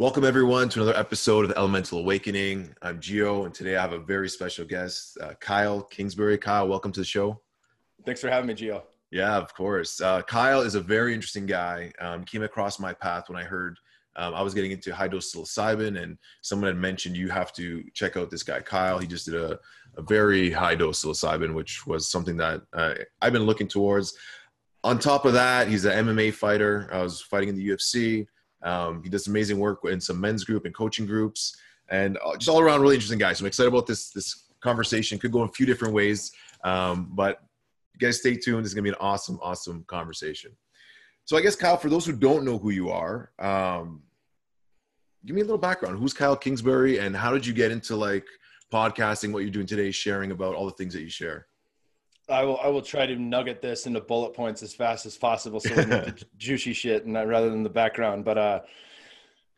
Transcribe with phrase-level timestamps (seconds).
[0.00, 2.74] Welcome everyone to another episode of the Elemental Awakening.
[2.80, 6.38] I'm Gio, and today I have a very special guest, uh, Kyle Kingsbury.
[6.38, 7.38] Kyle, welcome to the show.
[8.06, 8.80] Thanks for having me, Gio.
[9.10, 10.00] Yeah, of course.
[10.00, 11.92] Uh, Kyle is a very interesting guy.
[12.00, 13.78] Um, came across my path when I heard
[14.16, 17.84] um, I was getting into high dose psilocybin, and someone had mentioned you have to
[17.92, 18.98] check out this guy Kyle.
[18.98, 19.58] He just did a,
[19.98, 24.14] a very high dose psilocybin, which was something that uh, I've been looking towards.
[24.82, 26.88] On top of that, he's an MMA fighter.
[26.90, 28.26] I was fighting in the UFC.
[28.62, 31.56] Um, he does amazing work in some men's group and coaching groups,
[31.88, 33.32] and uh, just all around really interesting guy.
[33.32, 35.18] So I'm excited about this this conversation.
[35.18, 36.32] Could go in a few different ways,
[36.64, 37.40] um, but
[37.94, 38.64] you guys stay tuned.
[38.64, 40.52] This is gonna be an awesome, awesome conversation.
[41.24, 44.02] So I guess Kyle, for those who don't know who you are, um,
[45.24, 45.98] give me a little background.
[45.98, 48.26] Who's Kyle Kingsbury, and how did you get into like
[48.72, 49.32] podcasting?
[49.32, 51.46] What you're doing today, sharing about all the things that you share.
[52.30, 55.60] I will I will try to nugget this into bullet points as fast as possible
[55.60, 58.24] so we get the juicy shit and rather than the background.
[58.24, 58.60] But uh,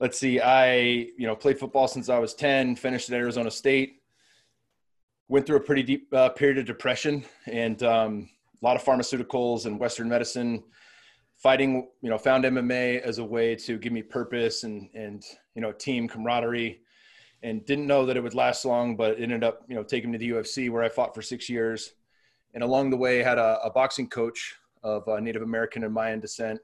[0.01, 4.03] let's see, I you know played football since I was ten, finished at Arizona State,
[5.29, 8.29] went through a pretty deep uh, period of depression and um,
[8.63, 10.65] a lot of pharmaceuticals and Western medicine.
[11.37, 15.61] Fighting, you know, found MMA as a way to give me purpose and and you
[15.61, 16.81] know team camaraderie,
[17.43, 20.11] and didn't know that it would last long, but it ended up you know taking
[20.11, 21.95] me to the UFC where I fought for six years
[22.55, 26.21] and along the way had a, a boxing coach of uh, Native American and Mayan
[26.21, 26.61] descent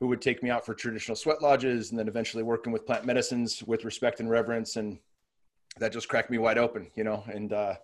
[0.00, 3.04] who would take me out for traditional sweat lodges and then eventually working with plant
[3.04, 4.76] medicines with respect and reverence.
[4.76, 4.98] And
[5.78, 7.24] that just cracked me wide open you know?
[7.28, 7.74] And uh,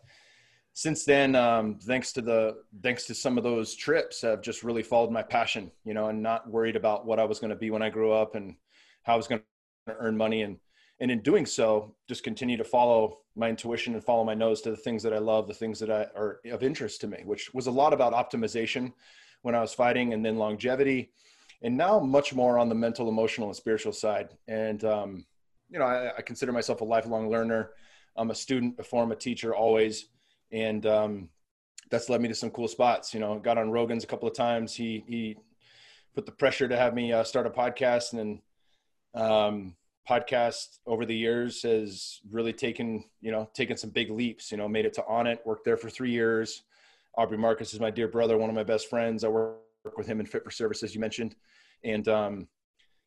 [0.73, 4.83] since then um, thanks to the thanks to some of those trips i've just really
[4.83, 7.71] followed my passion you know and not worried about what i was going to be
[7.71, 8.55] when i grew up and
[9.03, 9.41] how i was going
[9.87, 10.59] to earn money and
[11.01, 14.71] and in doing so just continue to follow my intuition and follow my nose to
[14.71, 17.53] the things that i love the things that I, are of interest to me which
[17.55, 18.93] was a lot about optimization
[19.43, 21.11] when i was fighting and then longevity
[21.63, 24.31] and now much more on the mental emotional and spiritual side.
[24.49, 25.25] And um,
[25.69, 27.71] you know I, I, consider myself a lifelong learner.
[28.17, 30.07] I'm a student before i'm a teacher always
[30.51, 31.29] and um,
[31.91, 33.15] that's led me to some cool spots.
[33.15, 34.75] You know got on rogan's a couple of times.
[34.75, 35.37] He he
[36.15, 38.41] put the pressure to have me uh, start a podcast and
[39.15, 39.75] um,
[40.09, 44.69] podcast over the years has really taken you know taken some big leaps you know
[44.69, 46.63] made it to Onnit worked there for three years.
[47.17, 49.25] Aubrey marcus is my dear brother one of my best friends.
[49.25, 49.61] I work
[49.97, 51.35] with him in fit for service as you mentioned.
[51.85, 52.49] And um,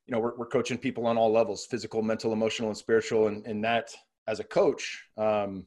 [0.05, 3.27] you know we're, we're coaching people on all levels physical mental emotional and spiritual.
[3.27, 3.93] And, and that
[4.27, 5.65] as a coach um,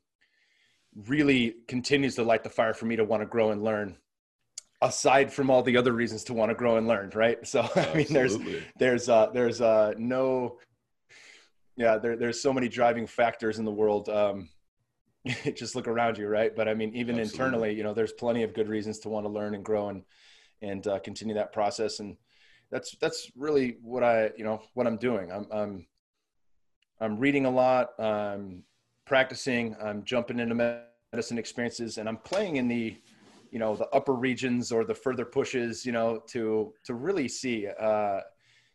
[1.06, 3.96] really continues to light the fire for me to want to grow and learn
[4.82, 7.46] aside from all the other reasons to want to grow and learn right?
[7.46, 8.36] So i mean there's
[8.78, 10.58] there's uh there's uh no
[11.76, 14.48] yeah there, there's so many driving factors in the world um,
[15.54, 16.54] just look around you right?
[16.54, 17.44] But i mean even Absolutely.
[17.46, 20.02] internally you know there's plenty of good reasons to want to learn and grow and
[20.62, 22.00] and uh, continue that process.
[22.00, 22.16] And
[22.70, 25.30] that's that's really what i you know what i'm doing.
[25.30, 25.86] I'm i'm
[27.00, 28.64] i'm reading a lot i'm
[29.04, 30.54] practicing i'm jumping into
[31.12, 32.96] medicine experiences and i'm playing in the
[33.52, 37.68] you know the upper regions or the further pushes you know to to really see
[37.78, 38.20] uh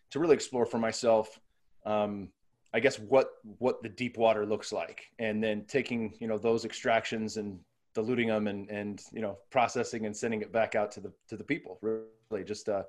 [0.10, 1.40] to really explore for myself.
[1.86, 2.30] Um
[2.74, 6.66] I guess what what the deep water looks like, and then taking you know those
[6.66, 7.60] extractions and
[7.94, 11.36] diluting them and and you know processing and sending it back out to the to
[11.36, 11.80] the people.
[11.82, 12.86] Really, just a,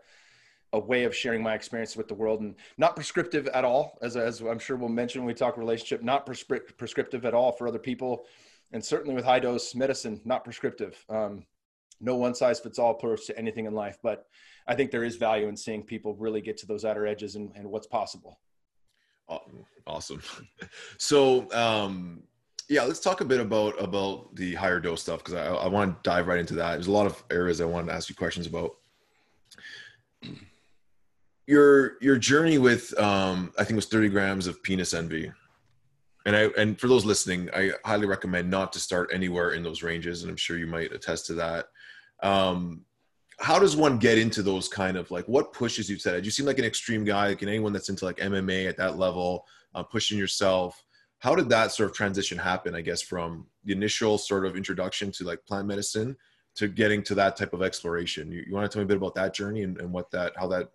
[0.73, 4.17] a way of sharing my experience with the world, and not prescriptive at all, as
[4.17, 6.03] as I'm sure we'll mention when we talk relationship.
[6.03, 8.27] Not prescri- prescriptive at all for other people,
[8.71, 11.05] and certainly with high dose medicine, not prescriptive.
[11.09, 11.45] Um,
[12.01, 14.27] no one size fits all approach to anything in life, but
[14.67, 17.53] I think there is value in seeing people really get to those outer edges and,
[17.55, 18.41] and what's possible.
[19.87, 20.23] Awesome.
[20.99, 22.23] So, um,
[22.69, 26.03] yeah, let's talk a bit about about the higher dose stuff because I, I want
[26.03, 26.73] to dive right into that.
[26.73, 28.77] There's a lot of areas I wanted to ask you questions about.
[31.47, 35.33] Your your journey with um, I think it was 30 grams of penis envy,
[36.25, 39.83] and I and for those listening, I highly recommend not to start anywhere in those
[39.83, 41.67] ranges, and I'm sure you might attest to that.
[42.23, 42.85] Um,
[43.43, 46.25] how does one get into those kind of like what pushes you to that?
[46.25, 49.47] You seem like an extreme guy, like anyone that's into like MMA at that level,
[49.75, 50.85] uh, pushing yourself.
[51.19, 52.75] How did that sort of transition happen?
[52.75, 56.17] I guess from the initial sort of introduction to like plant medicine
[56.55, 58.31] to getting to that type of exploration.
[58.31, 60.35] You, you want to tell me a bit about that journey and, and what that
[60.37, 60.71] how that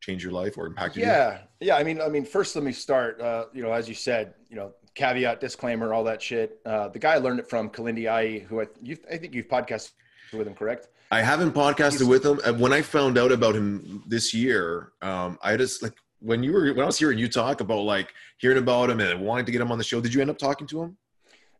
[0.00, 1.06] changed your life or impacted yeah.
[1.06, 1.10] you?
[1.10, 1.76] Yeah, yeah.
[1.76, 3.20] I mean, I mean, first let me start.
[3.20, 6.60] Uh, you know, as you said, you know, caveat, disclaimer, all that shit.
[6.64, 8.66] Uh, the guy I learned it from, Kilindi Iyi, who I,
[9.10, 9.92] I think you've podcasted
[10.32, 10.88] with him, correct?
[11.10, 12.38] I haven't podcasted with him.
[12.60, 16.72] When I found out about him this year, um, I just like when you were
[16.72, 19.60] when I was hearing you talk about like hearing about him and wanting to get
[19.60, 20.00] him on the show.
[20.00, 20.96] Did you end up talking to him?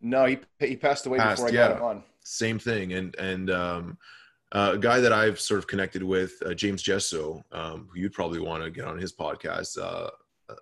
[0.01, 1.69] No, he he passed away passed, before I yeah.
[1.69, 2.03] got him on.
[2.23, 3.99] Same thing, and and um,
[4.53, 8.13] uh, a guy that I've sort of connected with, uh, James Jesso, um, who you'd
[8.13, 10.11] probably want to get on his podcast uh,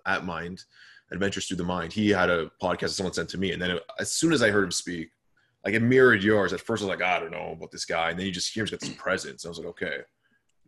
[0.05, 0.63] at Mind.
[1.11, 1.91] Adventures Through the Mind.
[1.91, 4.51] He had a podcast that someone sent to me, and then as soon as I
[4.51, 5.09] heard him speak,
[5.65, 6.53] like it mirrored yours.
[6.53, 8.53] At first, I was like, I don't know about this guy, and then you just
[8.53, 9.45] hear he's got this presence.
[9.45, 9.97] I was like, okay,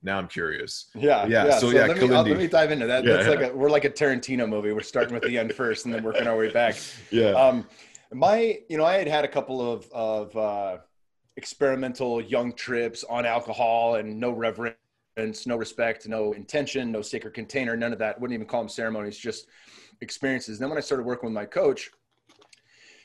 [0.03, 0.89] now I'm curious.
[0.95, 1.59] Yeah, Yeah, yeah.
[1.59, 3.03] so So, yeah, let, me, let me dive into that.
[3.03, 3.35] Yeah, That's yeah.
[3.35, 4.71] like a, we're like a Tarantino movie.
[4.71, 6.75] We're starting with the end first, and then working our way back.
[7.11, 7.31] Yeah.
[7.31, 7.67] Um,
[8.13, 10.77] my, you know, I had had a couple of of uh,
[11.37, 14.75] experimental young trips on alcohol and no reverence,
[15.45, 18.19] no respect, no intention, no sacred container, none of that.
[18.19, 19.47] Wouldn't even call them ceremonies, just
[20.01, 20.57] experiences.
[20.57, 21.89] And then when I started working with my coach,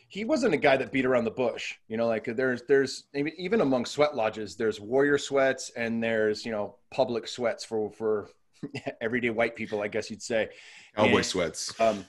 [0.09, 1.75] he wasn't a guy that beat around the bush.
[1.89, 6.53] You know, like there's there's even among sweat lodges, there's warrior sweats and there's you
[6.53, 8.31] know public sweats for for
[9.01, 10.51] everyday white people, I guess you'd say.
[10.95, 11.79] Cowboy and- sweats.
[11.81, 12.05] um,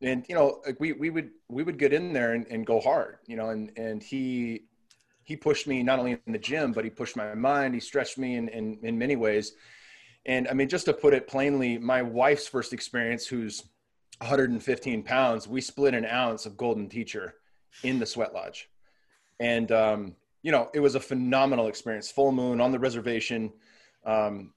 [0.00, 2.80] and you know, like we we would we would get in there and, and go
[2.80, 4.64] hard, you know, and and he
[5.24, 7.74] he pushed me not only in the gym, but he pushed my mind.
[7.74, 9.54] He stretched me in in, in many ways.
[10.26, 13.64] And I mean, just to put it plainly, my wife's first experience, who's
[14.20, 17.34] 115 pounds, we split an ounce of golden teacher
[17.82, 18.68] in the sweat lodge,
[19.38, 22.10] and um, you know, it was a phenomenal experience.
[22.10, 23.52] Full moon on the reservation.
[24.04, 24.52] Um,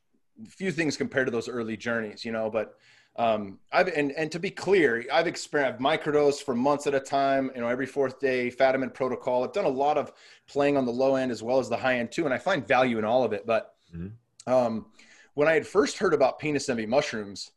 [0.47, 2.77] few things compared to those early journeys, you know, but
[3.17, 6.99] um, I've and, and to be clear, I've experienced I've microdosed for months at a
[6.99, 7.51] time.
[7.53, 9.43] You know, every fourth day, Fadiman protocol.
[9.43, 10.13] I've done a lot of
[10.47, 12.65] playing on the low end as well as the high end too, and I find
[12.65, 13.45] value in all of it.
[13.45, 14.13] But Mhm.
[14.47, 14.85] um,
[15.33, 17.51] when I had first heard about penis envy mushrooms,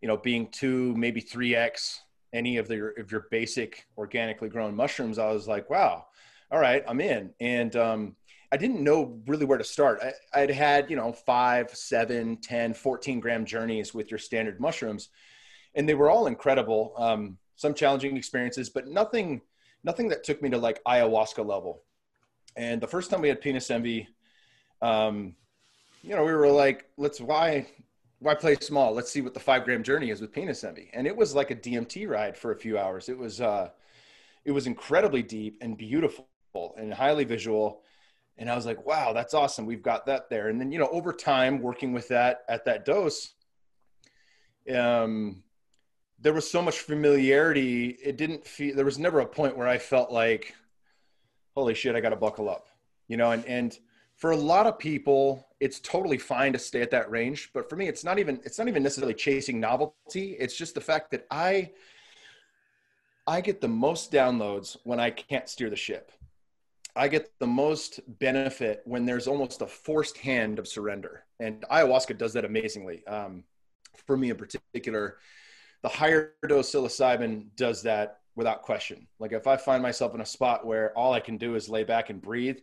[0.00, 2.00] you know, being two maybe three x
[2.32, 6.06] any of the of your basic organically grown mushrooms, I was like, wow,
[6.50, 7.30] all right, I'm in.
[7.40, 8.16] And um,
[8.52, 10.00] I didn't know really where to start.
[10.02, 15.08] I, I'd had, you know, five, seven, 10, 14 gram journeys with your standard mushrooms,
[15.74, 16.94] and they were all incredible.
[16.96, 19.40] Um, some challenging experiences, but nothing,
[19.82, 21.82] nothing that took me to like ayahuasca level.
[22.56, 24.08] And the first time we had penis envy,
[24.80, 25.34] um,
[26.02, 27.66] you know, we were like, let's why,
[28.20, 28.92] why play small?
[28.94, 30.90] Let's see what the five gram journey is with penis envy.
[30.92, 33.08] And it was like a DMT ride for a few hours.
[33.08, 33.70] It was, uh,
[34.44, 36.26] it was incredibly deep and beautiful
[36.76, 37.82] and highly visual
[38.38, 39.66] and I was like, wow, that's awesome.
[39.66, 40.48] We've got that there.
[40.48, 43.32] And then, you know, over time working with that at that dose,
[44.72, 45.42] um,
[46.20, 47.98] there was so much familiarity.
[48.02, 50.54] It didn't feel, there was never a point where I felt like,
[51.56, 52.68] holy shit, I got to buckle up,
[53.08, 53.76] you know, and, and
[54.18, 57.50] for a lot of people, it's totally fine to stay at that range.
[57.54, 60.32] But for me, it's not even, it's not even necessarily chasing novelty.
[60.32, 61.70] It's just the fact that I,
[63.28, 66.10] I get the most downloads when I can't steer the ship.
[66.96, 71.24] I get the most benefit when there's almost a forced hand of surrender.
[71.38, 73.06] And ayahuasca does that amazingly.
[73.06, 73.44] Um,
[74.04, 75.18] for me in particular,
[75.82, 79.06] the higher dose psilocybin does that without question.
[79.20, 81.84] Like if I find myself in a spot where all I can do is lay
[81.84, 82.58] back and breathe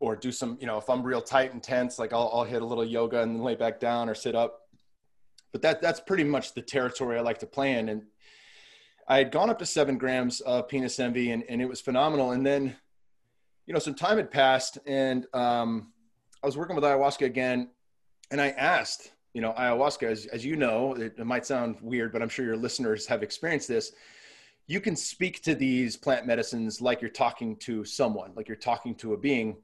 [0.00, 2.62] or do some, you know, if I'm real tight and tense, like I'll, I'll hit
[2.62, 4.62] a little yoga and then lay back down or sit up.
[5.52, 7.88] But that that's pretty much the territory I like to play in.
[7.88, 8.02] And
[9.06, 12.32] I had gone up to seven grams of penis envy and, and it was phenomenal.
[12.32, 12.76] And then
[13.70, 15.92] you know, some time had passed and um,
[16.42, 17.70] I was working with ayahuasca again.
[18.32, 22.12] And I asked, you know, ayahuasca, as, as you know, it, it might sound weird,
[22.12, 23.92] but I'm sure your listeners have experienced this.
[24.66, 28.94] You can speak to these plant medicines like you're talking to someone, like you're talking
[28.96, 29.56] to a being,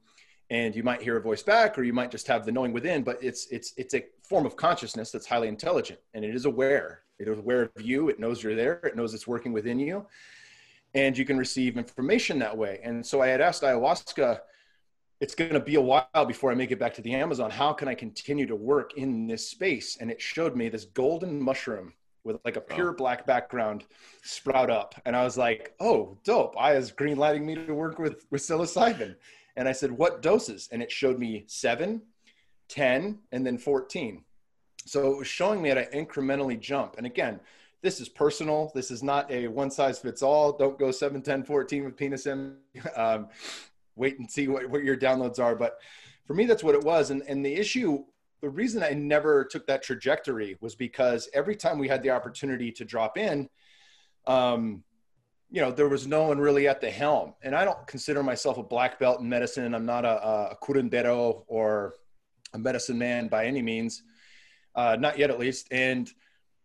[0.49, 3.03] and you might hear a voice back, or you might just have the knowing within.
[3.03, 7.01] But it's it's it's a form of consciousness that's highly intelligent, and it is aware.
[7.19, 8.09] It is aware of you.
[8.09, 8.75] It knows you're there.
[8.83, 10.05] It knows it's working within you
[10.93, 12.79] and you can receive information that way.
[12.83, 14.39] And so I had asked ayahuasca,
[15.19, 17.49] it's going to be a while before I make it back to the Amazon.
[17.49, 19.97] How can I continue to work in this space?
[19.99, 23.85] And it showed me this golden mushroom with like a pure black background
[24.21, 24.95] sprout up.
[25.05, 26.55] And I was like, oh, dope.
[26.59, 29.15] I is green lighting me to work with, with psilocybin.
[29.57, 30.69] And I said, what doses?
[30.71, 32.03] And it showed me seven,
[32.69, 34.23] 10, and then 14.
[34.85, 36.95] So it was showing me that I incrementally jump.
[36.97, 37.39] And again,
[37.81, 38.71] this is personal.
[38.73, 40.53] This is not a one size fits all.
[40.53, 42.27] Don't go 7, 10, 14 with penis.
[42.95, 43.27] Um,
[43.95, 45.55] wait and see what, what your downloads are.
[45.55, 45.79] But
[46.25, 47.09] for me, that's what it was.
[47.09, 48.03] And, and the issue,
[48.41, 52.71] the reason I never took that trajectory was because every time we had the opportunity
[52.73, 53.49] to drop in,
[54.27, 54.83] um,
[55.49, 57.33] you know, there was no one really at the helm.
[57.41, 59.73] And I don't consider myself a black belt in medicine.
[59.73, 61.95] I'm not a, a curandero or
[62.53, 64.03] a medicine man by any means,
[64.75, 65.67] uh, not yet at least.
[65.71, 66.09] And,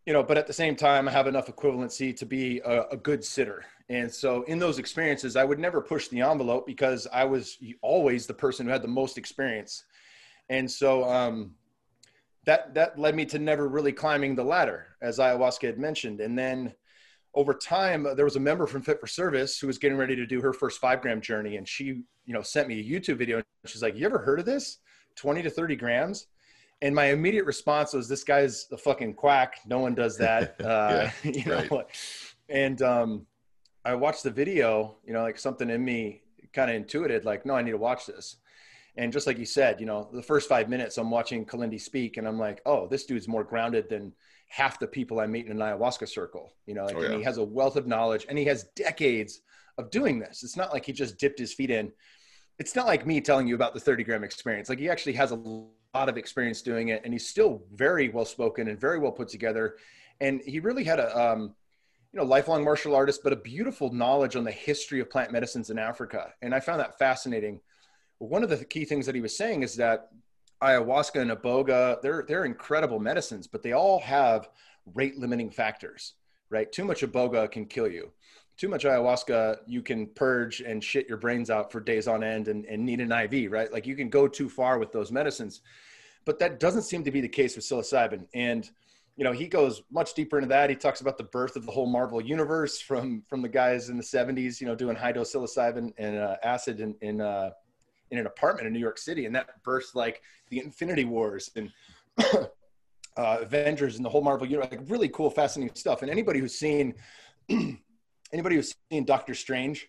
[0.05, 2.97] you know, but at the same time, I have enough equivalency to be a, a,
[2.97, 3.65] good sitter.
[3.89, 8.27] And so in those experiences, I would never push the envelope because I was always
[8.27, 9.85] the person who had the most experience.
[10.49, 11.53] And so um,
[12.47, 16.21] that, that led me to never really climbing the ladder, as ayahuasca had mentioned.
[16.21, 16.75] And then
[17.35, 20.27] over time, there was a member from Fit for Service who was getting ready to
[20.27, 21.57] do her first five gram journey.
[21.57, 21.85] And she,
[22.27, 23.43] you know, sent me a YouTube video.
[23.67, 24.79] She's like, you ever heard of this?
[25.17, 26.27] 20 to 30 grams.
[26.83, 29.55] and my immediate response was, "This guy's a fucking quack.
[29.67, 31.87] No one does that." Uh, yeah, you know, right.
[32.49, 33.27] and um,
[33.85, 34.97] I watched the video.
[35.07, 36.23] You know, like something in me
[36.53, 38.37] kind of intuited, like, "No, I need to watch this."
[38.97, 42.17] And just like you said, you know, the first five minutes, I'm watching Kilindi speak,
[42.17, 44.13] and I'm like, "Oh, this dude's more grounded than."
[44.53, 47.07] Half the people I meet in an ayahuasca circle, you know, like, oh, yeah.
[47.07, 49.41] and he has a wealth of knowledge and he has decades
[49.79, 50.43] of doing this.
[50.43, 51.91] It's not like he just dipped his feet in.
[52.59, 54.69] It's not like me telling you about the 30 gram experience.
[54.69, 58.27] Like he actually has a lot of experience doing it and he's still very well
[58.27, 59.77] spoken and very well put together.
[60.21, 61.55] And he really had a, um,
[62.13, 65.71] you know, lifelong martial artist, but a beautiful knowledge on the history of plant medicines
[65.71, 66.35] in Africa.
[66.43, 67.59] And I found that fascinating.
[68.19, 70.11] One of the key things that he was saying is that
[70.63, 74.49] ayahuasca and iboga, they're they're incredible medicines, but they all have
[74.95, 76.15] rate limiting factors,
[76.51, 76.71] right?
[76.71, 78.11] Too much iboga can kill you.
[78.57, 82.49] Too much ayahuasca, you can purge and shit your brains out for days on end
[82.49, 83.73] and, and need an IV, right?
[83.73, 85.63] Like you can go too far with those medicines.
[86.25, 88.27] But that doesn't seem to be the case with psilocybin.
[88.35, 88.71] And
[89.17, 90.71] you know, he goes much deeper into that.
[90.71, 93.97] He talks about the birth of the whole Marvel universe from from the guys in
[93.97, 97.51] the 70s, you know, doing high dose psilocybin and uh, acid in, in uh,
[98.13, 101.73] in an apartment in New York City, and that burst like the Infinity Wars and
[103.17, 104.71] uh, Avengers and the whole Marvel universe.
[104.71, 106.03] Like really cool, fascinating stuff.
[106.03, 106.95] And anybody who's seen
[108.33, 109.89] anybody who's seen Doctor Strange,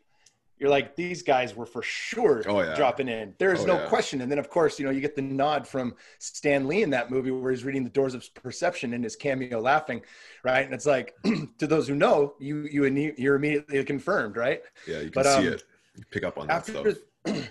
[0.57, 2.75] you're like these guys were for sure oh, yeah.
[2.75, 3.33] dropping in.
[3.39, 3.87] There's oh, no yeah.
[3.87, 4.21] question.
[4.21, 7.11] And then of course, you know, you get the nod from Stan Lee in that
[7.11, 10.01] movie where he's reading the Doors of Perception in his cameo, laughing,
[10.45, 10.63] right?
[10.63, 11.13] And it's like
[11.57, 12.85] to those who know, you you
[13.17, 14.61] you're immediately confirmed, right?
[14.87, 15.63] Yeah, you can but, see um, it.
[15.95, 16.91] You pick up on that after,
[17.25, 17.49] stuff.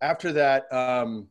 [0.00, 1.28] After that, um,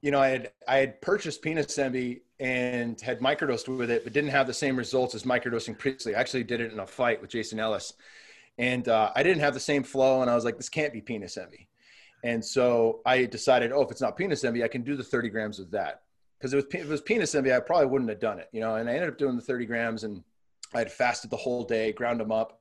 [0.00, 4.12] you know, I had I had purchased penis envy and had microdosed with it, but
[4.12, 6.14] didn't have the same results as microdosing previously.
[6.14, 7.94] I actually did it in a fight with Jason Ellis,
[8.58, 10.22] and uh, I didn't have the same flow.
[10.22, 11.68] And I was like, this can't be penis envy.
[12.24, 15.28] And so I decided, oh, if it's not penis envy, I can do the 30
[15.28, 16.02] grams of that.
[16.38, 18.74] Because if it was penis envy, I probably wouldn't have done it, you know.
[18.74, 20.22] And I ended up doing the 30 grams, and
[20.74, 22.60] I had fasted the whole day, ground them up,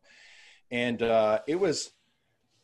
[0.69, 1.91] and uh, it was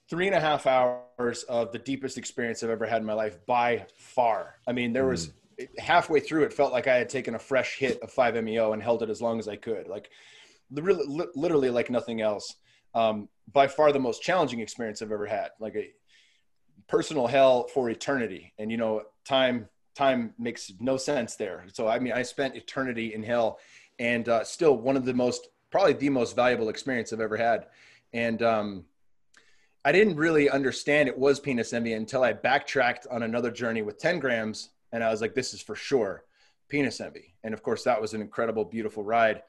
[0.09, 3.37] three and a half hours of the deepest experience I've ever had in my life
[3.45, 4.55] by far.
[4.67, 5.33] I mean, there was
[5.77, 9.03] halfway through, it felt like I had taken a fresh hit of 5-MeO and held
[9.03, 9.87] it as long as I could.
[9.87, 10.09] Like,
[10.71, 12.55] literally, literally like nothing else.
[12.93, 15.49] Um, by far the most challenging experience I've ever had.
[15.59, 15.91] Like a
[16.87, 18.53] personal hell for eternity.
[18.57, 21.65] And you know, time time makes no sense there.
[21.73, 23.59] So I mean, I spent eternity in hell,
[23.99, 27.67] and uh, still one of the most probably the most valuable experience I've ever had.
[28.13, 28.85] And um,
[29.88, 33.98] I didn't really understand it was penis envy until I backtracked on another journey with
[33.98, 34.72] 10 grams.
[34.91, 36.25] And I was like, this is for sure
[36.67, 37.36] penis envy.
[37.46, 39.44] And of course, that was an incredible, beautiful ride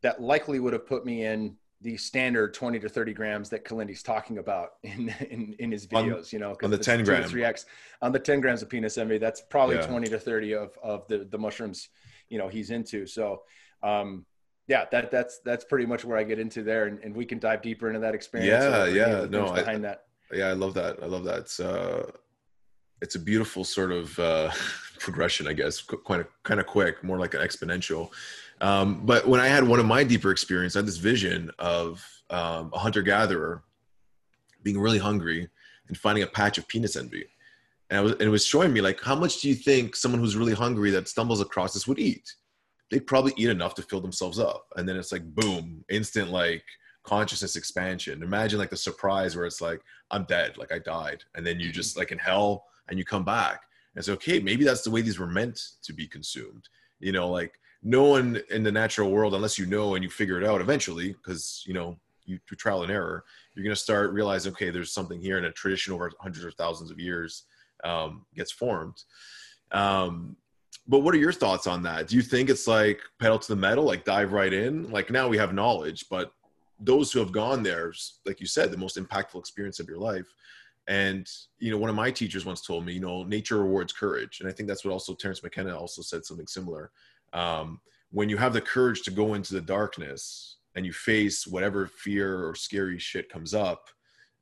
[0.00, 4.02] that likely would have put me in the standard 20 to 30 grams that Kilindi's
[4.02, 7.66] talking about in, in, in his videos, on, you know, on the 10 grams, 3x
[8.00, 9.86] on the 10 grams of penis envy, that's probably yeah.
[9.86, 11.90] 20 to 30 of, of the, the mushrooms,
[12.30, 13.06] you know, he's into.
[13.06, 13.42] So,
[13.82, 14.24] um,
[14.66, 17.38] yeah, that that's that's pretty much where I get into there, and, and we can
[17.38, 18.64] dive deeper into that experience.
[18.64, 20.04] Yeah, yeah, no, behind I, that.
[20.32, 20.98] Yeah, I love that.
[21.02, 21.40] I love that.
[21.40, 22.10] It's uh,
[23.02, 24.50] it's a beautiful sort of uh,
[24.98, 25.80] progression, I guess.
[25.80, 28.10] Quite a, kind of quick, more like an exponential.
[28.60, 32.04] Um, but when I had one of my deeper experience, I had this vision of
[32.30, 33.62] um, a hunter gatherer
[34.62, 35.48] being really hungry
[35.88, 37.26] and finding a patch of penis envy.
[37.90, 40.36] And, was, and it was showing me like, how much do you think someone who's
[40.36, 42.34] really hungry that stumbles across this would eat?
[42.94, 44.66] They'd probably eat enough to fill themselves up.
[44.76, 46.62] And then it's like, boom, instant like
[47.02, 48.22] consciousness expansion.
[48.22, 49.80] Imagine like the surprise where it's like,
[50.12, 51.24] I'm dead, like I died.
[51.34, 53.62] And then you just like in hell and you come back.
[53.94, 56.68] And it's okay, maybe that's the way these were meant to be consumed.
[57.00, 60.40] You know, like no one in the natural world, unless you know and you figure
[60.40, 61.96] it out eventually, because, you know,
[62.26, 63.24] you through trial and error,
[63.54, 66.54] you're going to start realizing, okay, there's something here in a tradition over hundreds of
[66.54, 67.42] thousands of years
[67.82, 69.02] um, gets formed.
[69.72, 70.36] Um,
[70.86, 72.08] but what are your thoughts on that?
[72.08, 74.90] Do you think it's like pedal to the metal, like dive right in?
[74.90, 76.32] Like now we have knowledge, but
[76.78, 77.92] those who have gone there,
[78.26, 80.26] like you said, the most impactful experience of your life.
[80.86, 81.26] And
[81.58, 84.48] you know, one of my teachers once told me, you know, nature rewards courage, and
[84.48, 86.90] I think that's what also Terence McKenna also said something similar.
[87.32, 91.86] Um, when you have the courage to go into the darkness and you face whatever
[91.86, 93.88] fear or scary shit comes up,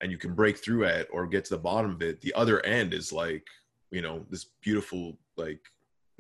[0.02, 2.64] and you can break through it or get to the bottom of it, the other
[2.66, 3.46] end is like,
[3.92, 5.60] you know, this beautiful like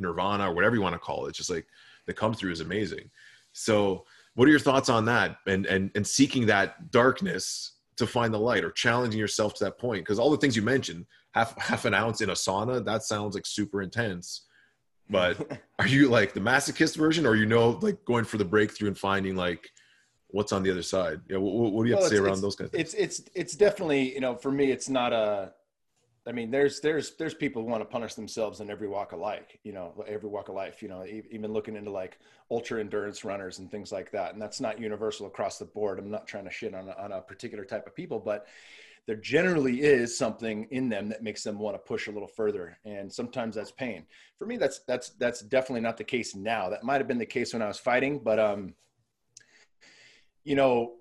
[0.02, 1.30] nirvana or whatever you want to call it.
[1.30, 1.66] It's just like
[2.06, 3.10] the come through is amazing.
[3.52, 4.04] So
[4.34, 8.38] what are your thoughts on that and and and seeking that darkness to find the
[8.38, 10.04] light or challenging yourself to that point?
[10.04, 13.34] Because all the things you mentioned, half half an ounce in a sauna, that sounds
[13.34, 14.46] like super intense.
[15.10, 18.88] But are you like the masochist version or you know like going for the breakthrough
[18.88, 19.70] and finding like
[20.28, 21.20] what's on the other side?
[21.28, 22.94] Yeah, what, what do you have well, to say around those kinds of things?
[22.94, 25.52] It's it's it's definitely, you know, for me it's not a
[26.26, 29.18] I mean, there's there's there's people who want to punish themselves in every walk of
[29.18, 32.18] life, you know, every walk of life, you know, even looking into like
[32.50, 34.32] ultra endurance runners and things like that.
[34.32, 35.98] And that's not universal across the board.
[35.98, 38.46] I'm not trying to shit on a, on a particular type of people, but
[39.06, 42.78] there generally is something in them that makes them want to push a little further.
[42.84, 44.06] And sometimes that's pain.
[44.38, 46.68] For me, that's that's that's definitely not the case now.
[46.68, 48.74] That might have been the case when I was fighting, but um,
[50.44, 50.94] you know,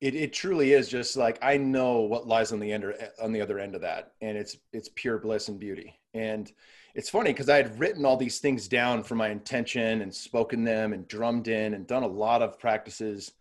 [0.00, 3.32] it, it truly is just like I know what lies on the end or, on
[3.32, 5.98] the other end of that, and it's it's pure bliss and beauty.
[6.14, 6.50] And
[6.94, 10.64] it's funny because I had written all these things down for my intention and spoken
[10.64, 13.32] them and drummed in and done a lot of practices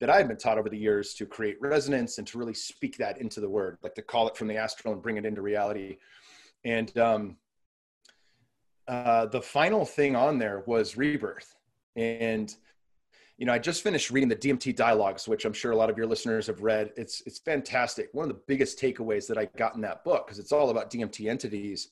[0.00, 2.96] that I had been taught over the years to create resonance and to really speak
[2.98, 5.42] that into the word, like to call it from the astral and bring it into
[5.42, 5.98] reality.
[6.64, 7.36] And um,
[8.88, 11.54] uh, the final thing on there was rebirth,
[11.96, 12.54] and
[13.42, 15.98] you know, I just finished reading the DMT dialogues, which I'm sure a lot of
[15.98, 16.92] your listeners have read.
[16.96, 18.08] It's it's fantastic.
[18.12, 20.92] One of the biggest takeaways that I got in that book, because it's all about
[20.92, 21.88] DMT entities,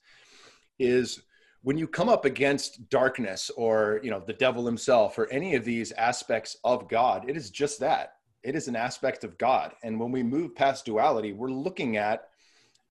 [0.78, 1.22] is
[1.62, 5.64] when you come up against darkness or you know the devil himself or any of
[5.64, 8.18] these aspects of God, it is just that.
[8.44, 9.72] It is an aspect of God.
[9.82, 12.28] And when we move past duality, we're looking at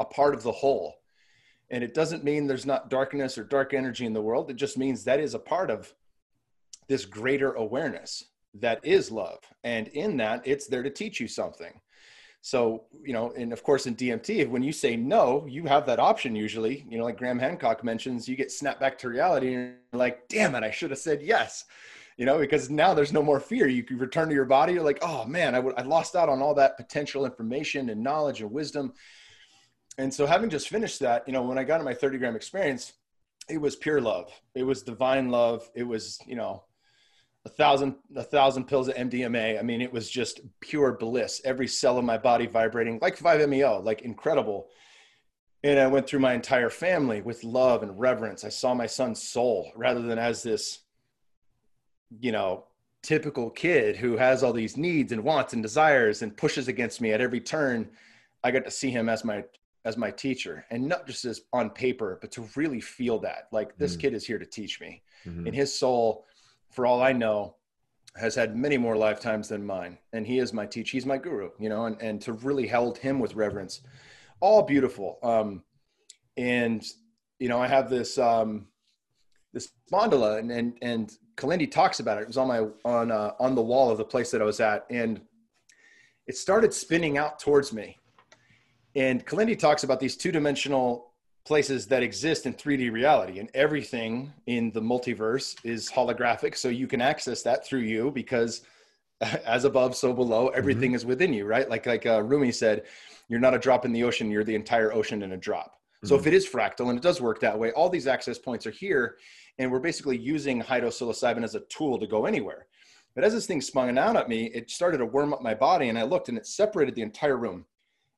[0.01, 0.95] a part of the whole.
[1.69, 4.51] And it doesn't mean there's not darkness or dark energy in the world.
[4.51, 5.93] It just means that is a part of
[6.89, 8.25] this greater awareness
[8.55, 9.39] that is love.
[9.63, 11.79] And in that, it's there to teach you something.
[12.41, 15.99] So, you know, and of course in DMT, when you say no, you have that
[15.99, 19.73] option usually, you know, like Graham Hancock mentions, you get snapped back to reality and
[19.91, 21.65] you're like, damn it, I should have said yes,
[22.17, 23.67] you know, because now there's no more fear.
[23.67, 24.73] You can return to your body.
[24.73, 28.01] You're like, oh man, I, w- I lost out on all that potential information and
[28.01, 28.93] knowledge and wisdom.
[29.97, 32.37] And so having just finished that, you know, when I got in my 30 gram
[32.37, 32.93] experience,
[33.49, 34.31] it was pure love.
[34.55, 35.69] It was divine love.
[35.75, 36.63] It was, you know,
[37.45, 39.59] a thousand a thousand pills of MDMA.
[39.59, 41.41] I mean, it was just pure bliss.
[41.45, 44.67] Every cell of my body vibrating like 5-MeO, like incredible.
[45.63, 48.43] And I went through my entire family with love and reverence.
[48.43, 50.79] I saw my son's soul rather than as this,
[52.19, 52.65] you know,
[53.01, 57.11] typical kid who has all these needs and wants and desires and pushes against me
[57.11, 57.89] at every turn.
[58.43, 59.43] I got to see him as my
[59.85, 63.77] as my teacher and not just as on paper, but to really feel that like
[63.77, 64.01] this mm.
[64.01, 65.01] kid is here to teach me.
[65.25, 65.47] Mm-hmm.
[65.47, 66.25] And his soul
[66.69, 67.55] for all I know,
[68.15, 69.97] has had many more lifetimes than mine.
[70.13, 70.91] And he is my teacher.
[70.91, 73.81] He's my guru, you know, and, and to really held him with reverence,
[74.39, 75.19] all beautiful.
[75.23, 75.63] Um,
[76.37, 76.83] and,
[77.39, 78.67] you know, I have this, um,
[79.53, 82.21] this mandala and, and, and Kilindi talks about it.
[82.21, 84.59] It was on my, on, uh, on the wall of the place that I was
[84.59, 84.85] at.
[84.89, 85.21] And
[86.27, 87.97] it started spinning out towards me.
[88.95, 91.08] And Kilindi talks about these two dimensional
[91.49, 96.85] places that exist in 3D reality and everything in the multiverse is holographic so you
[96.85, 98.61] can access that through you because
[99.47, 100.97] as above so below everything mm-hmm.
[100.97, 102.83] is within you right like like uh, Rumi said
[103.29, 106.07] you're not a drop in the ocean you're the entire ocean in a drop mm-hmm.
[106.07, 106.27] so if mm-hmm.
[106.27, 109.17] it is fractal and it does work that way all these access points are here
[109.57, 112.67] and we're basically using high as a tool to go anywhere
[113.15, 115.89] but as this thing spun out at me it started to worm up my body
[115.89, 117.65] and I looked and it separated the entire room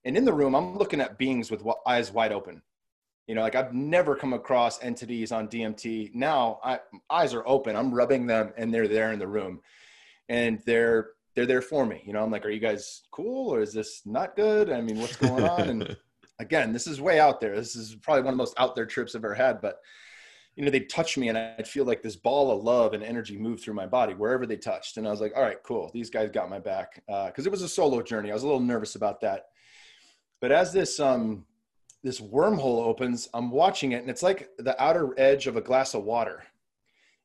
[0.04, 2.62] and in the room I'm looking at beings with eyes wide open
[3.32, 6.14] you know, like I've never come across entities on DMT.
[6.14, 7.78] Now I, eyes are open.
[7.78, 9.62] I'm rubbing them and they're there in the room
[10.28, 12.02] and they're, they're there for me.
[12.06, 14.70] You know, I'm like, are you guys cool or is this not good?
[14.70, 15.62] I mean, what's going on?
[15.62, 15.98] And
[16.40, 17.56] again, this is way out there.
[17.56, 19.80] This is probably one of the most out there trips I've ever had, but
[20.58, 23.38] you know, they'd touch me and I'd feel like this ball of love and energy
[23.38, 24.98] move through my body wherever they touched.
[24.98, 25.90] And I was like, all right, cool.
[25.94, 27.02] These guys got my back.
[27.08, 28.30] Uh, cause it was a solo journey.
[28.30, 29.46] I was a little nervous about that.
[30.42, 31.46] But as this, um,
[32.04, 33.30] this wormhole opens.
[33.34, 36.44] I'm watching it, and it's like the outer edge of a glass of water.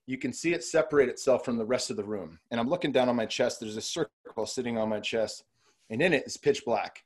[0.06, 2.38] You can see it separate itself from the rest of the room.
[2.50, 3.58] And I'm looking down on my chest.
[3.58, 5.44] There's a circle sitting on my chest,
[5.90, 7.04] and in it is pitch black.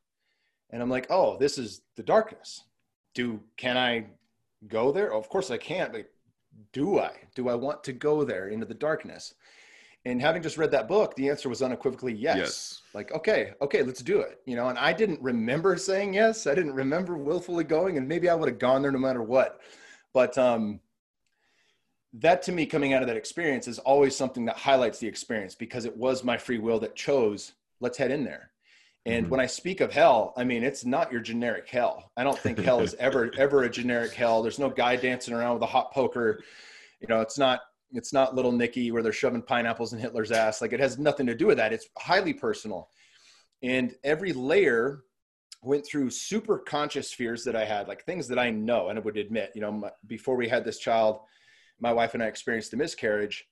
[0.70, 2.64] And I'm like, oh, this is the darkness.
[3.14, 4.06] Do can I
[4.68, 5.14] go there?
[5.14, 6.10] Oh, of course I can't, but
[6.72, 7.12] do I?
[7.34, 9.34] Do I want to go there into the darkness?
[10.06, 12.36] And having just read that book, the answer was unequivocally yes.
[12.36, 12.82] yes.
[12.94, 14.40] Like, okay, okay, let's do it.
[14.46, 16.46] You know, and I didn't remember saying yes.
[16.46, 19.60] I didn't remember willfully going, and maybe I would have gone there no matter what.
[20.14, 20.80] But um,
[22.14, 25.54] that to me, coming out of that experience, is always something that highlights the experience
[25.54, 28.50] because it was my free will that chose, let's head in there.
[29.06, 29.30] And mm-hmm.
[29.30, 32.10] when I speak of hell, I mean it's not your generic hell.
[32.16, 34.42] I don't think hell is ever ever a generic hell.
[34.42, 36.42] There's no guy dancing around with a hot poker.
[37.00, 37.60] You know, it's not
[37.92, 40.60] it's not Little Nicky where they're shoving pineapples in Hitler's ass.
[40.60, 41.72] Like it has nothing to do with that.
[41.72, 42.88] It's highly personal.
[43.62, 45.04] And every layer
[45.62, 49.02] went through super conscious fears that I had, like things that I know and I
[49.02, 51.20] would admit, you know, my, before we had this child,
[51.78, 53.46] my wife and I experienced a miscarriage.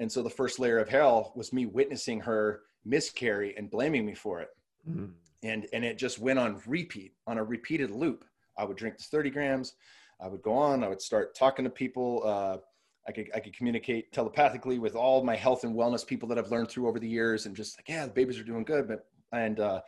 [0.00, 4.14] And so the first layer of hell was me witnessing her miscarry and blaming me
[4.14, 4.48] for it.
[4.88, 5.06] Mm-hmm.
[5.42, 8.24] And, and it just went on repeat on a repeated loop
[8.56, 9.74] I would drink this 30 grams.
[10.20, 10.84] I would go on.
[10.84, 12.22] I would start talking to people.
[12.24, 12.58] Uh,
[13.06, 16.50] I could I could communicate telepathically with all my health and wellness people that I've
[16.50, 19.06] learned through over the years, and just like, yeah, the babies are doing good, but
[19.32, 19.80] and uh,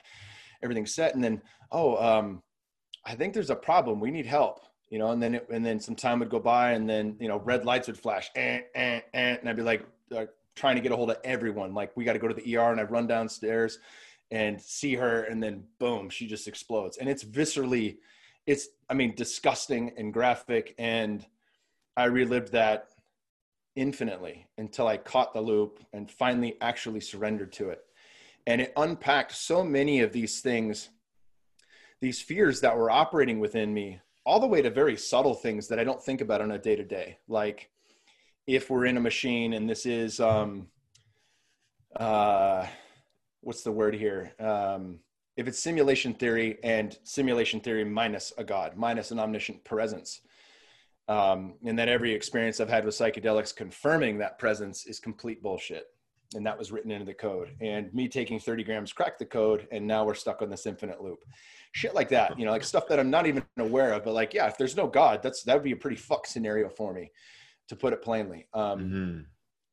[0.63, 1.15] everything's set.
[1.15, 1.41] And then,
[1.73, 2.43] oh, um,
[3.05, 4.01] I think there's a problem.
[4.01, 5.13] We need help, you know.
[5.13, 7.65] And then it, and then some time would go by, and then you know, red
[7.65, 10.97] lights would flash, eh, eh, eh, and I'd be like uh, trying to get a
[10.97, 11.73] hold of everyone.
[11.73, 13.79] Like, we got to go to the ER, and I'd run downstairs
[14.31, 17.99] and see her, and then boom, she just explodes, and it's viscerally,
[18.47, 21.25] it's I mean, disgusting and graphic, and
[21.97, 22.89] I relived that
[23.77, 27.85] infinitely until I caught the loop and finally actually surrendered to it.
[28.47, 30.89] And it unpacked so many of these things,
[32.01, 35.79] these fears that were operating within me, all the way to very subtle things that
[35.79, 37.19] I don't think about on a day to day.
[37.29, 37.71] Like
[38.47, 40.69] if we're in a machine and this is, um,
[41.95, 42.67] uh,
[43.41, 44.33] what's the word here?
[44.41, 45.01] Um,
[45.37, 50.23] if it's simulation theory and simulation theory minus a God, minus an omniscient presence,
[51.09, 55.85] um, and that every experience I've had with psychedelics confirming that presence is complete bullshit.
[56.35, 57.55] And that was written into the code.
[57.61, 61.01] And me taking 30 grams cracked the code, and now we're stuck on this infinite
[61.01, 61.21] loop.
[61.73, 64.03] Shit like that, you know, like stuff that I'm not even aware of.
[64.03, 66.69] But like, yeah, if there's no God, that's that would be a pretty fuck scenario
[66.69, 67.13] for me,
[67.69, 68.49] to put it plainly.
[68.55, 69.21] Um, mm-hmm.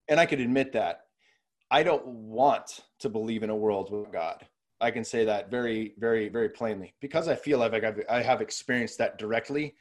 [0.10, 1.02] And I could admit that
[1.72, 4.46] I don't want to believe in a world with God.
[4.80, 8.42] I can say that very, very, very plainly because I feel like I've, I have
[8.42, 9.76] experienced that directly.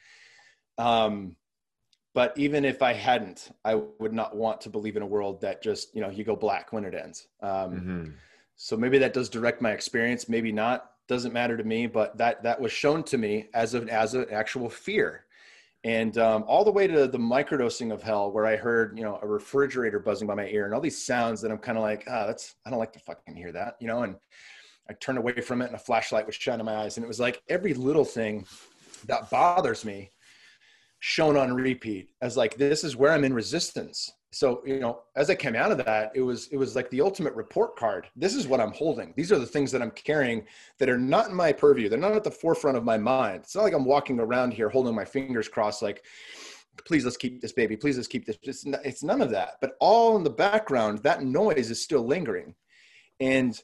[0.79, 1.35] Um,
[2.13, 5.63] but even if I hadn't, I would not want to believe in a world that
[5.63, 7.27] just you know you go black when it ends.
[7.41, 8.05] Um, mm-hmm.
[8.55, 10.91] So maybe that does direct my experience, maybe not.
[11.07, 14.27] Doesn't matter to me, but that that was shown to me as an as an
[14.31, 15.25] actual fear,
[15.83, 19.19] and um, all the way to the microdosing of hell, where I heard you know
[19.21, 22.05] a refrigerator buzzing by my ear and all these sounds that I'm kind of like,
[22.07, 24.15] ah, oh, that's I don't like to fucking hear that, you know, and
[24.89, 27.07] I turned away from it and a flashlight was shining in my eyes, and it
[27.07, 28.45] was like every little thing
[29.07, 30.11] that bothers me
[31.05, 34.09] shown on repeat as like this is where i'm in resistance.
[34.31, 37.01] So you know as i came out of that it was it was like the
[37.01, 38.07] ultimate report card.
[38.15, 39.13] This is what i'm holding.
[39.17, 40.45] These are the things that i'm carrying
[40.79, 41.89] that are not in my purview.
[41.89, 43.41] They're not at the forefront of my mind.
[43.43, 46.05] It's not like i'm walking around here holding my fingers crossed like
[46.87, 47.75] please let's keep this baby.
[47.75, 48.37] Please let's keep this.
[48.41, 49.55] It's, it's none of that.
[49.59, 52.55] But all in the background that noise is still lingering.
[53.19, 53.61] And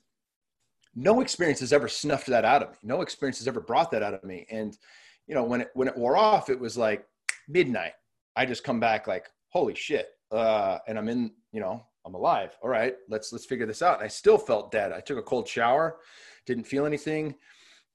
[0.93, 2.77] no experience has ever snuffed that out of me.
[2.83, 4.45] No experience has ever brought that out of me.
[4.51, 4.77] And
[5.25, 7.05] you know when it when it wore off it was like
[7.49, 7.93] midnight,
[8.35, 10.07] I just come back like, holy shit.
[10.31, 12.57] Uh, and I'm in, you know, I'm alive.
[12.61, 13.97] All right, let's let's figure this out.
[13.97, 14.91] And I still felt dead.
[14.91, 15.97] I took a cold shower,
[16.45, 17.35] didn't feel anything.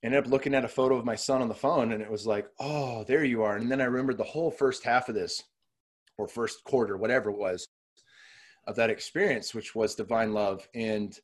[0.02, 2.26] Ended up looking at a photo of my son on the phone, and it was
[2.26, 3.56] like, oh, there you are.
[3.56, 5.42] And then I remembered the whole first half of this,
[6.18, 7.66] or first quarter, whatever it was,
[8.66, 11.18] of that experience, which was divine love, and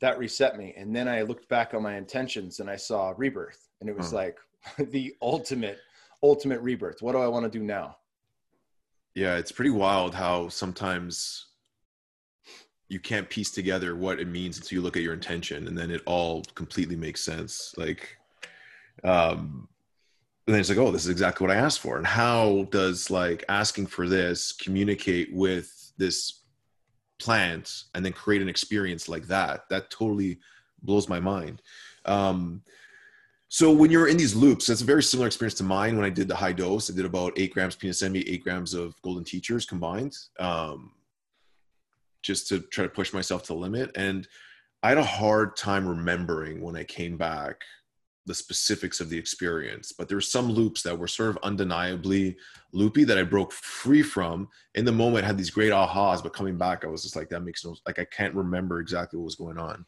[0.00, 0.74] that reset me.
[0.76, 4.10] And then I looked back on my intentions, and I saw rebirth, and it was
[4.10, 4.16] hmm.
[4.16, 4.38] like
[4.90, 5.78] the ultimate
[6.22, 7.02] ultimate rebirth.
[7.02, 7.96] What do I want to do now?
[9.14, 11.46] Yeah, it's pretty wild how sometimes
[12.88, 15.90] you can't piece together what it means until you look at your intention and then
[15.90, 17.74] it all completely makes sense.
[17.76, 18.16] Like
[19.04, 19.68] um
[20.46, 21.96] and then it's like, oh, this is exactly what I asked for.
[21.96, 26.42] And how does like asking for this communicate with this
[27.18, 29.68] plant and then create an experience like that?
[29.70, 30.38] That totally
[30.82, 31.62] blows my mind.
[32.04, 32.62] Um,
[33.48, 36.10] so when you're in these loops, that's a very similar experience to mine when I
[36.10, 36.90] did the high dose.
[36.90, 40.92] I did about eight grams PSME, eight grams of golden teachers combined, um,
[42.22, 43.92] just to try to push myself to the limit.
[43.94, 44.26] And
[44.82, 47.62] I had a hard time remembering when I came back
[48.26, 52.36] the specifics of the experience, but there were some loops that were sort of undeniably
[52.72, 54.48] loopy that I broke free from.
[54.74, 57.28] In the moment, I had these great ahas, but coming back, I was just like,
[57.28, 59.86] that makes no like I can't remember exactly what was going on.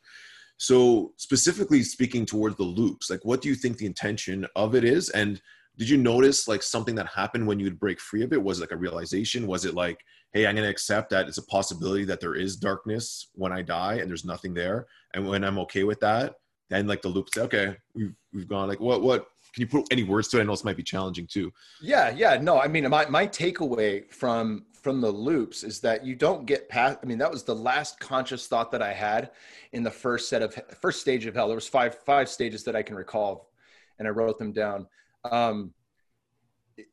[0.59, 4.85] So, specifically speaking towards the loops, like what do you think the intention of it
[4.85, 5.09] is?
[5.11, 5.41] And
[5.79, 8.43] did you notice like something that happened when you would break free of it?
[8.43, 9.47] Was it like a realization?
[9.47, 10.01] Was it like,
[10.33, 13.95] hey, I'm to accept that it's a possibility that there is darkness when I die
[13.95, 14.87] and there's nothing there?
[15.15, 16.35] And when I'm okay with that,
[16.69, 19.27] then like the loop say, okay, we've, we've gone like, what, what,
[19.59, 20.43] can you put any words to it?
[20.43, 21.53] I know this might be challenging too.
[21.81, 22.39] Yeah, yeah.
[22.41, 26.69] No, I mean, my, my takeaway from from the loops is that you don't get
[26.69, 29.33] past i mean that was the last conscious thought that i had
[29.73, 31.49] in the first set of first stage of hell.
[31.49, 33.51] There was five five stages that i can recall
[33.99, 34.87] and i wrote them down.
[35.25, 35.75] Um,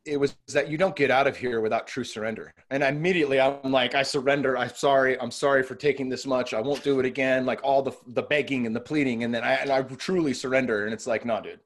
[0.03, 2.51] it was that you don't get out of here without true surrender.
[2.71, 4.57] And immediately i'm like i surrender.
[4.57, 5.19] I'm sorry.
[5.21, 6.55] I'm sorry for taking this much.
[6.55, 7.45] I won't do it again.
[7.45, 9.23] Like all the the begging and the pleading.
[9.23, 10.85] And then i and i truly surrender.
[10.85, 11.59] And it's like no dude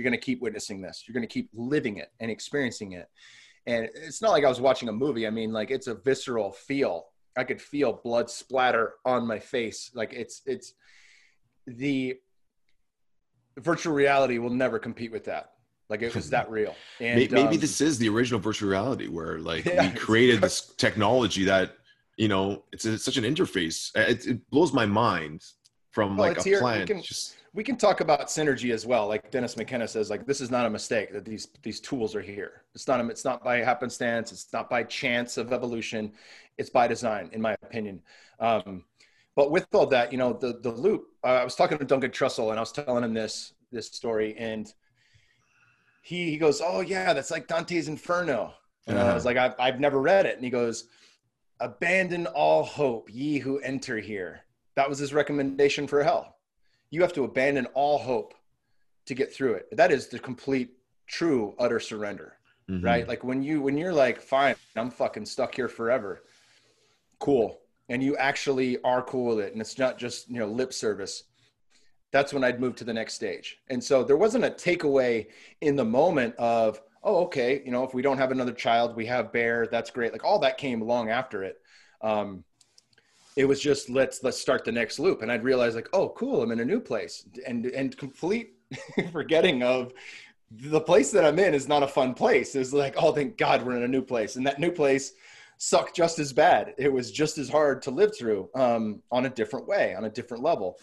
[0.00, 3.08] you're going to keep witnessing this you're going to keep living it and experiencing it
[3.66, 5.26] and it's not like I was watching a movie.
[5.26, 7.06] I mean, like it's a visceral feel.
[7.36, 9.90] I could feel blood splatter on my face.
[9.94, 10.74] Like it's it's
[11.66, 12.16] the
[13.58, 15.52] virtual reality will never compete with that.
[15.88, 16.74] Like it was that real.
[17.00, 20.72] And maybe um, this is the original virtual reality where like yeah, we created this
[20.76, 21.74] technology that
[22.16, 23.90] you know it's, a, it's such an interface.
[23.94, 25.42] It, it, blows my mind
[25.90, 26.60] from well, like a here.
[26.60, 26.80] plant.
[26.80, 29.08] We can, just we can talk about synergy as well.
[29.08, 32.22] Like Dennis McKenna says, like this is not a mistake that these these tools are
[32.22, 32.62] here.
[32.74, 34.32] It's not a, it's not by happenstance.
[34.32, 36.12] It's not by chance of evolution.
[36.58, 38.02] It's by design, in my opinion.
[38.38, 38.84] Um,
[39.36, 41.06] but with all that, you know, the the loop.
[41.24, 44.36] Uh, I was talking to Duncan Trussell, and I was telling him this this story,
[44.38, 44.72] and
[46.02, 48.54] he he goes, "Oh yeah, that's like Dante's Inferno."
[48.86, 49.10] And uh-huh.
[49.10, 50.84] I was like, I've, "I've never read it." And he goes,
[51.58, 54.42] "Abandon all hope, ye who enter here."
[54.76, 56.36] That was his recommendation for hell.
[56.90, 58.34] You have to abandon all hope
[59.06, 59.68] to get through it.
[59.76, 60.70] That is the complete,
[61.06, 62.34] true, utter surrender,
[62.68, 62.84] mm-hmm.
[62.84, 63.06] right?
[63.06, 66.22] Like when you when you're like, "Fine, I'm fucking stuck here forever."
[67.18, 70.72] Cool, and you actually are cool with it, and it's not just you know lip
[70.72, 71.24] service
[72.12, 73.58] that's when I'd move to the next stage.
[73.68, 75.28] And so there wasn't a takeaway
[75.60, 79.06] in the moment of, oh, okay, you know, if we don't have another child, we
[79.06, 80.12] have Bear, that's great.
[80.12, 81.58] Like all that came long after it.
[82.02, 82.44] Um,
[83.40, 86.42] it was just let's let's start the next loop, and I'd realize like, oh, cool,
[86.42, 88.52] I'm in a new place, and and complete
[89.12, 89.94] forgetting of
[90.50, 92.54] the place that I'm in is not a fun place.
[92.54, 95.14] It's like, oh, thank God we're in a new place, and that new place
[95.56, 96.74] sucked just as bad.
[96.76, 100.10] It was just as hard to live through um, on a different way, on a
[100.10, 100.78] different level,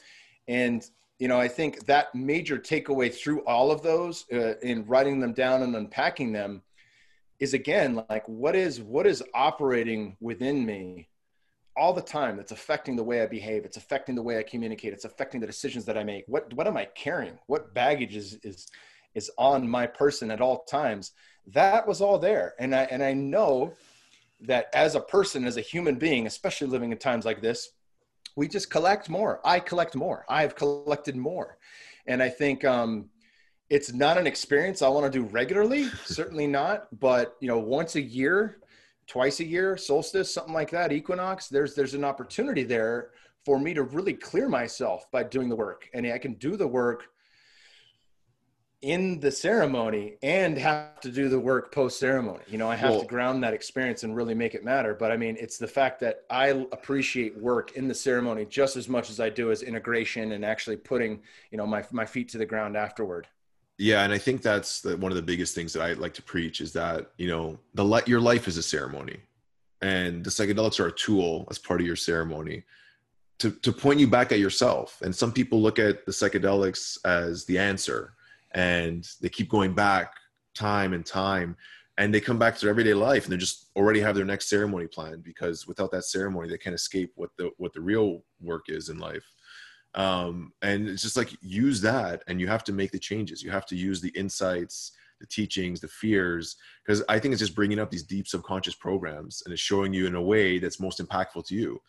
[0.48, 0.84] and
[1.20, 5.34] you know, I think that major takeaway through all of those uh, in writing them
[5.34, 6.64] down and unpacking them
[7.40, 11.08] is again like what is what is operating within me
[11.78, 13.66] all the time that's affecting the way I behave.
[13.66, 14.94] It's affecting the way I communicate.
[14.94, 16.26] It's affecting the decisions that I make.
[16.28, 17.38] What what am I carrying?
[17.48, 18.68] What baggage is is
[19.16, 21.12] is on my person at all times?
[21.48, 23.74] That was all there, and I and I know
[24.42, 27.70] that as a person, as a human being, especially living in times like this,
[28.36, 29.42] we just collect more.
[29.44, 30.26] I collect more.
[30.30, 31.58] I've collected more.
[32.06, 33.10] And I think um,
[33.70, 37.96] it's not an experience I want to do regularly, certainly not, but you know, once
[37.96, 38.60] a year,
[39.08, 43.12] twice a year, solstice, something like that, equinox, there's there's an opportunity there
[43.46, 45.90] for me to really clear myself by doing the work.
[45.94, 47.06] And I can do the work
[48.82, 52.44] in the ceremony and have to do the work post ceremony.
[52.48, 54.94] You know, I have well, to ground that experience and really make it matter.
[54.94, 58.88] But I mean, it's the fact that I appreciate work in the ceremony just as
[58.88, 62.38] much as I do as integration and actually putting, you know, my my feet to
[62.38, 63.28] the ground afterward.
[63.78, 66.22] Yeah, and I think that's the, one of the biggest things that I like to
[66.24, 69.18] preach is that you know the let your life is a ceremony,
[69.82, 72.64] and the psychedelics are a tool as part of your ceremony
[73.40, 75.02] to to point you back at yourself.
[75.04, 78.14] And some people look at the psychedelics as the answer,
[78.52, 80.14] and they keep going back
[80.56, 81.56] time and time
[81.98, 84.50] and they come back to their everyday life and they just already have their next
[84.50, 88.66] ceremony planned because without that ceremony they can't escape what the what the real work
[88.68, 89.26] is in life
[89.96, 93.52] um, and it's just like use that and you have to make the changes you
[93.52, 97.80] have to use the insights the teachings the fears because i think it's just bringing
[97.80, 101.46] up these deep subconscious programs and it's showing you in a way that's most impactful
[101.46, 101.82] to you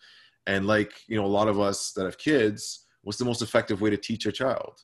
[0.47, 3.81] and like you know a lot of us that have kids what's the most effective
[3.83, 4.81] way to teach a child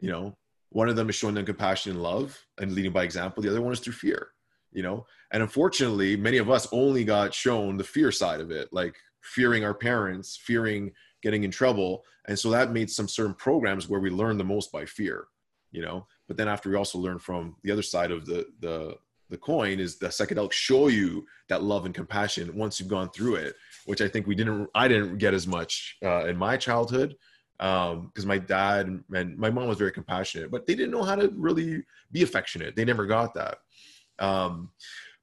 [0.00, 0.34] you know
[0.70, 3.42] one of them is showing them compassion and love and leading by example.
[3.42, 4.28] The other one is through fear,
[4.72, 5.06] you know?
[5.32, 9.64] And unfortunately, many of us only got shown the fear side of it, like fearing
[9.64, 12.04] our parents, fearing getting in trouble.
[12.28, 15.26] And so that made some certain programs where we learn the most by fear,
[15.72, 16.06] you know?
[16.28, 18.96] But then after we also learn from the other side of the, the,
[19.28, 23.36] the coin is the psychedelics show you that love and compassion once you've gone through
[23.36, 23.54] it,
[23.86, 27.16] which I think we didn't, I didn't get as much uh, in my childhood
[27.60, 29.02] um because my dad and
[29.38, 32.84] my mom was very compassionate but they didn't know how to really be affectionate they
[32.84, 33.58] never got that
[34.18, 34.70] um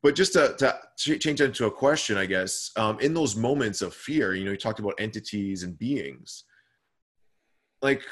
[0.03, 0.53] but just to,
[0.97, 4.45] to change that into a question i guess um in those moments of fear you
[4.45, 6.43] know you talked about entities and beings.
[7.81, 8.03] Like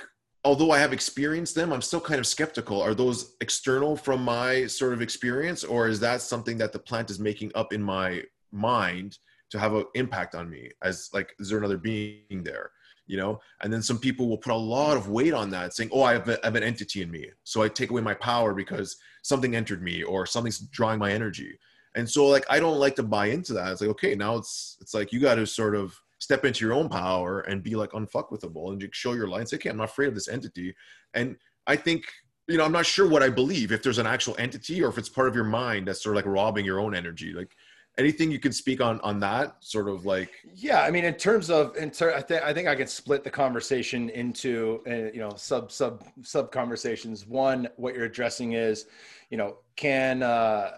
[0.43, 2.81] although i have experienced them i'm still kind of skeptical.
[2.81, 7.11] Are those external from my sort of experience or is that something that the plant
[7.11, 9.19] is making up in my mind
[9.51, 12.71] to have an impact on me as like is there another being there
[13.07, 13.41] you know?
[13.61, 16.13] And then some people will put a lot of weight on that saying oh i
[16.13, 18.95] have, a, I have an entity in me so i take away my power because
[19.23, 21.57] something entered me or something's drawing my energy
[21.95, 23.71] and so like i don't like to buy into that.
[23.71, 26.73] It's like okay now it's it's like you got to sort of step into your
[26.73, 29.89] own power and be like unfuckwithable and just show your and say okay i'm not
[29.89, 30.73] afraid of this entity.
[31.13, 31.35] And
[31.67, 32.03] i think
[32.47, 34.97] you know i'm not sure what i believe if there's an actual entity or if
[34.97, 37.33] it's part of your mind that's sort of like robbing your own energy.
[37.33, 37.55] Like
[37.97, 41.49] anything you can speak on on that sort of like yeah i mean in terms
[41.49, 45.19] of in ter- I, th- I think i can split the conversation into uh, you
[45.19, 47.27] know sub sub sub conversations.
[47.27, 48.85] One what you're addressing is
[49.29, 50.77] you know can uh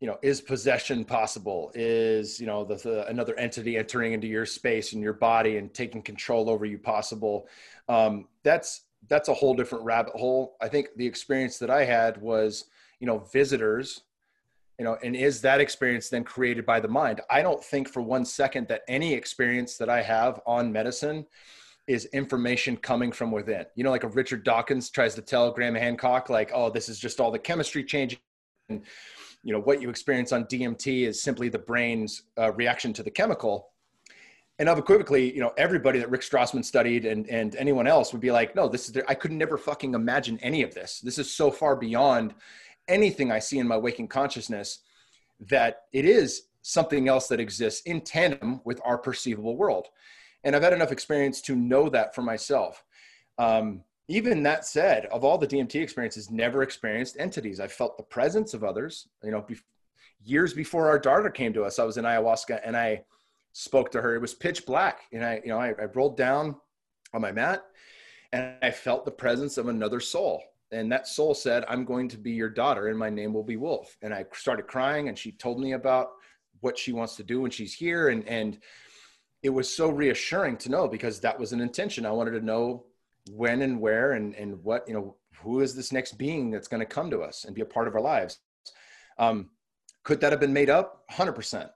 [0.00, 4.46] you know is possession possible is you know the, the, another entity entering into your
[4.46, 7.48] space and your body and taking control over you possible
[7.88, 10.56] um that's that's a whole different rabbit hole.
[10.60, 12.64] I think the experience that I had was,
[13.00, 14.02] you know, visitors,
[14.78, 17.20] you know, and is that experience then created by the mind?
[17.30, 21.26] I don't think for one second that any experience that I have on medicine
[21.86, 23.64] is information coming from within.
[23.74, 26.98] You know, like a Richard Dawkins tries to tell Graham Hancock, like, oh, this is
[26.98, 28.18] just all the chemistry changing.
[28.68, 28.82] And,
[29.42, 33.10] you know, what you experience on DMT is simply the brain's uh, reaction to the
[33.10, 33.70] chemical
[34.58, 38.32] and unequivocally, you know, everybody that Rick Strassman studied and and anyone else would be
[38.32, 41.00] like, no, this is I could never fucking imagine any of this.
[41.00, 42.34] This is so far beyond
[42.88, 44.80] anything I see in my waking consciousness
[45.40, 49.86] that it is something else that exists in tandem with our perceivable world.
[50.42, 52.82] And I've had enough experience to know that for myself.
[53.38, 57.60] Um, even that said, of all the DMT experiences, never experienced entities.
[57.60, 59.08] I felt the presence of others.
[59.22, 59.56] You know, be-
[60.24, 63.04] years before our daughter came to us, I was in ayahuasca and I
[63.52, 64.14] spoke to her.
[64.14, 65.02] It was pitch black.
[65.12, 66.56] And I, you know, I, I rolled down
[67.12, 67.64] on my mat
[68.32, 70.42] and I felt the presence of another soul.
[70.70, 73.56] And that soul said, I'm going to be your daughter and my name will be
[73.56, 73.96] Wolf.
[74.02, 76.12] And I started crying and she told me about
[76.60, 78.08] what she wants to do when she's here.
[78.08, 78.58] And, and
[79.42, 82.04] it was so reassuring to know because that was an intention.
[82.04, 82.84] I wanted to know
[83.30, 86.80] when and where and, and what, you know, who is this next being that's going
[86.80, 88.38] to come to us and be a part of our lives?
[89.18, 89.50] Um,
[90.02, 91.04] could that have been made up?
[91.10, 91.70] 100%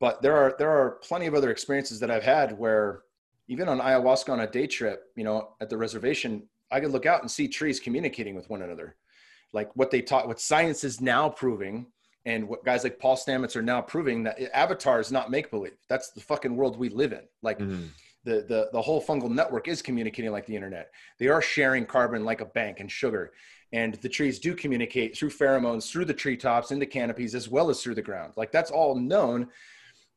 [0.00, 3.02] but there are there are plenty of other experiences that I've had where
[3.48, 7.06] even on ayahuasca on a day trip, you know, at the reservation, I could look
[7.06, 8.96] out and see trees communicating with one another.
[9.52, 11.86] Like what they taught, what science is now proving,
[12.24, 15.76] and what guys like Paul Stamets are now proving that Avatar is not make believe.
[15.88, 17.22] That's the fucking world we live in.
[17.42, 17.86] Like mm-hmm.
[18.24, 20.90] The, the the whole fungal network is communicating like the internet.
[21.18, 23.32] They are sharing carbon like a bank and sugar.
[23.72, 27.70] And the trees do communicate through pheromones, through the treetops, in the canopies, as well
[27.70, 28.32] as through the ground.
[28.36, 29.48] Like that's all known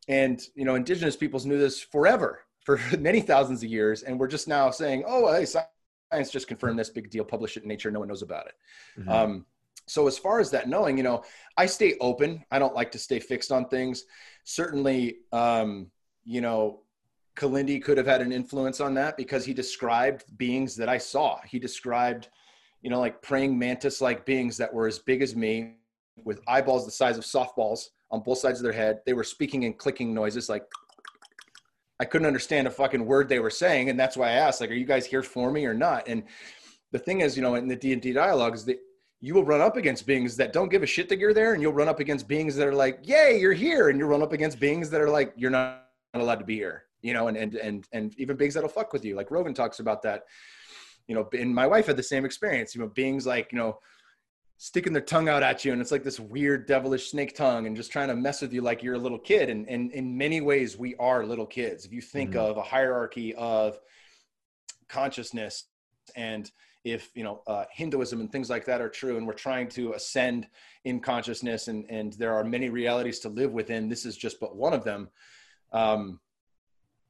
[0.08, 4.28] and you know indigenous peoples knew this forever for many thousands of years and we're
[4.28, 7.92] just now saying oh hey science just confirmed this big deal publish it in nature
[7.92, 8.54] no one knows about it
[9.00, 9.10] mm-hmm.
[9.10, 9.46] um,
[9.86, 11.24] so as far as that knowing you know
[11.58, 14.06] i stay open i don't like to stay fixed on things
[14.46, 15.88] certainly um,
[16.24, 16.82] you know
[17.36, 21.40] Kilindi could have had an influence on that because he described beings that i saw
[21.48, 22.30] he described
[22.82, 25.74] you know like praying mantis like beings that were as big as me
[26.24, 29.02] with eyeballs the size of softballs on both sides of their head.
[29.06, 30.66] They were speaking in clicking noises like
[32.00, 33.90] I couldn't understand a fucking word they were saying.
[33.90, 36.08] And that's why I asked, like, are you guys here for me or not?
[36.08, 36.24] And
[36.92, 38.80] the thing is, you know, in the D&D dialogue is that
[39.22, 41.54] you will run up against beings that don't give a shit that you're there.
[41.54, 43.90] And you'll run up against beings that are like, yay, you're here.
[43.90, 46.84] And you'll run up against beings that are like, you're not allowed to be here,
[47.04, 49.16] you know, and, and, and, and even beings that'll fuck with you.
[49.16, 50.24] Like Rogan talks about that,
[51.08, 53.78] you know, and my wife had the same experience, you know, beings like, you know,
[54.58, 57.76] sticking their tongue out at you and it's like this weird devilish snake tongue and
[57.76, 60.40] just trying to mess with you like you're a little kid and, and in many
[60.40, 62.40] ways we are little kids if you think mm-hmm.
[62.40, 63.78] of a hierarchy of
[64.88, 65.66] consciousness
[66.16, 66.52] and
[66.86, 69.94] if you know uh, hinduism and things like that are true and we're trying to
[69.94, 70.48] ascend
[70.86, 74.56] in consciousness and and there are many realities to live within this is just but
[74.56, 75.10] one of them
[75.74, 76.20] um,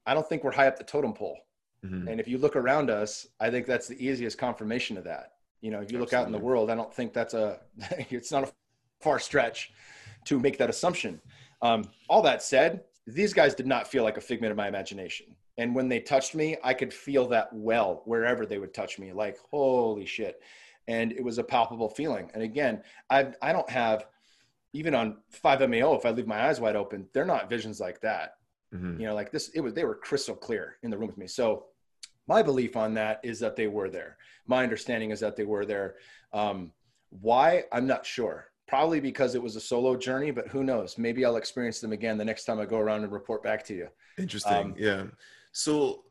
[0.05, 1.37] i don't think we're high up the totem pole
[1.85, 2.07] mm-hmm.
[2.07, 5.71] and if you look around us i think that's the easiest confirmation of that you
[5.71, 6.05] know, if you Absolutely.
[6.05, 7.57] look out in the world, I don't think that's a,
[8.09, 8.51] it's not a
[8.99, 9.71] far stretch
[10.25, 11.21] to make that assumption.
[11.61, 15.35] Um, all that said, these guys did not feel like a figment of my imagination.
[15.57, 19.13] And when they touched me, I could feel that well wherever they would touch me,
[19.13, 20.41] like, holy shit.
[20.89, 22.29] And it was a palpable feeling.
[22.33, 24.07] And again, I, I don't have,
[24.73, 28.35] even on 5-MeO, if I leave my eyes wide open, they're not visions like that.
[28.73, 28.99] Mm-hmm.
[28.99, 31.27] You know, like this, it was, they were crystal clear in the room with me.
[31.27, 31.65] So
[32.27, 34.17] my belief on that is that they were there.
[34.47, 35.95] My understanding is that they were there.
[36.31, 36.71] Um,
[37.09, 37.63] why?
[37.71, 38.49] I'm not sure.
[38.67, 40.97] Probably because it was a solo journey, but who knows?
[40.97, 43.73] Maybe I'll experience them again the next time I go around and report back to
[43.73, 43.87] you.
[44.17, 44.53] Interesting.
[44.53, 45.03] Um, yeah.
[45.51, 46.05] So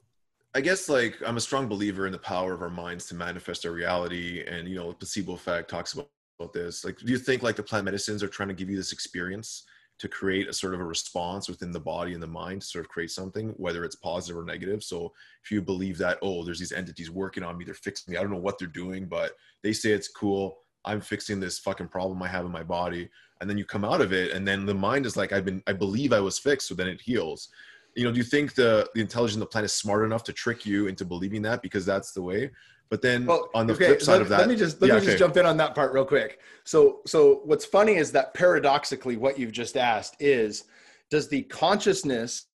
[0.55, 3.64] I guess like I'm a strong believer in the power of our minds to manifest
[3.64, 6.85] our reality, and you know, the placebo effect talks about, about this.
[6.85, 9.64] Like, do you think like the plant medicines are trying to give you this experience
[10.03, 12.85] to create a sort of a response within the body and the mind to sort
[12.85, 14.83] of create something, whether it's positive or negative.
[14.83, 15.12] So
[15.45, 18.19] if you believe that, oh, there's these entities working on me, they're fixing me.
[18.19, 20.59] I don't know what they're doing, but they say it's cool.
[20.85, 23.11] I'm fixing this fucking problem I have in my body.
[23.41, 25.62] And then you come out of it, and then the mind is like, I've been,
[25.69, 27.48] I believe I was fixed, so then it heals.
[27.94, 30.33] You know, do you think the the intelligence of the planet is smart enough to
[30.33, 32.50] trick you into believing that because that's the way?
[32.91, 34.89] But then well, on the okay, flip side let, of that, let me just let
[34.89, 36.41] yeah, me just jump in on that part real quick.
[36.65, 40.65] So so what's funny is that paradoxically, what you've just asked is,
[41.11, 42.47] does the consciousness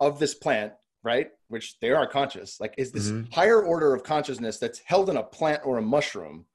[0.00, 0.72] of this plant,
[1.04, 3.30] right, which they are conscious, like is this mm-hmm.
[3.32, 6.46] higher order of consciousness that's held in a plant or a mushroom,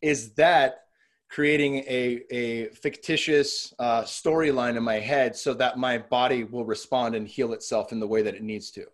[0.00, 0.82] is that
[1.30, 7.14] creating a, a fictitious uh, storyline in my head so that my body will respond
[7.14, 8.84] and heal itself in the way that it needs to.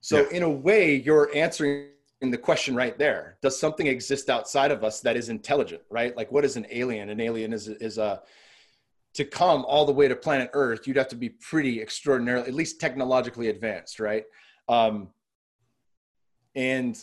[0.00, 0.36] So yeah.
[0.36, 1.86] in a way, you're answering
[2.30, 3.36] the question right there.
[3.42, 6.16] Does something exist outside of us that is intelligent, right?
[6.16, 7.08] Like what is an alien?
[7.10, 8.22] An alien is, is a,
[9.14, 12.54] to come all the way to planet earth, you'd have to be pretty extraordinarily, at
[12.54, 14.24] least technologically advanced, right?
[14.68, 15.08] Um,
[16.54, 16.98] and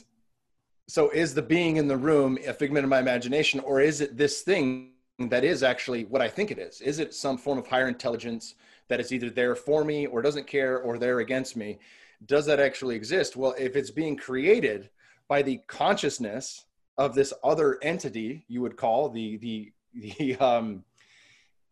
[0.87, 4.17] so is the being in the room a figment of my imagination or is it
[4.17, 6.81] this thing that is actually what I think it is?
[6.81, 8.55] Is it some form of higher intelligence
[8.87, 11.77] that is either there for me or doesn't care or there against me?
[12.25, 13.35] Does that actually exist?
[13.35, 14.89] Well, if it's being created
[15.29, 16.65] by the consciousness
[16.97, 20.83] of this other entity, you would call the the the um,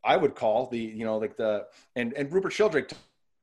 [0.04, 1.66] I would call the you know like the
[1.98, 2.92] and and Rupert Sheldrake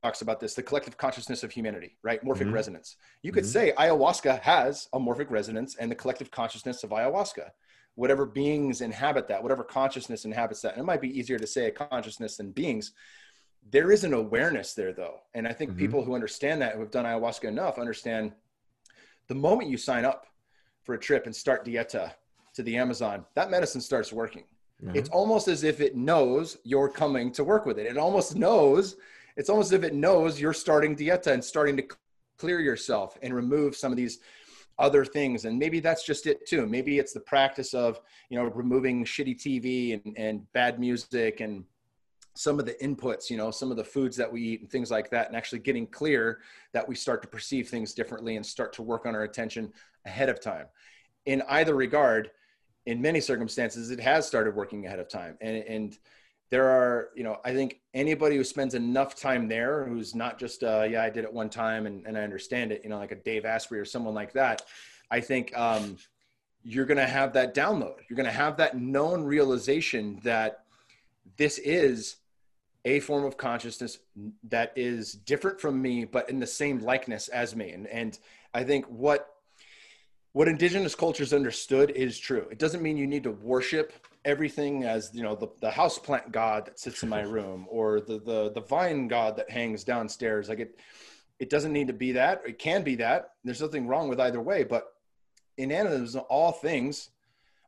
[0.03, 2.53] talks about this the collective consciousness of humanity right morphic mm-hmm.
[2.53, 3.53] resonance you could mm-hmm.
[3.53, 7.49] say ayahuasca has a morphic resonance and the collective consciousness of ayahuasca
[7.95, 11.69] whatever beings inhabit that whatever consciousness inhabits that and it might be easier to say
[11.69, 12.93] a consciousness than beings
[13.71, 15.81] there is an awareness there though and i think mm-hmm.
[15.81, 18.31] people who understand that who have done ayahuasca enough understand
[19.29, 20.27] the moment you sign up
[20.83, 22.12] for a trip and start dieta
[22.55, 24.45] to the amazon that medicine starts working.
[24.83, 24.97] Mm-hmm.
[24.97, 27.87] it's almost as if it knows you're coming to work with it.
[27.87, 28.97] It almost knows
[29.37, 31.85] it's almost as if it knows you're starting dieta and starting to
[32.39, 34.18] clear yourself and remove some of these
[34.79, 35.45] other things.
[35.45, 36.66] And maybe that's just it too.
[36.66, 38.01] Maybe it's the practice of
[38.31, 41.64] you know removing shitty tv and, and bad music and
[42.35, 44.91] some of the inputs you know some of the foods that we eat and things
[44.91, 46.41] like that and actually getting clear
[46.72, 49.72] that we start to perceive things differently and start to work on our attention
[50.05, 50.66] ahead of time.
[51.26, 52.30] In either regard
[52.87, 55.37] in many circumstances it has started working ahead of time.
[55.41, 55.99] And and
[56.51, 60.62] there are you know i think anybody who spends enough time there who's not just
[60.62, 63.12] uh, yeah i did it one time and, and i understand it you know like
[63.12, 64.62] a dave asprey or someone like that
[65.11, 65.97] i think um,
[66.64, 67.97] you're going to have that download.
[68.09, 70.64] You're going to have that known realization that
[71.37, 72.16] this is
[72.85, 73.99] a form of consciousness
[74.45, 77.70] that is different from me but in the same likeness as me.
[77.70, 78.18] And, and
[78.53, 79.35] i think what
[80.35, 82.49] what indigenous cultures understood is true.
[82.51, 83.93] It doesn't mean you need to worship
[84.24, 88.01] everything as you know the, the house plant god that sits in my room or
[88.01, 90.49] the, the the vine god that hangs downstairs.
[90.49, 90.80] Like it
[91.39, 92.43] it doesn't need to be that.
[92.47, 93.30] It can be that.
[93.45, 94.89] There's nothing wrong with either way but
[95.57, 97.11] in animism all things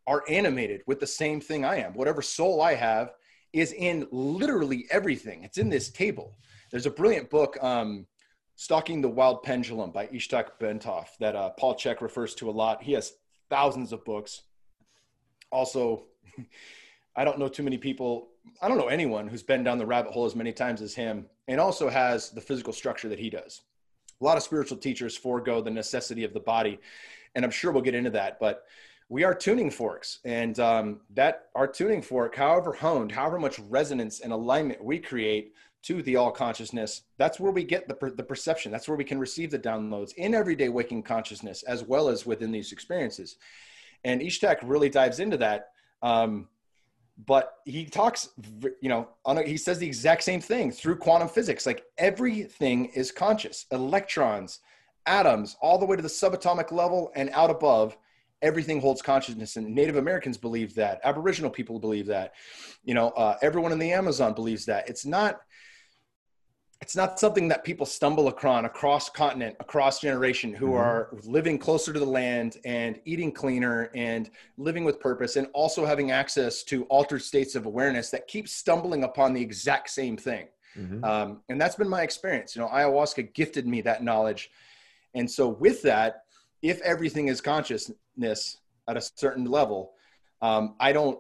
[0.09, 1.95] are animated with the same thing i am.
[1.95, 3.13] Whatever soul i have
[3.61, 6.33] is in literally everything it's in this table
[6.71, 8.07] there's a brilliant book um,
[8.57, 12.83] stalking the wild pendulum by Itzhak Bentov that uh, Paul Chek refers to a lot
[12.83, 13.13] he has
[13.51, 14.43] thousands of books
[15.51, 16.05] also
[17.17, 18.29] I don't know too many people.
[18.61, 21.27] I don't know anyone who's been down the rabbit hole as many times as him
[21.49, 23.63] and also has the physical structure that he does.
[24.21, 26.79] A lot of spiritual teachers forego the necessity of the body,
[27.35, 28.39] and I'm sure we'll get into that.
[28.39, 28.65] But
[29.09, 34.21] we are tuning forks, and um, that our tuning fork, however honed, however much resonance
[34.21, 35.53] and alignment we create
[35.83, 38.73] to the all consciousness, that's where we get the, per- the perception.
[38.73, 42.51] That's where we can receive the downloads in everyday waking consciousness as well as within
[42.51, 43.37] these experiences.
[44.03, 45.69] And Itzhak really dives into that
[46.03, 46.49] um,
[47.25, 48.29] but he talks,
[48.81, 51.65] you know, a, he says the exact same thing through quantum physics.
[51.65, 54.61] Like everything is conscious, electrons,
[55.07, 57.97] atoms, all the way to the subatomic level and out above.
[58.43, 61.01] Everything holds consciousness, and Native Americans believe that.
[61.05, 62.35] Aboriginal people believe that.
[62.85, 64.89] You know, uh, everyone in the Amazon believes that.
[64.89, 65.41] It's not
[66.83, 70.77] it's not something that people stumble across across continent across generation who mm-hmm.
[70.77, 75.87] are living closer to the land and eating cleaner and living with purpose and also
[75.87, 80.47] having access to altered states of awareness that keep stumbling upon the exact same thing
[80.79, 81.03] mm-hmm.
[81.05, 84.51] um, and that's been my experience you know ayahuasca gifted me that knowledge
[85.15, 86.25] and so with that
[86.71, 88.59] if everything is consciousness
[88.89, 89.93] at a certain level
[90.43, 91.19] um, i don't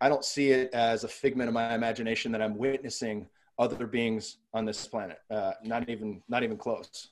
[0.00, 3.26] i don't see it as a figment of my imagination that i'm witnessing
[3.58, 5.18] other beings on this planet.
[5.30, 7.08] Uh, not even not even close.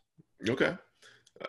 [0.48, 0.74] Okay.
[1.40, 1.46] Uh,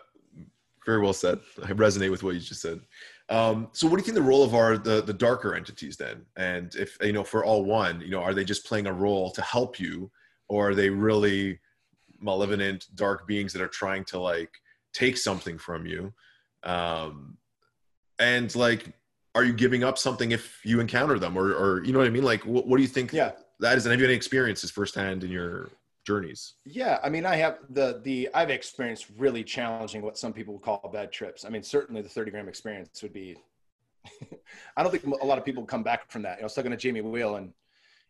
[0.84, 1.38] very well said.
[1.62, 2.80] I resonate with what you just said.
[3.28, 6.24] Um, so, what do you think the role of our the the darker entities then?
[6.36, 9.30] And if you know, for all one, you know, are they just playing a role
[9.32, 10.10] to help you,
[10.48, 11.60] or are they really
[12.20, 14.50] malevolent dark beings that are trying to like
[14.92, 16.12] take something from you?
[16.62, 17.36] Um,
[18.18, 18.92] and like,
[19.34, 22.10] are you giving up something if you encounter them, or or you know what I
[22.10, 22.24] mean?
[22.24, 23.12] Like, what, what do you think?
[23.12, 25.70] Yeah that is, and have you any experiences firsthand in your
[26.06, 26.54] journeys?
[26.64, 30.62] Yeah, I mean, I have the the I've experienced really challenging what some people would
[30.62, 31.44] call bad trips.
[31.44, 33.36] I mean, certainly the 30 gram experience would be.
[34.76, 36.36] I don't think a lot of people come back from that.
[36.36, 37.52] You know, I was talking to Jamie Wheal, and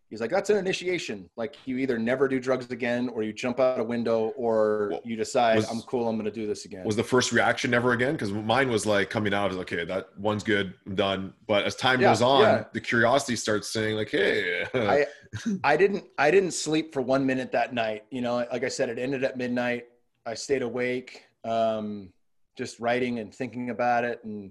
[0.09, 1.29] he's like, that's an initiation.
[1.37, 5.01] Like you either never do drugs again, or you jump out a window, or well,
[5.05, 6.09] you decide was, I'm cool.
[6.09, 6.85] I'm going to do this again.
[6.85, 8.13] Was the first reaction never again?
[8.13, 9.45] Because mine was like coming out.
[9.45, 10.75] I was like, okay, that one's good.
[10.87, 11.35] I'm done.
[11.47, 12.65] But as time yeah, goes on, yeah.
[12.73, 14.67] the curiosity starts saying like, hey.
[14.75, 15.07] I
[15.65, 18.05] I didn't I didn't sleep for one minute that night.
[18.11, 19.85] You know, like I said, it ended at midnight.
[20.27, 21.25] I stayed awake.
[21.45, 22.13] Um,
[22.57, 24.51] just writing and thinking about it and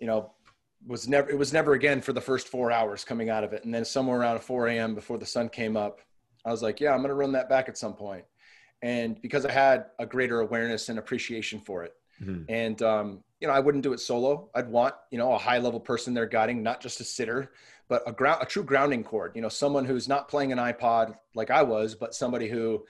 [0.00, 0.32] you know
[0.86, 3.64] was never it was never again for the first four hours coming out of it
[3.64, 6.00] and then somewhere around 4 a.m before the sun came up
[6.44, 8.24] i was like yeah i'm going to run that back at some point
[8.82, 12.42] and because i had a greater awareness and appreciation for it mm-hmm.
[12.48, 15.58] and um, you know i wouldn't do it solo i'd want you know a high
[15.58, 17.52] level person there guiding not just a sitter
[17.88, 21.14] but a ground a true grounding cord you know someone who's not playing an ipod
[21.34, 22.84] like i was but somebody who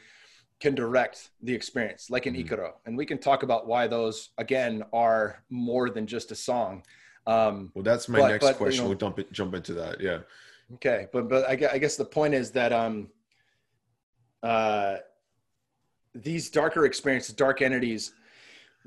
[0.62, 2.55] can direct the experience like an mm-hmm.
[2.55, 2.74] Icaro.
[2.86, 6.84] And we can talk about why those again are more than just a song.
[7.27, 8.77] Um, well, that's my but, next but, question.
[8.77, 10.01] You know, we'll jump, jump into that.
[10.01, 10.18] Yeah.
[10.75, 11.07] Okay.
[11.12, 13.09] But, but I guess, I guess the point is that, um,
[14.43, 14.97] uh,
[16.14, 18.12] these darker experiences, dark entities,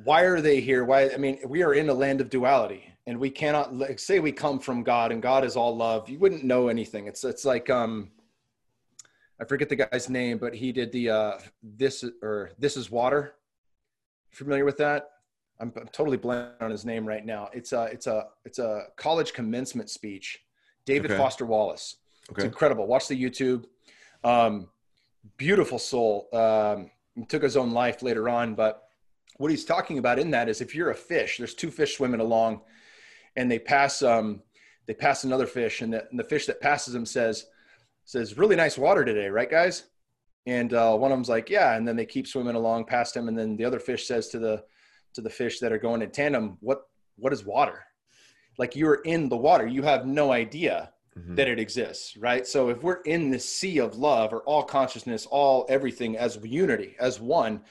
[0.03, 0.83] why are they here?
[0.83, 4.19] Why, I mean, we are in a land of duality and we cannot like, say
[4.19, 6.09] we come from God and God is all love.
[6.09, 7.07] You wouldn't know anything.
[7.07, 8.11] It's, it's like, um,
[9.39, 13.35] I forget the guy's name, but he did the uh, this or this is water.
[14.31, 15.09] Familiar with that?
[15.59, 17.49] I'm, I'm totally blank on his name right now.
[17.53, 20.39] It's a it's a it's a college commencement speech.
[20.85, 21.17] David okay.
[21.17, 21.97] Foster Wallace.
[22.29, 22.43] Okay.
[22.43, 22.87] It's incredible.
[22.87, 23.65] Watch the YouTube.
[24.23, 24.69] Um,
[25.37, 26.27] beautiful soul.
[26.33, 26.91] Um,
[27.27, 28.83] took his own life later on, but
[29.37, 32.19] what he's talking about in that is if you're a fish, there's two fish swimming
[32.19, 32.61] along,
[33.35, 34.41] and they pass um,
[34.87, 37.47] they pass another fish, and the, and the fish that passes them says,
[38.05, 39.83] says, really nice water today, right, guys?
[40.45, 41.75] And uh, one of them's like, yeah.
[41.75, 43.27] And then they keep swimming along past him.
[43.27, 44.63] And then the other fish says to the,
[45.15, 46.81] to the fish that are going in tandem, what,
[47.17, 47.83] what is water?
[48.57, 49.67] Like you're in the water.
[49.67, 51.35] You have no idea mm-hmm.
[51.35, 52.45] that it exists, right?
[52.47, 56.95] So if we're in the sea of love or all consciousness, all everything as unity,
[56.99, 57.61] as one,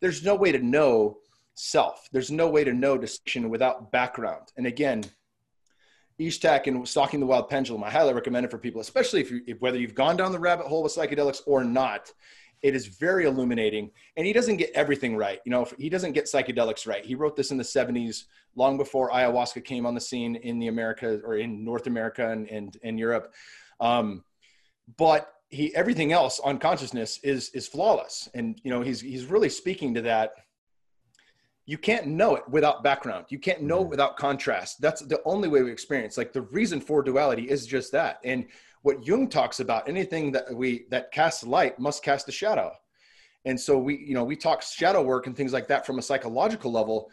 [0.00, 1.18] there's no way to know
[1.54, 2.08] self.
[2.12, 4.52] There's no way to know distinction without background.
[4.56, 5.04] And again,
[6.20, 7.84] Itzhak and Stalking the Wild Pendulum.
[7.84, 10.38] I highly recommend it for people, especially if you, if, whether you've gone down the
[10.38, 12.12] rabbit hole with psychedelics or not.
[12.62, 15.40] It is very illuminating, and he doesn't get everything right.
[15.44, 17.04] You know, he doesn't get psychedelics right.
[17.04, 18.24] He wrote this in the '70s,
[18.56, 22.48] long before ayahuasca came on the scene in the America or in North America and
[22.48, 23.32] and, and Europe.
[23.80, 24.24] Um,
[24.96, 29.48] but he everything else on consciousness is is flawless, and you know he's he's really
[29.48, 30.32] speaking to that
[31.68, 33.26] you can't know it without background.
[33.28, 33.90] You can't know it mm-hmm.
[33.90, 34.80] without contrast.
[34.80, 36.16] That's the only way we experience.
[36.16, 38.20] Like the reason for duality is just that.
[38.24, 38.46] And
[38.82, 42.72] what Jung talks about, anything that we that casts light must cast a shadow.
[43.44, 46.02] And so we, you know, we talk shadow work and things like that from a
[46.02, 47.10] psychological level.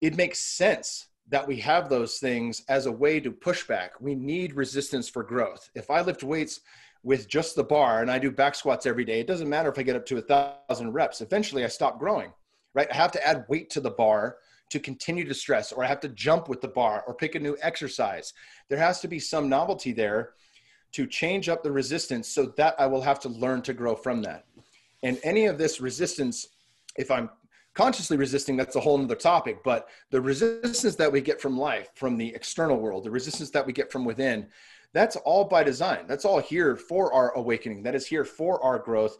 [0.00, 4.00] It makes sense that we have those things as a way to push back.
[4.00, 5.70] We need resistance for growth.
[5.74, 6.60] If I lift weights
[7.04, 9.78] with just the bar and I do back squats every day, it doesn't matter if
[9.78, 11.20] I get up to a thousand reps.
[11.20, 12.32] Eventually I stop growing
[12.74, 12.88] right?
[12.90, 14.36] I have to add weight to the bar
[14.70, 17.40] to continue to stress, or I have to jump with the bar or pick a
[17.40, 18.32] new exercise.
[18.68, 20.30] There has to be some novelty there
[20.92, 24.22] to change up the resistance so that I will have to learn to grow from
[24.22, 24.44] that.
[25.02, 26.48] And any of this resistance,
[26.96, 27.30] if I'm
[27.74, 29.64] consciously resisting, that's a whole other topic.
[29.64, 33.66] But the resistance that we get from life, from the external world, the resistance that
[33.66, 34.46] we get from within,
[34.92, 36.04] that's all by design.
[36.06, 37.82] That's all here for our awakening.
[37.82, 39.16] That is here for our growth.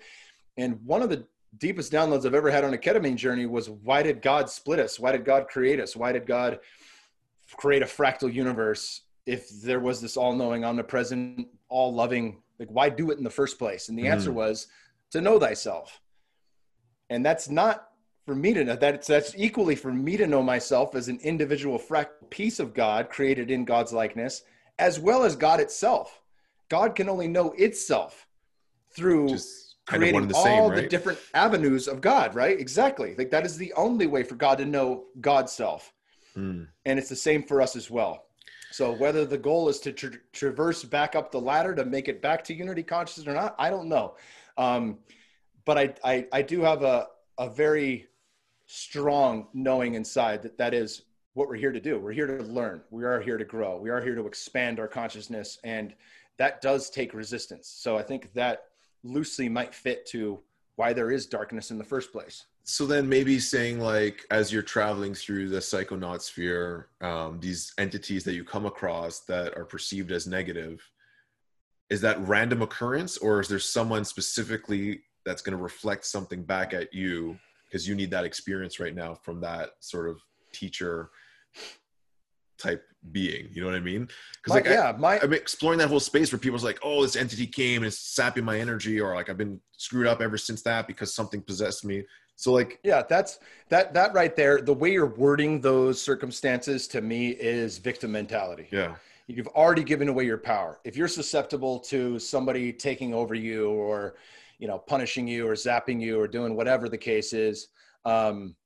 [0.58, 1.26] And one of the
[1.58, 5.00] deepest downloads I've ever had on a ketamine journey was why did God split us?
[5.00, 5.96] Why did God create us?
[5.96, 6.60] Why did God
[7.56, 12.42] create a fractal universe if there was this all knowing, omnipresent, all loving?
[12.58, 13.88] Like, why do it in the first place?
[13.88, 14.10] And the mm.
[14.10, 14.66] answer was
[15.10, 16.00] to know thyself.
[17.10, 17.88] And that's not
[18.26, 21.78] for me to know that's that's equally for me to know myself as an individual
[21.78, 24.42] fractal piece of God created in God's likeness,
[24.78, 26.22] as well as God itself.
[26.68, 28.26] God can only know itself
[28.94, 30.76] through Just creating the all same, right?
[30.76, 32.58] the different avenues of God, right?
[32.58, 33.14] Exactly.
[33.16, 35.92] Like that is the only way for God to know God's self.
[36.36, 36.68] Mm.
[36.86, 38.24] And it's the same for us as well.
[38.72, 42.22] So whether the goal is to tra- traverse back up the ladder to make it
[42.22, 44.14] back to unity consciousness or not, I don't know.
[44.56, 44.98] Um,
[45.64, 47.08] but I, I, I do have a,
[47.38, 48.08] a very
[48.66, 51.02] strong knowing inside that that is
[51.34, 51.98] what we're here to do.
[51.98, 52.82] We're here to learn.
[52.90, 53.78] We are here to grow.
[53.78, 55.58] We are here to expand our consciousness.
[55.64, 55.94] And
[56.38, 57.68] that does take resistance.
[57.68, 58.64] So I think that
[59.04, 60.40] loosely might fit to
[60.76, 62.46] why there is darkness in the first place.
[62.64, 68.24] So then maybe saying like as you're traveling through the psychonaut sphere, um, these entities
[68.24, 70.80] that you come across that are perceived as negative,
[71.90, 76.72] is that random occurrence or is there someone specifically that's going to reflect something back
[76.72, 80.20] at you because you need that experience right now from that sort of
[80.52, 81.10] teacher
[82.58, 83.48] type being.
[83.52, 84.08] You know what I mean?
[84.36, 87.46] Because like, yeah, my I'm exploring that whole space where people's like, oh, this entity
[87.46, 90.86] came and it's sapping my energy, or like I've been screwed up ever since that
[90.86, 92.04] because something possessed me.
[92.43, 93.38] So like, yeah, that's
[93.68, 94.61] that that right there.
[94.62, 98.66] The way you're wording those circumstances to me is victim mentality.
[98.72, 98.97] Yeah.
[99.28, 100.80] You've already given away your power.
[100.82, 104.16] If you're susceptible to somebody taking over you or,
[104.59, 107.68] you know, punishing you or zapping you or doing whatever the case is,
[108.05, 108.57] um,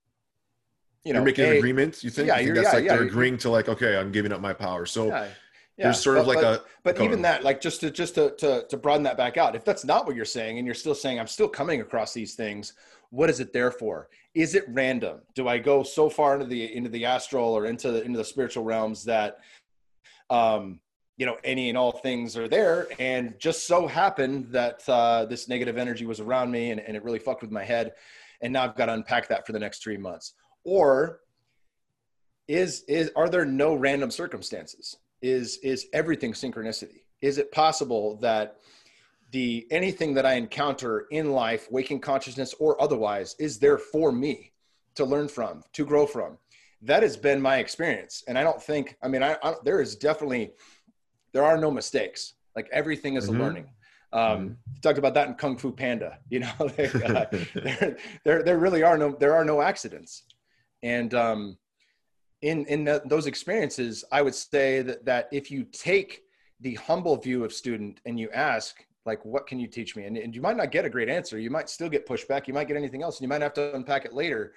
[1.05, 2.03] you know, you're making a, an agreement.
[2.03, 2.29] You think?
[2.29, 4.41] Yeah, you think that's yeah, like yeah, they're agreeing to like, okay, I'm giving up
[4.41, 4.87] my power.
[4.87, 5.29] So yeah,
[5.77, 6.65] there's sort but, of like but, a.
[6.83, 9.67] But even that, like, just to just to, to to broaden that back out, if
[9.67, 12.73] that's not what you're saying, and you're still saying I'm still coming across these things,
[13.11, 14.09] what is it there for?
[14.35, 15.21] Is it random?
[15.35, 18.25] Do I go so far into the into the astral or into the into the
[18.25, 19.39] spiritual realms that,
[20.31, 20.81] um,
[21.17, 25.49] you know, any and all things are there, and just so happened that uh, this
[25.49, 27.95] negative energy was around me, and, and it really fucked with my head,
[28.43, 30.35] and now I've got to unpack that for the next three months,
[30.65, 31.21] or
[32.49, 34.97] is is are there no random circumstances?
[35.23, 37.01] Is is everything synchronicity?
[37.23, 38.59] Is it possible that
[39.33, 44.53] the anything that i encounter in life waking consciousness or otherwise is there for me
[44.95, 46.39] to learn from to grow from.
[46.83, 48.25] That has been my experience.
[48.29, 50.53] And i don't think i mean I, I there is definitely
[51.33, 52.35] there are no mistakes.
[52.55, 53.41] Like everything is mm-hmm.
[53.41, 53.71] a learning.
[54.13, 54.53] Um, mm-hmm.
[54.83, 58.83] talked about that in kung fu panda you know like, uh, there, there there really
[58.83, 60.23] are no there are no accidents.
[60.83, 61.59] And um
[62.43, 66.23] in in the, those experiences i would say that that if you take
[66.61, 70.17] the humble view of student and you ask like what can you teach me and,
[70.17, 72.69] and you might not get a great answer you might still get pushback you might
[72.69, 74.53] get anything else and you might have to unpack it later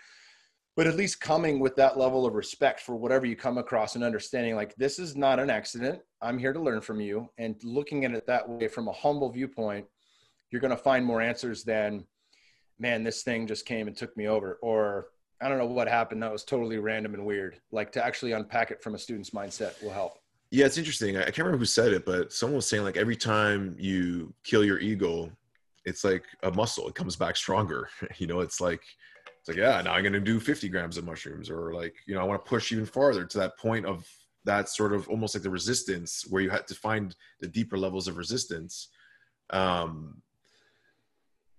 [0.76, 4.04] but at least coming with that level of respect for whatever you come across and
[4.04, 8.06] understanding like this is not an accident i'm here to learn from you and looking
[8.06, 9.86] at it that way from a humble viewpoint
[10.52, 12.06] you're going to find more answers than
[12.80, 15.08] man this thing just came and took me over or
[15.41, 16.22] I don't know what happened.
[16.22, 17.60] That was totally random and weird.
[17.72, 20.20] Like to actually unpack it from a student's mindset will help.
[20.52, 21.18] Yeah, it's interesting.
[21.18, 24.66] I can't remember who said it, but someone was saying like every time you kill
[24.66, 25.32] your ego,
[25.86, 26.88] it's like a muscle.
[26.88, 27.89] It comes back stronger.
[28.18, 28.82] you know, it's like
[29.39, 32.16] it's like yeah, now I'm going to do 50 grams of mushrooms, or like you
[32.16, 34.08] know, I want to push even farther to that point of
[34.45, 38.08] that sort of almost like the resistance where you had to find the deeper levels
[38.08, 38.88] of resistance.
[39.52, 40.22] Um,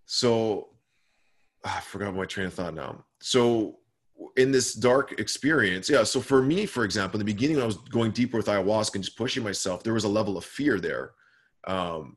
[0.06, 0.70] so
[1.64, 3.78] ah, I forgot my train of thought now so
[4.36, 7.66] in this dark experience yeah so for me for example in the beginning when i
[7.66, 10.78] was going deeper with ayahuasca and just pushing myself there was a level of fear
[10.78, 11.12] there
[11.66, 12.16] um,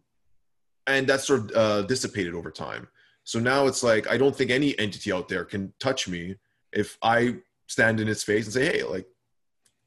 [0.87, 2.87] and that sort of uh, dissipated over time.
[3.23, 6.35] So now it's like i don't think any entity out there can touch me
[6.73, 7.35] if i
[7.67, 9.07] stand in its face and say hey like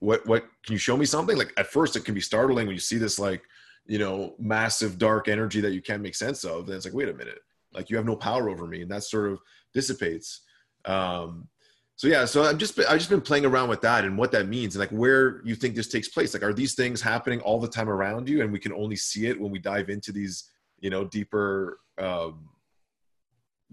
[0.00, 1.36] what what can you show me something?
[1.36, 3.42] Like at first it can be startling when you see this like
[3.86, 7.08] you know massive dark energy that you can't make sense of then it's like wait
[7.08, 7.40] a minute.
[7.72, 8.82] Like you have no power over me.
[8.82, 9.38] And that sort of
[9.74, 10.42] dissipates.
[10.84, 11.48] Um,
[11.96, 14.30] so yeah, so I've just been, I've just been playing around with that and what
[14.32, 16.34] that means and like where you think this takes place.
[16.34, 19.26] Like, are these things happening all the time around you, and we can only see
[19.26, 22.50] it when we dive into these, you know, deeper um,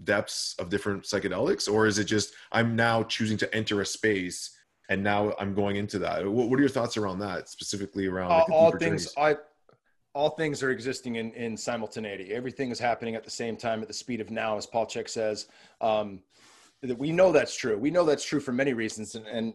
[0.02, 4.56] depths of different psychedelics, or is it just I'm now choosing to enter a space
[4.88, 6.26] and now I'm going into that?
[6.26, 9.12] What, what are your thoughts around that, specifically around like, all things?
[9.12, 9.14] Journeys?
[9.18, 9.36] I
[10.14, 12.32] all things are existing in, in simultaneity.
[12.32, 15.08] Everything is happening at the same time at the speed of now, as Paul Chek
[15.08, 15.48] says.
[15.80, 16.20] Um,
[16.88, 17.78] that we know that's true.
[17.78, 19.14] We know that's true for many reasons.
[19.14, 19.54] And, and,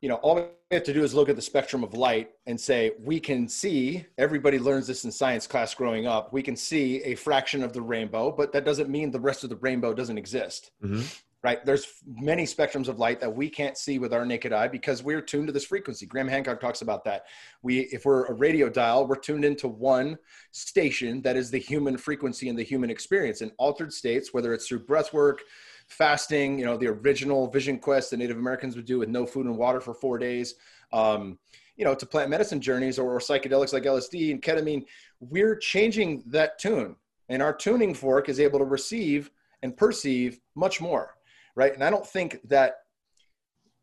[0.00, 2.60] you know, all we have to do is look at the spectrum of light and
[2.60, 7.02] say, we can see, everybody learns this in science class growing up, we can see
[7.02, 10.18] a fraction of the rainbow, but that doesn't mean the rest of the rainbow doesn't
[10.18, 10.70] exist.
[10.82, 11.02] Mm-hmm.
[11.44, 11.64] Right.
[11.64, 15.20] There's many spectrums of light that we can't see with our naked eye because we're
[15.20, 16.04] tuned to this frequency.
[16.04, 17.26] Graham Hancock talks about that.
[17.62, 20.18] We, if we're a radio dial, we're tuned into one
[20.50, 24.66] station that is the human frequency and the human experience in altered states, whether it's
[24.66, 25.42] through breath work,
[25.88, 29.46] fasting, you know, the original vision quest the Native Americans would do with no food
[29.46, 30.54] and water for four days,
[30.92, 31.38] um,
[31.76, 34.84] you know, to plant medicine journeys or, or psychedelics like LSD and ketamine,
[35.20, 36.96] we're changing that tune.
[37.28, 39.30] And our tuning fork is able to receive
[39.62, 41.16] and perceive much more,
[41.54, 41.74] right?
[41.74, 42.76] And I don't think that,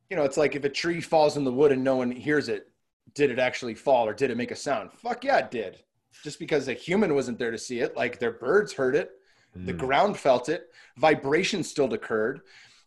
[0.09, 2.49] you know, it's like if a tree falls in the wood and no one hears
[2.49, 2.67] it,
[3.13, 4.91] did it actually fall or did it make a sound?
[4.91, 5.83] Fuck yeah, it did.
[6.23, 9.11] Just because a human wasn't there to see it, like their birds heard it,
[9.55, 9.77] the mm.
[9.77, 10.69] ground felt it.
[10.97, 12.41] Vibration still occurred,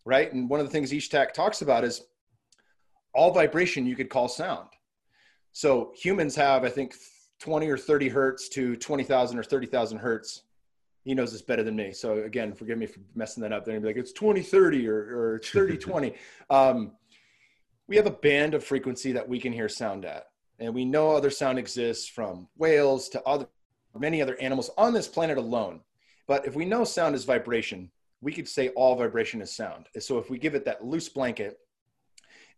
[0.04, 0.32] right?
[0.32, 2.02] And one of the things Itzhak talks about is
[3.14, 4.68] all vibration you could call sound.
[5.52, 6.94] So humans have, I think,
[7.40, 10.42] 20 or 30 hertz to 20,000 or 30,000 hertz.
[11.04, 11.92] He knows this better than me.
[11.92, 13.64] So again, forgive me for messing that up.
[13.64, 16.14] Then he'd be like, it's 2030 or, or it's 30, 20.
[16.50, 16.92] Um,
[17.86, 20.26] we have a band of frequency that we can hear sound at.
[20.58, 23.46] And we know other sound exists from whales to other
[23.98, 25.80] many other animals on this planet alone.
[26.28, 29.86] But if we know sound is vibration, we could say all vibration is sound.
[29.98, 31.58] So if we give it that loose blanket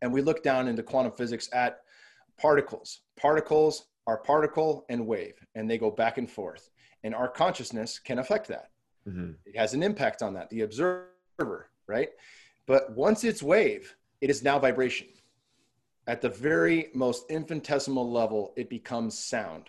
[0.02, 1.80] and we look down into quantum physics at
[2.38, 6.70] particles, particles are particle and wave, and they go back and forth.
[7.04, 8.70] And our consciousness can affect that.
[9.08, 9.32] Mm-hmm.
[9.46, 12.08] It has an impact on that, the observer, right?
[12.66, 15.06] But once it's wave, it is now vibration.
[16.06, 19.68] At the very most infinitesimal level, it becomes sound.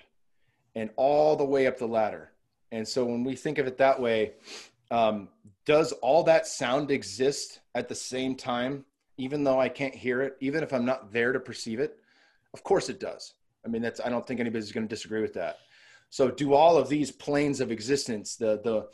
[0.75, 2.31] And all the way up the ladder,
[2.71, 4.33] and so when we think of it that way,
[4.89, 5.29] um,
[5.65, 8.85] does all that sound exist at the same time?
[9.21, 11.99] even though I can't hear it, even if I'm not there to perceive it?
[12.55, 13.35] Of course it does.
[13.63, 15.59] I mean, that's I don't think anybody's going to disagree with that.
[16.09, 18.89] So do all of these planes of existence, the the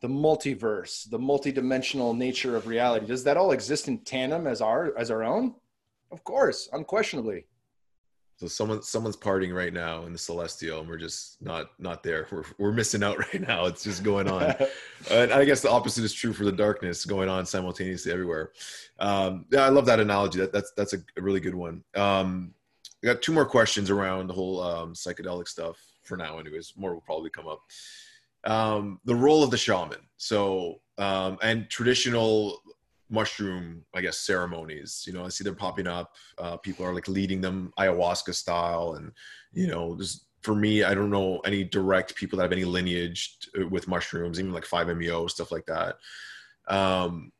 [0.00, 4.96] the multiverse, the multidimensional nature of reality, does that all exist in tandem as our
[4.96, 5.54] as our own?
[6.12, 7.46] Of course, unquestionably.
[8.36, 12.26] So someone someone's partying right now in the celestial, and we're just not not there.
[12.32, 13.66] We're we're missing out right now.
[13.66, 14.54] It's just going on,
[15.10, 18.52] and I guess the opposite is true for the darkness going on simultaneously everywhere.
[18.98, 20.40] Um, yeah, I love that analogy.
[20.40, 21.84] That, that's that's a, really good one.
[21.94, 22.54] Um,
[23.02, 26.38] I got two more questions around the whole um, psychedelic stuff for now.
[26.38, 27.60] Anyways, more will probably come up.
[28.44, 30.00] Um, the role of the shaman.
[30.16, 32.62] So um, and traditional
[33.14, 35.04] mushroom, I guess, ceremonies.
[35.06, 36.14] You know, I see they're popping up.
[36.36, 39.12] Uh, people are like leading them ayahuasca style, and
[39.52, 43.38] you know, just for me, I don't know any direct people that have any lineage
[43.70, 45.96] with mushrooms, even like 5-MeO stuff like that.
[46.68, 47.32] Um,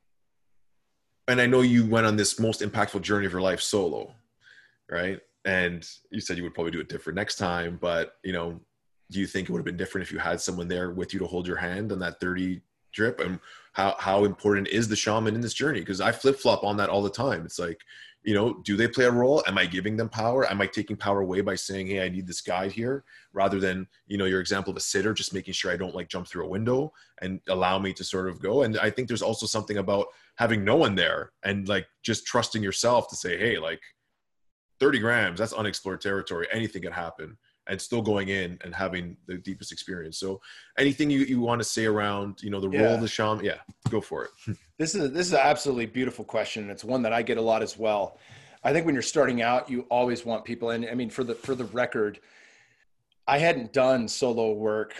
[1.29, 4.15] and I know you went on this most impactful journey of your life solo,
[4.91, 5.21] right?
[5.45, 8.59] And you said you would probably do it different next time, but you know,
[9.11, 11.21] do you think it would have been different if you had someone there with you
[11.21, 12.63] to hold your hand on that 30
[12.95, 13.21] drip?
[13.21, 13.41] And
[13.73, 15.81] how how important is the shaman in this journey?
[15.81, 17.45] Because i flip flop on that all the time.
[17.45, 17.81] It's like
[18.23, 19.43] you know do they play a role?
[19.47, 20.51] Am i giving them power?
[20.51, 23.87] Am i taking power away by saying hey i need this guide here rather than
[24.07, 26.45] you know your example of a sitter just making sure i don't like jump through
[26.45, 28.63] a window and allow me to sort of go?
[28.63, 32.63] And i think there's also something about having no one there and like just trusting
[32.63, 33.83] yourself to say hey like
[34.81, 36.47] 30 grams that's unexplored territory.
[36.53, 37.37] Anything can happen
[37.67, 40.19] and still going in and having the deepest experience.
[40.19, 40.41] So
[40.79, 42.83] anything you, you want to say around, you know, the yeah.
[42.83, 43.45] role of the shaman?
[43.45, 43.59] Yeah,
[43.89, 44.57] go for it.
[44.79, 46.65] this is, this is an absolutely beautiful question.
[46.65, 48.19] And it's one that I get a lot as well.
[48.63, 50.71] I think when you're starting out, you always want people.
[50.71, 52.21] And I mean, for the, for the record,
[53.27, 54.95] I hadn't done solo work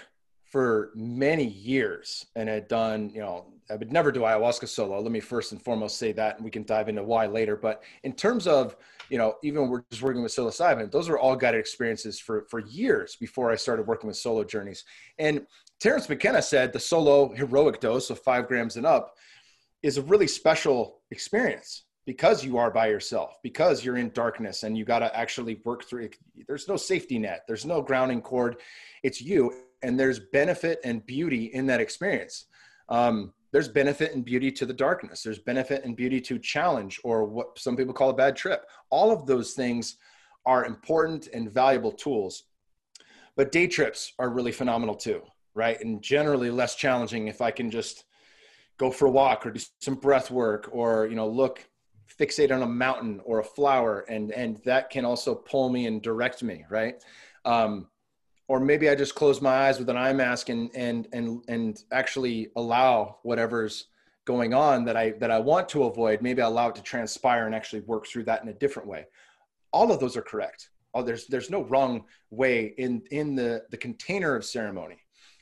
[0.45, 5.01] for many years and had done, you know, I would never do ayahuasca solo.
[5.01, 7.57] Let me first and foremost say that, and we can dive into why later.
[7.57, 8.77] But in terms of,
[9.11, 12.61] you know, even we're just working with psilocybin, those are all guided experiences for for
[12.61, 14.85] years before I started working with solo journeys.
[15.19, 15.47] And
[15.81, 19.15] Terence McKenna said the solo heroic dose of five grams and up
[19.83, 24.77] is a really special experience because you are by yourself, because you're in darkness and
[24.77, 26.17] you got to actually work through it.
[26.47, 28.57] There's no safety net, there's no grounding cord.
[29.03, 29.53] It's you,
[29.83, 32.47] and there's benefit and beauty in that experience.
[32.89, 35.23] Um, there's benefit and beauty to the darkness.
[35.23, 38.67] There's benefit and beauty to challenge or what some people call a bad trip.
[38.91, 39.97] All of those things
[40.45, 42.43] are important and valuable tools.
[43.37, 45.23] But day trips are really phenomenal too,
[45.55, 45.81] right?
[45.81, 48.07] And generally less challenging if I can just
[48.77, 51.65] go for a walk or do some breath work or, you know, look,
[52.19, 56.03] fixate on a mountain or a flower and and that can also pull me and
[56.03, 56.97] direct me, right?
[57.45, 57.87] Um,
[58.49, 61.83] or maybe I just close my eyes with an eye mask and and and and
[61.93, 63.87] actually allow whatever's
[64.25, 66.23] going on that I that I want to avoid.
[66.23, 69.07] Maybe I allow it to transpire and actually work through that in a different way.
[69.73, 70.71] All of those are correct.
[70.93, 74.99] Oh, there's there's no wrong way in in the the container of ceremony.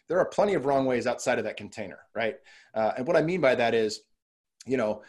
[0.09, 2.37] There are plenty of wrong ways outside of that container, right?
[2.75, 4.01] Uh, and what I mean by that is,
[4.67, 5.03] you know,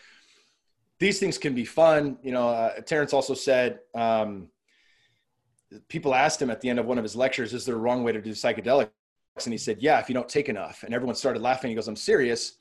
[1.00, 2.18] these things can be fun.
[2.24, 3.80] You know, uh, Terence also said.
[3.94, 4.50] Um,
[5.88, 8.04] people asked him at the end of one of his lectures, is there a wrong
[8.04, 8.90] way to do psychedelics?
[9.44, 10.84] And he said, yeah, if you don't take enough.
[10.84, 11.70] And everyone started laughing.
[11.70, 12.58] He goes, I'm serious.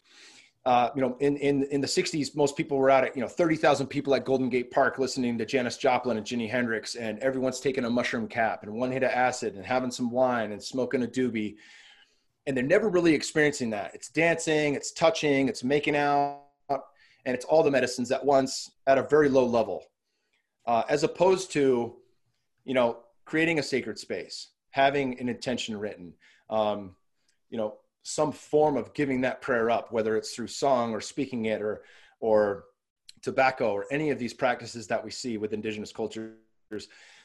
[0.64, 3.28] Uh, you know, in, in, in the 60s, most people were out at, you know,
[3.28, 7.58] 30,000 people at Golden Gate Park listening to Janis Joplin and Jimi Hendrix, and everyone's
[7.58, 11.02] taking a mushroom cap and one hit of acid and having some wine and smoking
[11.02, 11.56] a doobie.
[12.46, 13.92] And they're never really experiencing that.
[13.92, 16.42] It's dancing, it's touching, it's making out,
[17.24, 19.84] and it's all the medicines at once at a very low level.
[20.64, 21.96] Uh, as opposed to
[22.64, 26.14] you know, creating a sacred space, having an intention written,
[26.50, 26.94] um,
[27.50, 31.44] you know, some form of giving that prayer up, whether it's through song or speaking
[31.46, 31.82] it or,
[32.20, 32.64] or
[33.22, 36.34] tobacco or any of these practices that we see with indigenous cultures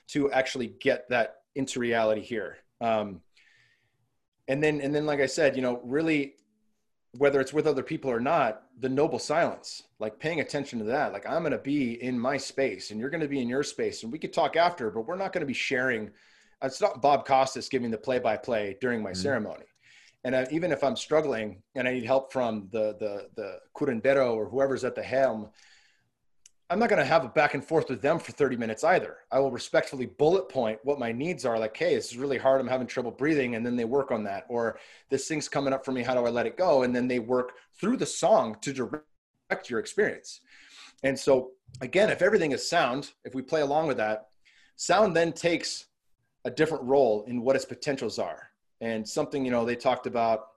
[0.08, 2.58] to actually get that into reality here.
[2.80, 3.22] Um,
[4.48, 6.36] and then, and then, like I said, you know, really
[7.18, 11.14] whether it's with other people or not, the noble silence, like paying attention to that.
[11.14, 13.64] Like I'm going to be in my space and you're going to be in your
[13.64, 16.12] space and we could talk after, but we're not going to be sharing.
[16.62, 19.22] It's not Bob Costas giving the play by play during my mm-hmm.
[19.22, 19.66] ceremony.
[20.24, 24.36] And I, even if I'm struggling and I need help from the, the, the curandero
[24.36, 25.50] or whoever's at the helm,
[26.70, 29.20] I'm not going to have a back and forth with them for 30 minutes either.
[29.32, 31.58] I will respectfully bullet point what my needs are.
[31.58, 32.60] Like, hey, this is really hard.
[32.60, 33.56] I'm having trouble breathing.
[33.56, 34.46] And then they work on that.
[34.50, 34.78] Or
[35.10, 36.04] this thing's coming up for me.
[36.04, 36.84] How do I let it go?
[36.84, 40.42] And then they work through the song to direct your experience.
[41.04, 44.28] And so, again, if everything is sound, if we play along with that,
[44.76, 45.86] sound then takes
[46.44, 48.50] a different role in what its potentials are.
[48.82, 50.48] And something, you know, they talked about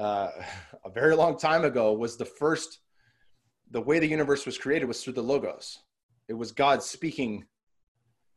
[0.00, 0.30] uh,
[0.84, 2.80] a very long time ago was the first
[3.70, 5.78] the way the universe was created was through the logos.
[6.28, 7.44] It was God speaking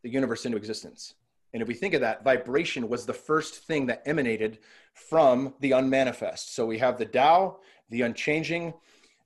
[0.03, 1.15] the universe into existence.
[1.53, 4.59] And if we think of that, vibration was the first thing that emanated
[4.93, 6.55] from the unmanifest.
[6.55, 7.59] So we have the Tao,
[7.89, 8.73] the unchanging.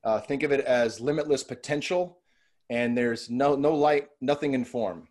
[0.03, 2.19] Uh, think of it as limitless potential,
[2.69, 5.07] and there's no no light, nothing in form.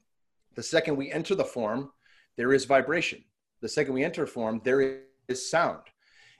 [0.54, 1.90] The second we enter the form,
[2.36, 3.24] there is vibration.
[3.60, 5.82] The second we enter form, there is sound.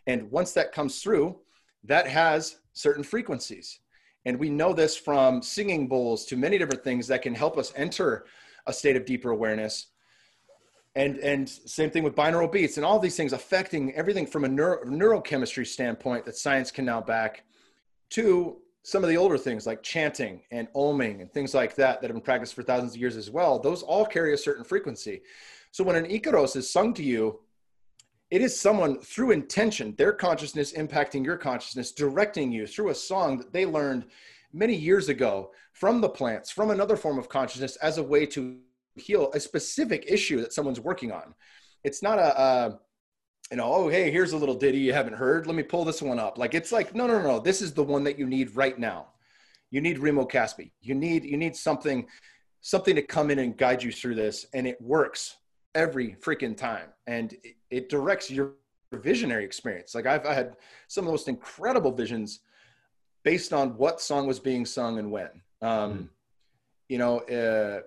[0.07, 1.39] And once that comes through,
[1.85, 3.81] that has certain frequencies.
[4.27, 7.73] And we know this from singing bowls to many different things that can help us
[7.77, 8.27] enter
[8.67, 9.87] a state of deeper awareness.
[10.97, 14.49] And, and same thing with binaural beats and all these things affecting everything from a
[14.49, 17.45] neuro, neurochemistry standpoint that science can now back
[18.11, 22.09] to some of the older things like chanting and oming and things like that that
[22.09, 23.61] have been practiced for thousands of years as well.
[23.61, 25.23] Those all carry a certain frequency.
[25.71, 27.41] So when an Icaros is sung to you,
[28.31, 33.39] it is someone through intention, their consciousness impacting your consciousness, directing you through a song
[33.39, 34.07] that they learned
[34.53, 38.59] many years ago from the plants, from another form of consciousness as a way to
[38.97, 41.35] heal a specific issue that someone's working on.
[41.85, 42.79] It's not a, a
[43.51, 45.47] you know, oh, hey, here's a little ditty you haven't heard.
[45.47, 46.37] Let me pull this one up.
[46.37, 49.09] Like, it's like, no, no, no, this is the one that you need right now.
[49.71, 50.73] You need Remo Caspi.
[50.81, 52.07] You need, you need something,
[52.61, 54.47] something to come in and guide you through this.
[54.53, 55.37] And it works
[55.77, 56.89] every freaking time.
[57.07, 58.55] And it, it directs your
[58.93, 59.95] visionary experience.
[59.95, 60.57] Like I've I had
[60.89, 62.41] some of the most incredible visions
[63.23, 65.31] based on what song was being sung and when.
[65.63, 66.09] Um, mm.
[66.89, 67.81] You know, uh,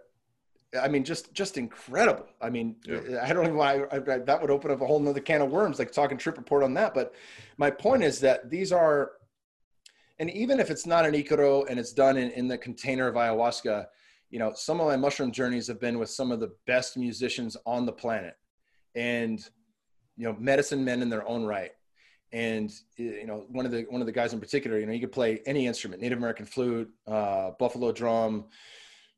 [0.78, 2.28] I mean, just just incredible.
[2.42, 3.24] I mean, yeah.
[3.24, 5.92] I don't even why that would open up a whole nother can of worms, like
[5.92, 6.94] talking trip report on that.
[6.94, 7.14] But
[7.58, 9.12] my point is that these are,
[10.20, 13.16] and even if it's not an Icaro and it's done in, in the container of
[13.16, 13.88] ayahuasca,
[14.30, 17.58] you know, some of my mushroom journeys have been with some of the best musicians
[17.66, 18.36] on the planet
[18.96, 19.40] and,
[20.18, 21.72] you know, medicine men in their own right.
[22.32, 25.00] And, you know, one of the, one of the guys in particular, you know, you
[25.00, 28.46] could play any instrument, Native American flute, uh, Buffalo drum,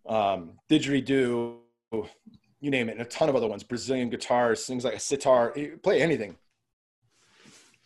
[0.08, 1.58] um, didgeridoo,
[1.92, 5.54] you name it, and a ton of other ones, Brazilian guitars, things like a sitar,
[5.84, 6.38] play anything.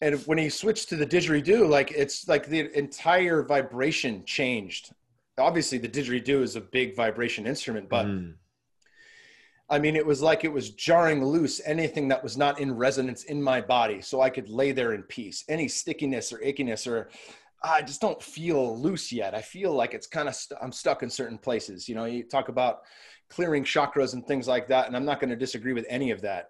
[0.01, 4.91] And when he switched to the didgeridoo, like it's like the entire vibration changed
[5.37, 8.33] obviously the didgeridoo is a big vibration instrument, but mm.
[9.69, 13.23] I mean, it was like it was jarring loose anything that was not in resonance
[13.23, 15.43] in my body, so I could lay there in peace.
[15.49, 17.09] Any stickiness or ickiness or
[17.63, 19.33] I just don't feel loose yet.
[19.33, 21.89] I feel like it's kind of st- I'm stuck in certain places.
[21.89, 22.81] You know, you talk about
[23.29, 26.21] clearing chakras and things like that, and I'm not going to disagree with any of
[26.21, 26.49] that.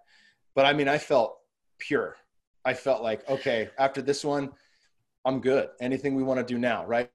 [0.56, 1.38] But I mean, I felt
[1.80, 2.18] pure.
[2.66, 4.52] I felt like okay, after this one,
[5.24, 5.70] I'm good.
[5.80, 7.10] Anything we want to do now, right?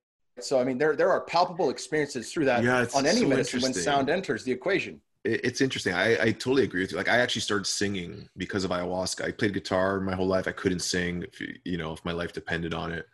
[0.44, 3.60] So I mean, there there are palpable experiences through that yeah, on any so medicine
[3.60, 5.00] when sound enters the equation.
[5.22, 5.92] It's interesting.
[5.92, 6.96] I, I totally agree with you.
[6.96, 9.22] Like I actually started singing because of ayahuasca.
[9.22, 10.48] I played guitar my whole life.
[10.48, 13.06] I couldn't sing, if, you know, if my life depended on it.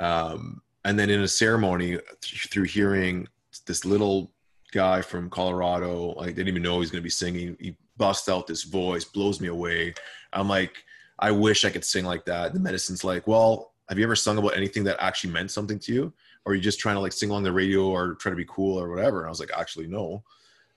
[0.00, 3.28] Um, and then in a ceremony, through hearing
[3.66, 4.32] this little
[4.72, 7.58] guy from Colorado, I didn't even know he was going to be singing.
[7.60, 9.92] He busts out this voice, blows me away.
[10.32, 10.82] I'm like,
[11.18, 12.54] I wish I could sing like that.
[12.54, 15.92] The medicine's like, well, have you ever sung about anything that actually meant something to
[15.92, 16.12] you?
[16.44, 18.46] Or are you just trying to like sing along the radio or try to be
[18.48, 19.18] cool or whatever?
[19.18, 20.22] And I was like, actually, no.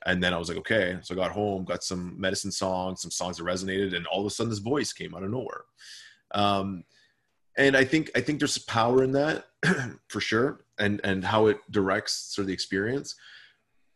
[0.06, 0.98] And then I was like, okay.
[1.02, 4.26] So I got home, got some medicine songs, some songs that resonated, and all of
[4.26, 5.64] a sudden this voice came out of nowhere.
[6.32, 6.84] Um,
[7.58, 9.46] and I think I think there's power in that
[10.10, 13.16] for sure, and and how it directs sort of the experience.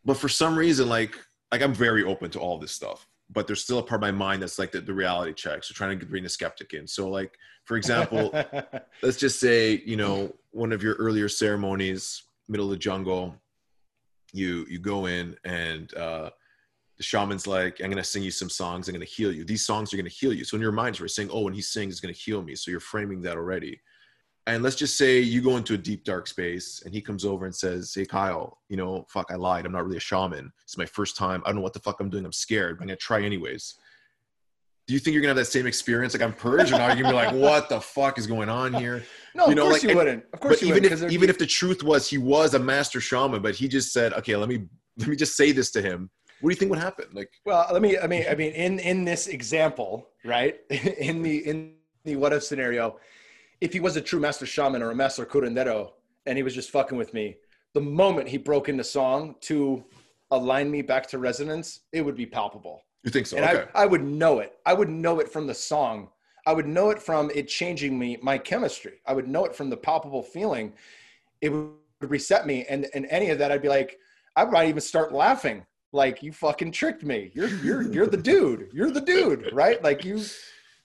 [0.04, 1.18] But for some reason, like
[1.52, 4.10] like I'm very open to all this stuff but there's still a part of my
[4.10, 5.62] mind that's like the, the reality check.
[5.62, 6.86] So trying to bring the skeptic in.
[6.86, 8.32] So like, for example,
[9.02, 13.34] let's just say, you know, one of your earlier ceremonies, middle of the jungle,
[14.32, 16.30] you, you go in and, uh,
[16.96, 18.88] the shaman's like, I'm to sing you some songs.
[18.88, 19.44] I'm to heal you.
[19.44, 20.42] These songs are to heal you.
[20.42, 22.56] So in your mind, you're saying, oh, when he sings, it's to heal me.
[22.56, 23.80] So you're framing that already
[24.48, 27.44] and let's just say you go into a deep dark space and he comes over
[27.44, 30.78] and says hey kyle you know fuck i lied i'm not really a shaman it's
[30.78, 32.88] my first time i don't know what the fuck i'm doing i'm scared but i'm
[32.88, 33.74] gonna try anyways
[34.88, 36.14] do you think you're gonna have that same experience?
[36.14, 38.74] Like i'm purged or not you're gonna be like what the fuck is going on
[38.74, 39.04] here?
[39.34, 40.24] No you know, of course like, you wouldn't.
[40.32, 43.40] Of course but even if even if the truth was he was a master shaman
[43.40, 44.64] but he just said okay let me
[44.96, 46.10] let me just say this to him
[46.40, 47.04] what do you think would happen?
[47.12, 51.46] Like well let me i mean i mean in in this example right in the
[51.46, 51.74] in
[52.04, 52.96] the what if scenario
[53.60, 55.92] if he was a true master shaman or a master curandero
[56.26, 57.36] and he was just fucking with me,
[57.74, 59.84] the moment he broke into song to
[60.30, 62.82] align me back to resonance, it would be palpable.
[63.04, 63.36] You think so?
[63.36, 63.70] And okay.
[63.74, 64.54] I, I would know it.
[64.66, 66.08] I would know it from the song.
[66.46, 68.94] I would know it from it changing me, my chemistry.
[69.06, 70.72] I would know it from the palpable feeling.
[71.40, 71.70] It would
[72.00, 72.64] reset me.
[72.68, 73.98] And, and any of that, I'd be like,
[74.34, 75.64] I might even start laughing.
[75.92, 77.30] Like you fucking tricked me.
[77.34, 78.70] You're, you're, you're the dude.
[78.72, 79.82] You're the dude, right?
[79.82, 80.22] Like you,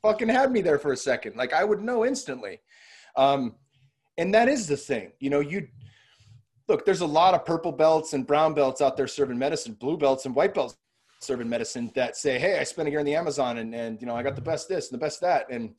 [0.03, 1.35] fucking had me there for a second.
[1.35, 2.59] Like I would know instantly.
[3.15, 3.55] Um,
[4.17, 5.67] and that is the thing, you know, you
[6.67, 9.97] look, there's a lot of purple belts and brown belts out there serving medicine, blue
[9.97, 10.75] belts and white belts
[11.23, 14.07] serving medicine that say, Hey, I spent a year in the Amazon and, and, you
[14.07, 15.49] know, I got the best this and the best that.
[15.49, 15.73] And,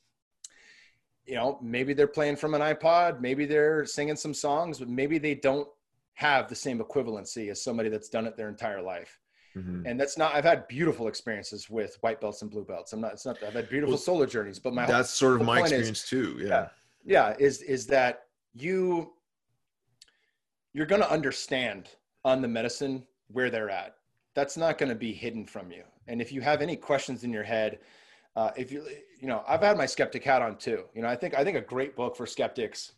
[1.27, 5.19] you know, maybe they're playing from an iPod, maybe they're singing some songs, but maybe
[5.19, 5.69] they don't
[6.15, 9.19] have the same equivalency as somebody that's done it their entire life.
[9.57, 9.87] Mm-hmm.
[9.87, 12.93] And that's not, I've had beautiful experiences with white belts and blue belts.
[12.93, 15.47] I'm not, it's not, I've had beautiful well, solo journeys, but my, that's sort of
[15.47, 16.37] my experience is, too.
[16.41, 16.47] Yeah.
[16.47, 16.69] yeah.
[17.05, 17.37] Yeah.
[17.39, 19.13] Is, is that you,
[20.73, 21.89] you're going to understand
[22.25, 23.95] on the medicine where they're at.
[24.35, 25.85] That's not going to be hidden from you.
[26.09, 27.79] And if you have any questions in your head,
[28.37, 28.85] uh, if you,
[29.21, 30.85] you know, I've had my skeptic hat on too.
[30.95, 32.93] You know, I think I think a great book for skeptics,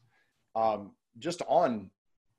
[0.55, 1.91] um, just on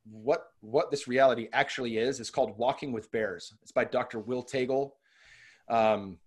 [0.09, 3.53] what what this reality actually is, is called Walking with Bears.
[3.61, 4.19] It's by Dr.
[4.19, 4.93] Will Taegel.
[5.69, 6.17] Um,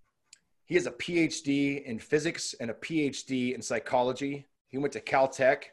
[0.67, 4.47] he has a PhD in physics and a PhD in psychology.
[4.69, 5.65] He went to Caltech.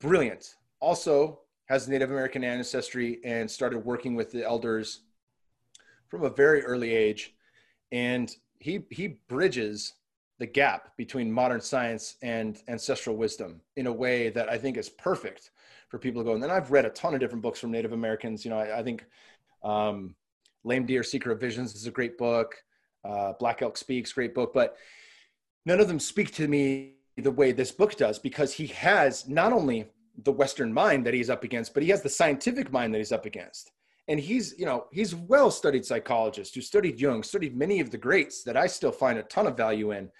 [0.00, 0.56] Brilliant.
[0.80, 5.00] Also has Native American ancestry and started working with the elders
[6.12, 7.34] from a very early age.
[7.90, 9.94] And he he bridges
[10.38, 14.90] the gap between modern science and ancestral wisdom in a way that I think is
[14.90, 15.52] perfect
[15.88, 16.34] for people to go.
[16.34, 18.44] And then I've read a ton of different books from Native Americans.
[18.44, 19.06] You know, I, I think
[19.62, 20.14] um,
[20.64, 22.62] Lame Deer, Seeker of Visions is a great book.
[23.02, 24.52] Uh, Black Elk Speaks, great book.
[24.52, 24.76] But
[25.64, 29.52] none of them speak to me the way this book does because he has not
[29.54, 29.86] only
[30.24, 33.12] the Western mind that he's up against, but he has the scientific mind that he's
[33.12, 33.70] up against
[34.08, 37.98] and he's you know he's well studied psychologist who studied jung studied many of the
[37.98, 40.10] greats that i still find a ton of value in.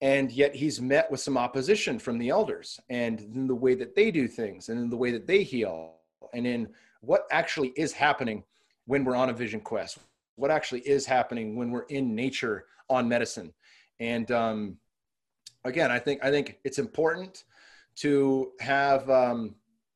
[0.00, 3.94] And yet he's met with some opposition from the elders and in the way that
[3.94, 5.94] they do things and in the way that they heal
[6.34, 6.68] and in
[7.00, 8.42] what actually is happening
[8.84, 9.98] when we're on a vision quest
[10.36, 13.54] what actually is happening when we're in nature on medicine.
[14.00, 14.76] And um,
[15.64, 17.44] again i think i think it's important
[17.96, 19.54] to have um,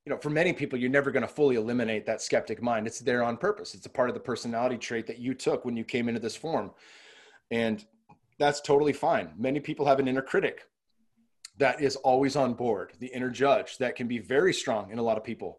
[0.08, 3.00] you know for many people you're never going to fully eliminate that skeptic mind it's
[3.00, 5.84] there on purpose it's a part of the personality trait that you took when you
[5.84, 6.70] came into this form
[7.50, 7.84] and
[8.38, 9.32] that's totally fine.
[9.36, 10.62] Many people have an inner critic
[11.58, 15.02] that is always on board, the inner judge that can be very strong in a
[15.02, 15.58] lot of people.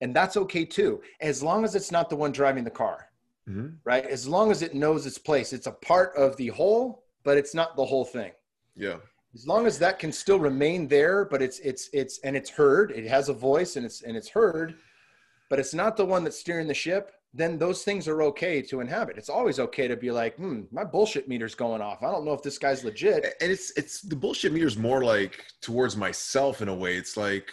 [0.00, 3.10] And that's okay too, as long as it's not the one driving the car,
[3.48, 3.74] mm-hmm.
[3.84, 4.06] right?
[4.06, 7.54] As long as it knows its place, it's a part of the whole, but it's
[7.54, 8.32] not the whole thing.
[8.76, 8.98] Yeah.
[9.34, 12.90] As long as that can still remain there, but it's it's it's and it's heard,
[12.90, 14.76] it has a voice and it's and it's heard,
[15.48, 18.80] but it's not the one that's steering the ship then those things are okay to
[18.80, 19.16] inhabit.
[19.16, 22.02] It's always okay to be like, hmm, my bullshit meter's going off.
[22.02, 23.36] I don't know if this guy's legit.
[23.40, 26.96] And it's it's the bullshit meter's more like towards myself in a way.
[26.96, 27.52] It's like,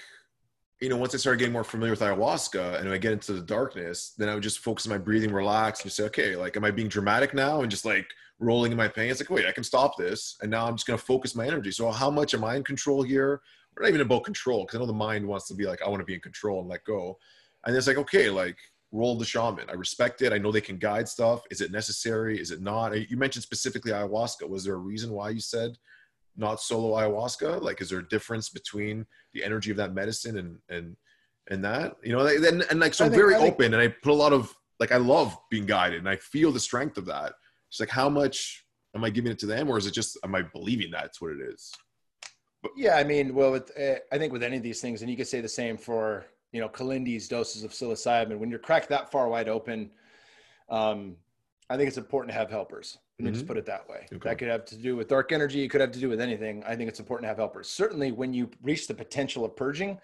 [0.81, 3.41] you know, once I started getting more familiar with ayahuasca and I get into the
[3.41, 6.65] darkness, then I would just focus on my breathing, relax, and say, okay, like, am
[6.65, 8.07] I being dramatic now and just like
[8.39, 9.09] rolling in my pain?
[9.09, 11.71] It's like, wait, I can stop this, and now I'm just gonna focus my energy.
[11.71, 13.41] So how much am I in control here?
[13.75, 15.89] We're not even about control because I know the mind wants to be like, I
[15.89, 17.17] want to be in control and let go.
[17.65, 18.57] And it's like, okay, like
[18.91, 19.69] roll the shaman.
[19.69, 20.33] I respect it.
[20.33, 21.43] I know they can guide stuff.
[21.51, 22.39] Is it necessary?
[22.39, 22.97] Is it not?
[23.09, 24.47] You mentioned specifically ayahuasca.
[24.47, 25.77] Was there a reason why you said
[26.35, 27.61] not solo ayahuasca?
[27.61, 30.95] Like, is there a difference between the energy of that medicine and and
[31.49, 31.97] and that?
[32.03, 34.33] You know, and, and like so I'm very think, open, and I put a lot
[34.33, 37.33] of like I love being guided, and I feel the strength of that.
[37.69, 38.65] It's like how much
[38.95, 41.31] am I giving it to them, or is it just am I believing that's what
[41.31, 41.71] it is?
[42.61, 45.11] But, yeah, I mean, well, with, uh, I think with any of these things, and
[45.11, 48.37] you could say the same for you know, Kilindi's doses of psilocybin.
[48.37, 49.91] When you're cracked that far wide open,
[50.69, 51.15] um,
[51.69, 52.97] I think it's important to have helpers.
[53.19, 53.35] Let me mm-hmm.
[53.35, 54.07] just put it that way.
[54.11, 54.29] Okay.
[54.29, 55.63] That could have to do with dark energy.
[55.63, 56.63] It could have to do with anything.
[56.65, 57.67] I think it's important to have helpers.
[57.67, 59.99] Certainly, when you reach the potential of purging,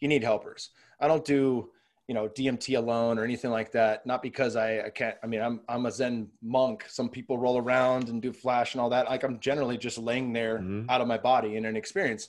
[0.00, 0.70] you need helpers.
[1.00, 1.70] I don't do,
[2.08, 4.04] you know, DMT alone or anything like that.
[4.04, 5.16] Not because I, I can't.
[5.22, 6.84] I mean, I'm I'm a Zen monk.
[6.88, 9.06] Some people roll around and do flash and all that.
[9.06, 10.90] Like I'm generally just laying there mm-hmm.
[10.90, 12.28] out of my body in an experience.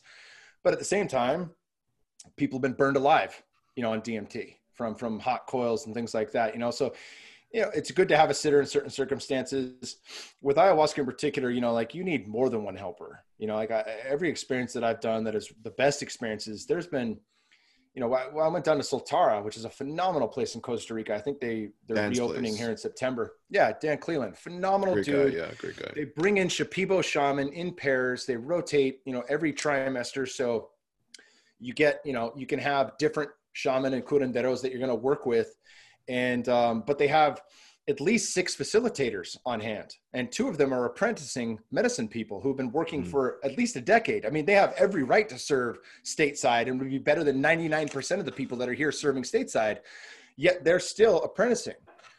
[0.63, 1.51] But at the same time,
[2.37, 3.43] people have been burned alive
[3.75, 6.53] you know, on DMT from from hot coils and things like that.
[6.53, 6.93] You know, so
[7.53, 9.97] you know, it's good to have a sitter in certain circumstances.
[10.41, 13.23] With ayahuasca in particular, you know, like you need more than one helper.
[13.37, 16.65] You know, like I, every experience that I've done that is the best experiences.
[16.65, 17.19] There's been,
[17.95, 20.93] you know, I, I went down to Soltara, which is a phenomenal place in Costa
[20.93, 21.15] Rica.
[21.15, 22.59] I think they they're Dan's reopening place.
[22.59, 23.37] here in September.
[23.49, 25.31] Yeah, Dan Cleland, phenomenal great dude.
[25.33, 25.91] Guy, yeah, great guy.
[25.95, 28.25] They bring in Shipibo shaman in pairs.
[28.25, 30.27] They rotate, you know, every trimester.
[30.27, 30.71] So
[31.59, 34.95] you get, you know, you can have different shaman and curanderos that you're going to
[34.95, 35.55] work with.
[36.09, 37.41] And, um, but they have
[37.87, 42.57] at least six facilitators on hand, and two of them are apprenticing medicine people who've
[42.57, 43.07] been working mm.
[43.07, 44.25] for at least a decade.
[44.25, 48.19] I mean, they have every right to serve stateside and would be better than 99%
[48.19, 49.79] of the people that are here serving stateside,
[50.35, 51.75] yet they're still apprenticing.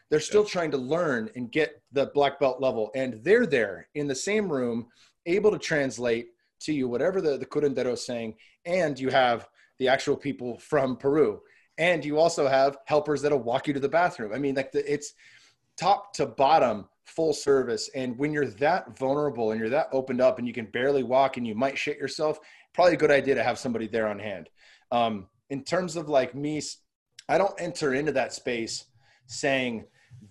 [0.09, 0.51] They're still yeah.
[0.51, 4.51] trying to learn and get the black belt level, and they're there in the same
[4.51, 4.87] room,
[5.27, 6.29] able to translate
[6.61, 8.35] to you whatever the, the curandero is saying,
[8.67, 9.49] and you have
[9.79, 11.41] the actual people from Peru.
[11.79, 14.33] and you also have helpers that'll walk you to the bathroom.
[14.33, 15.13] I mean, like the, it's
[15.77, 17.89] top to bottom full service.
[17.95, 21.37] And when you're that vulnerable and you're that opened up and you can barely walk
[21.37, 22.39] and you might shit yourself,
[22.75, 24.49] probably a good idea to have somebody there on hand.
[24.91, 26.61] Um, in terms of like me,
[27.29, 28.85] I don't enter into that space
[29.27, 29.85] saying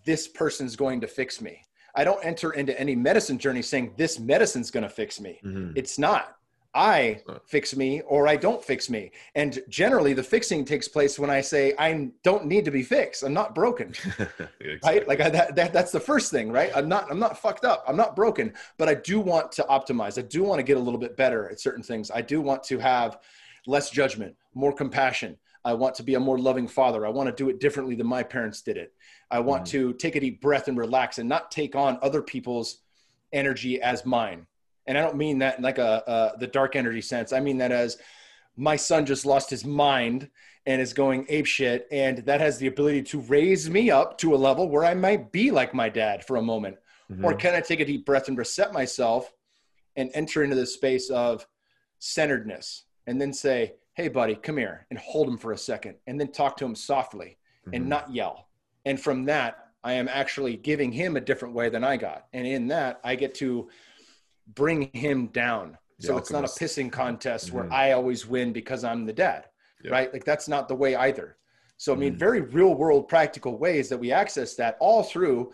[0.06, 1.62] this person's going to fix me.
[1.96, 5.40] I don't enter into any medicine journey saying this medicine's going to fix me.
[5.44, 5.72] Mm-hmm.
[5.76, 6.36] It's not.
[6.76, 9.12] I fix me or I don't fix me.
[9.34, 13.24] And generally, the fixing takes place when I say I don't need to be fixed.
[13.24, 13.90] I'm not broken,
[14.60, 14.80] exactly.
[14.84, 15.08] right?
[15.08, 16.72] Like I, that, that, that's the first thing, right?
[16.76, 17.86] I'm not I'm not fucked up.
[17.88, 20.20] I'm not broken, but I do want to optimize.
[20.20, 22.12] I do want to get a little bit better at certain things.
[22.12, 23.20] I do want to have
[23.66, 25.38] less judgment, more compassion.
[25.64, 27.06] I want to be a more loving father.
[27.06, 28.94] I want to do it differently than my parents did it.
[29.32, 29.70] I want mm.
[29.70, 32.82] to take a deep breath and relax and not take on other people's
[33.32, 34.46] energy as mine
[34.88, 37.34] and I don't mean that in like a, the dark energy sense.
[37.34, 37.98] I mean that as
[38.58, 40.30] my son just lost his mind
[40.66, 44.34] and is going ape shit, and that has the ability to raise me up to
[44.34, 46.78] a level where I might be like my dad for a moment,
[47.12, 47.24] mm-hmm.
[47.24, 49.32] or can I take a deep breath and reset myself
[49.96, 51.46] and enter into the space of
[52.00, 56.20] centeredness, and then say, "Hey, buddy, come here," and hold him for a second, and
[56.20, 57.76] then talk to him softly mm-hmm.
[57.76, 58.48] and not yell.
[58.86, 62.48] And from that, I am actually giving him a different way than I got, and
[62.48, 63.70] in that, I get to
[64.54, 65.78] bring him down.
[66.00, 66.32] The so alchemist.
[66.32, 67.58] it's not a pissing contest mm-hmm.
[67.58, 69.46] where I always win because I'm the dad,
[69.84, 69.92] yep.
[69.92, 70.14] right?
[70.14, 71.38] Like that's not the way either.
[71.78, 72.20] So I mean, mm-hmm.
[72.20, 75.52] very real world practical ways that we access that all through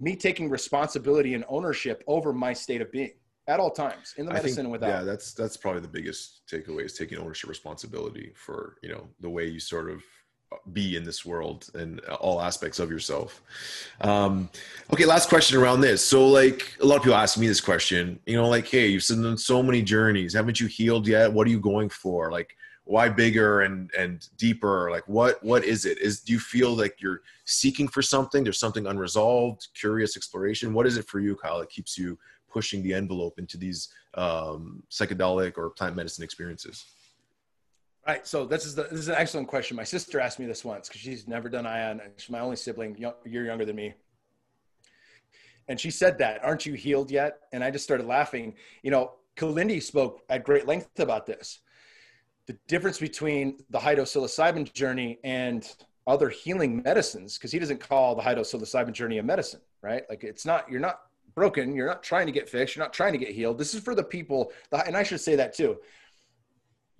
[0.00, 3.12] me taking responsibility and ownership over my state of being
[3.48, 4.88] at all times in the medicine think, and without.
[4.88, 9.30] Yeah, that's that's probably the biggest takeaway is taking ownership responsibility for you know the
[9.30, 10.02] way you sort of
[10.72, 13.42] be in this world and all aspects of yourself.
[14.00, 14.48] Um,
[14.92, 16.04] okay, last question around this.
[16.04, 19.04] So, like a lot of people ask me this question, you know, like, hey, you've
[19.06, 21.32] done so many journeys, haven't you healed yet?
[21.32, 22.30] What are you going for?
[22.30, 24.90] Like, why bigger and and deeper?
[24.90, 25.98] Like, what what is it?
[25.98, 28.42] Is do you feel like you're seeking for something?
[28.42, 30.74] There's something unresolved, curious exploration.
[30.74, 31.60] What is it for you, Kyle?
[31.60, 32.18] That keeps you
[32.52, 36.84] pushing the envelope into these um, psychedelic or plant medicine experiences?
[38.06, 38.26] Right.
[38.26, 39.76] So this is the, this is an excellent question.
[39.76, 42.00] My sister asked me this once because she's never done ion.
[42.16, 43.94] She's my only sibling, year younger than me.
[45.68, 47.38] And she said that, aren't you healed yet?
[47.52, 48.54] And I just started laughing.
[48.82, 51.60] You know, Kilindi spoke at great length about this.
[52.46, 55.72] The difference between the psilocybin journey and
[56.08, 60.02] other healing medicines, because he doesn't call the psilocybin journey a medicine, right?
[60.10, 61.02] Like it's not, you're not
[61.36, 61.76] broken.
[61.76, 62.74] You're not trying to get fixed.
[62.74, 63.58] You're not trying to get healed.
[63.58, 64.50] This is for the people.
[64.72, 65.78] And I should say that too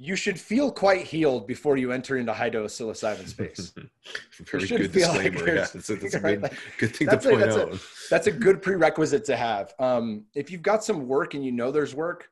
[0.03, 3.73] you should feel quite healed before you enter into high dose psilocybin space.
[4.51, 5.39] Very good disclaimer.
[5.39, 7.73] Like yeah, that's, a, that's a good, like, good thing to point a, that's out.
[7.73, 7.81] A,
[8.11, 9.73] that's a good prerequisite to have.
[9.79, 12.31] Um, if you've got some work and you know there's work,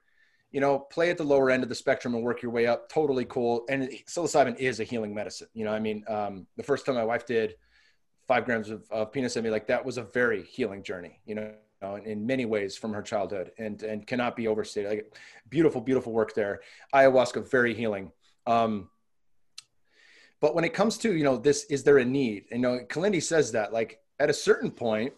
[0.51, 2.89] you know, play at the lower end of the spectrum and work your way up.
[2.89, 3.65] Totally cool.
[3.69, 5.47] And psilocybin is a healing medicine.
[5.55, 7.55] You know, I mean, um, the first time my wife did
[8.27, 11.21] five grams of, of penis at me, like that was a very healing journey.
[11.25, 11.53] You know,
[11.83, 14.91] know, in many ways from her childhood and and cannot be overstated.
[14.91, 15.15] Like
[15.49, 16.61] beautiful, beautiful work there.
[16.95, 18.13] Ayahuasca very healing.
[18.47, 18.91] Um,
[20.41, 22.45] but when it comes to you know this, is there a need?
[22.51, 25.13] You know, Kilindi says that like at a certain point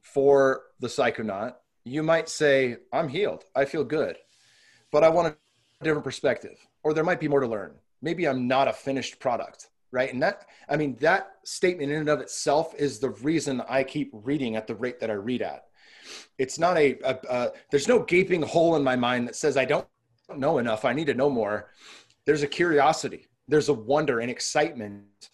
[0.00, 1.54] for the psychonaut,
[1.84, 3.44] you might say, "I'm healed.
[3.54, 4.16] I feel good,"
[4.90, 7.74] but I want a different perspective, or there might be more to learn.
[8.00, 10.12] Maybe I'm not a finished product right?
[10.12, 14.10] And that, I mean, that statement in and of itself is the reason I keep
[14.12, 15.66] reading at the rate that I read at.
[16.38, 19.64] It's not a, a, a there's no gaping hole in my mind that says I
[19.64, 19.86] don't
[20.34, 20.84] know enough.
[20.84, 21.70] I need to know more.
[22.24, 23.28] There's a curiosity.
[23.46, 25.30] There's a wonder and excitement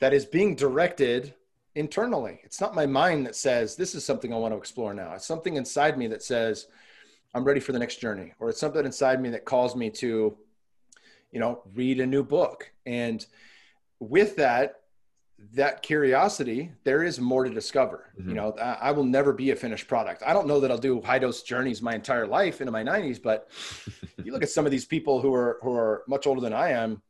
[0.00, 1.34] that is being directed
[1.74, 2.40] internally.
[2.44, 5.12] It's not my mind that says this is something I want to explore now.
[5.14, 6.68] It's something inside me that says
[7.34, 10.36] I'm ready for the next journey, or it's something inside me that calls me to,
[11.32, 12.70] you know, read a new book.
[12.86, 13.26] And
[14.08, 14.76] with that
[15.52, 18.10] that curiosity there is more to discover.
[18.18, 18.30] Mm-hmm.
[18.30, 20.22] you know I, I, will never be a finished product.
[20.24, 23.20] I don't know that i'll do high dose journeys my entire life into my 90s
[23.22, 23.48] but
[24.24, 26.70] you look at some of these people who are who are much older than i
[26.70, 27.02] am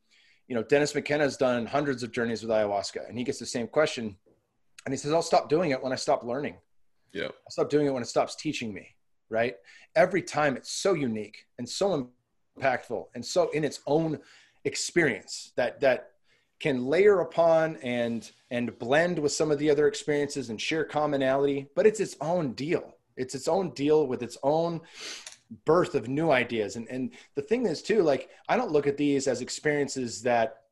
[0.49, 3.47] you know dennis mckenna has done hundreds of journeys with ayahuasca and he gets the
[3.47, 4.17] same question
[4.85, 6.57] and he says i'll stop doing it when i stop learning.
[7.13, 7.27] Yeah.
[7.27, 8.95] I'll stop doing it when it stops teaching me
[9.31, 9.57] right?
[9.97, 12.11] Every time it's so unique and so
[12.59, 14.19] impactful and so in its own
[14.65, 16.13] experience that that
[16.65, 21.69] can layer upon and and blend with some of the other experiences and share commonality
[21.77, 24.81] but it's its own deal it's its own deal with its own
[25.67, 28.97] birth of new ideas and and the thing is too like i don't look at
[28.97, 30.65] these as experiences that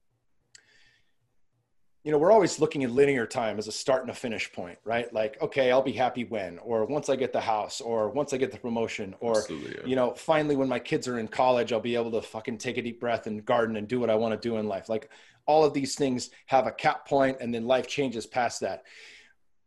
[2.04, 4.76] you know, we're always looking at linear time as a start and a finish point,
[4.84, 5.12] right?
[5.14, 8.38] Like, okay, I'll be happy when, or once I get the house, or once I
[8.38, 9.86] get the promotion, or, yeah.
[9.86, 12.76] you know, finally when my kids are in college, I'll be able to fucking take
[12.76, 14.88] a deep breath and garden and do what I want to do in life.
[14.88, 15.10] Like,
[15.46, 18.84] all of these things have a cap point and then life changes past that.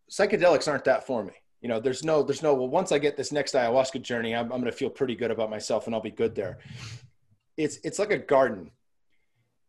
[0.09, 1.33] Psychedelics aren't that for me.
[1.61, 4.51] You know, there's no, there's no, well, once I get this next ayahuasca journey, I'm,
[4.51, 6.59] I'm going to feel pretty good about myself and I'll be good there.
[7.57, 8.71] It's, it's like a garden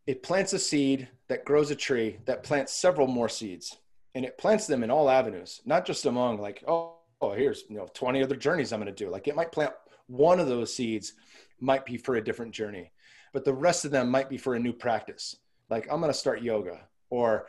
[0.07, 3.77] it plants a seed that grows a tree that plants several more seeds
[4.15, 7.77] and it plants them in all avenues not just among like oh, oh here's you
[7.77, 9.73] know 20 other journeys i'm going to do like it might plant
[10.07, 11.15] one of those seeds
[11.61, 12.93] might be for a different journey
[13.33, 15.37] but the rest of them might be for a new practice
[15.71, 16.81] like i'm going to start yoga
[17.11, 17.47] or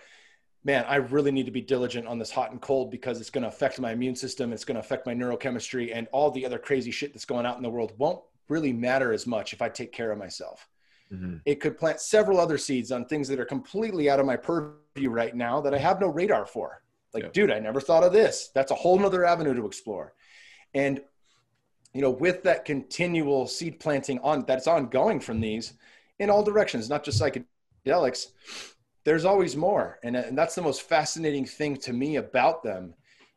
[0.64, 3.44] man i really need to be diligent on this hot and cold because it's going
[3.44, 6.60] to affect my immune system it's going to affect my neurochemistry and all the other
[6.60, 9.70] crazy shit that's going out in the world won't really matter as much if i
[9.70, 10.68] take care of myself
[11.14, 11.38] Mm-hmm.
[11.46, 15.10] It could plant several other seeds on things that are completely out of my purview
[15.10, 16.84] right now that I have no radar for.
[17.14, 17.30] Like, yeah.
[17.32, 18.50] dude, I never thought of this.
[18.54, 20.14] That's a whole nother avenue to explore.
[20.74, 21.02] And,
[21.94, 25.74] you know, with that continual seed planting on that's ongoing from these
[26.20, 27.46] in all directions, not just psychedelics,
[29.04, 30.00] there's always more.
[30.04, 32.94] And, and that's the most fascinating thing to me about them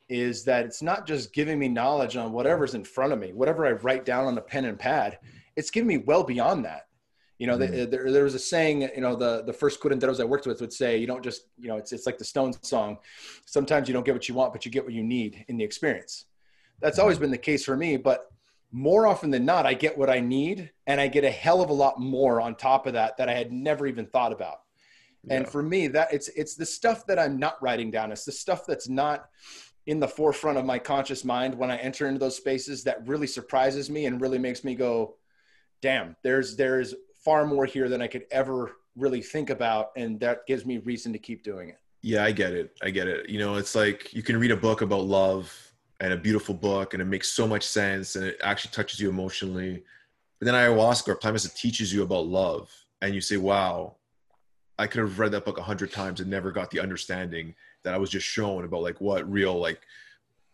[0.09, 3.66] is that it's not just giving me knowledge on whatever's in front of me, whatever
[3.66, 5.18] I write down on a pen and pad,
[5.56, 6.86] it's giving me well beyond that
[7.40, 7.74] you know, mm-hmm.
[7.74, 10.60] the, there, there was a saying, you know, the, the first curanderos I worked with
[10.60, 12.98] would say, you don't just, you know, it's, it's like the Stones song.
[13.47, 15.64] Sometimes you don't get what you want, but you get what you need in the
[15.64, 16.27] experience.
[16.81, 17.22] That's always mm-hmm.
[17.22, 18.31] been the case for me, but
[18.72, 21.70] more often than not, I get what I need and I get a hell of
[21.70, 24.60] a lot more on top of that that I had never even thought about.
[25.24, 25.36] Yeah.
[25.36, 28.12] And for me, that it's, it's the stuff that I'm not writing down.
[28.12, 29.28] It's the stuff that's not
[29.86, 33.26] in the forefront of my conscious mind when I enter into those spaces that really
[33.26, 35.16] surprises me and really makes me go,
[35.82, 36.94] damn, there's, there's
[37.24, 39.90] far more here than I could ever really think about.
[39.97, 41.78] And that gives me reason to keep doing it.
[42.02, 42.76] Yeah, I get it.
[42.82, 43.28] I get it.
[43.28, 45.69] You know, it's like you can read a book about love
[46.01, 49.09] and a beautiful book and it makes so much sense and it actually touches you
[49.09, 49.85] emotionally.
[50.39, 52.72] But then ayahuasca or plant medicine teaches you about love
[53.02, 53.97] and you say, wow,
[54.78, 57.55] I could have read that book a hundred times and never got the understanding
[57.85, 59.81] that I was just shown about like what real like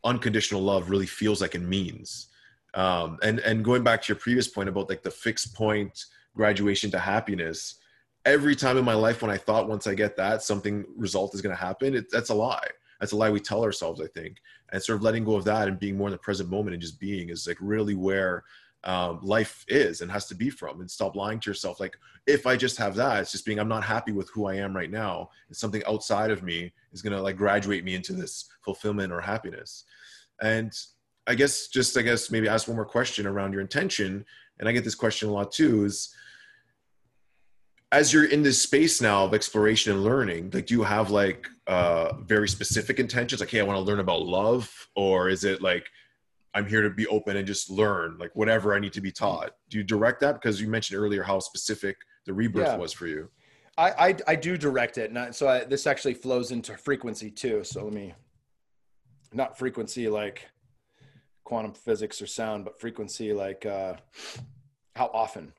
[0.02, 2.28] unconditional love really feels like and means.
[2.74, 6.90] Um, and and going back to your previous point about like the fixed point graduation
[6.90, 7.76] to happiness
[8.26, 11.40] every time in my life when i thought once i get that something result is
[11.40, 12.68] going to happen it, that's a lie
[13.00, 14.36] that's a lie we tell ourselves i think.
[14.72, 16.82] And sort of letting go of that and being more in the present moment and
[16.82, 18.44] just being is like really where
[18.84, 20.80] um, life is and has to be from.
[20.80, 21.96] And stop lying to yourself like
[22.26, 24.74] if i just have that it's just being i'm not happy with who i am
[24.74, 25.30] right now.
[25.50, 29.20] It's something outside of me is going to like graduate me into this fulfillment or
[29.20, 29.84] happiness.
[30.40, 30.72] And
[31.26, 34.24] i guess just i guess maybe ask one more question around your intention.
[34.58, 36.14] And i get this question a lot too is
[37.92, 41.48] as you're in this space now of exploration and learning like do you have like
[41.66, 45.60] uh very specific intentions like hey i want to learn about love or is it
[45.62, 45.86] like
[46.54, 49.52] i'm here to be open and just learn like whatever i need to be taught.
[49.68, 50.34] Do you direct that?
[50.34, 52.76] Because you mentioned earlier how specific the rebirth yeah.
[52.76, 53.28] was for you.
[53.78, 57.62] I, I, I do direct it and so I, this actually flows into frequency too
[57.62, 58.14] so let me
[59.34, 60.48] not frequency like
[61.44, 63.94] quantum physics or sound but frequency like uh
[64.94, 65.52] how often?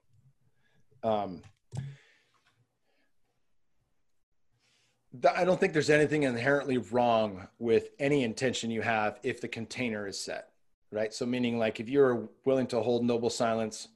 [1.03, 1.43] Um
[5.35, 10.07] I don't think there's anything inherently wrong with any intention you have if the container
[10.07, 10.49] is set,
[10.91, 11.13] right?
[11.13, 13.87] So, meaning like if you're willing to hold noble silence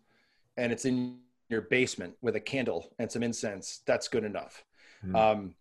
[0.57, 1.17] and it's in
[1.49, 4.63] your basement with a candle and some incense, that's good enough.
[5.03, 5.15] Mm-hmm.
[5.15, 5.55] Um,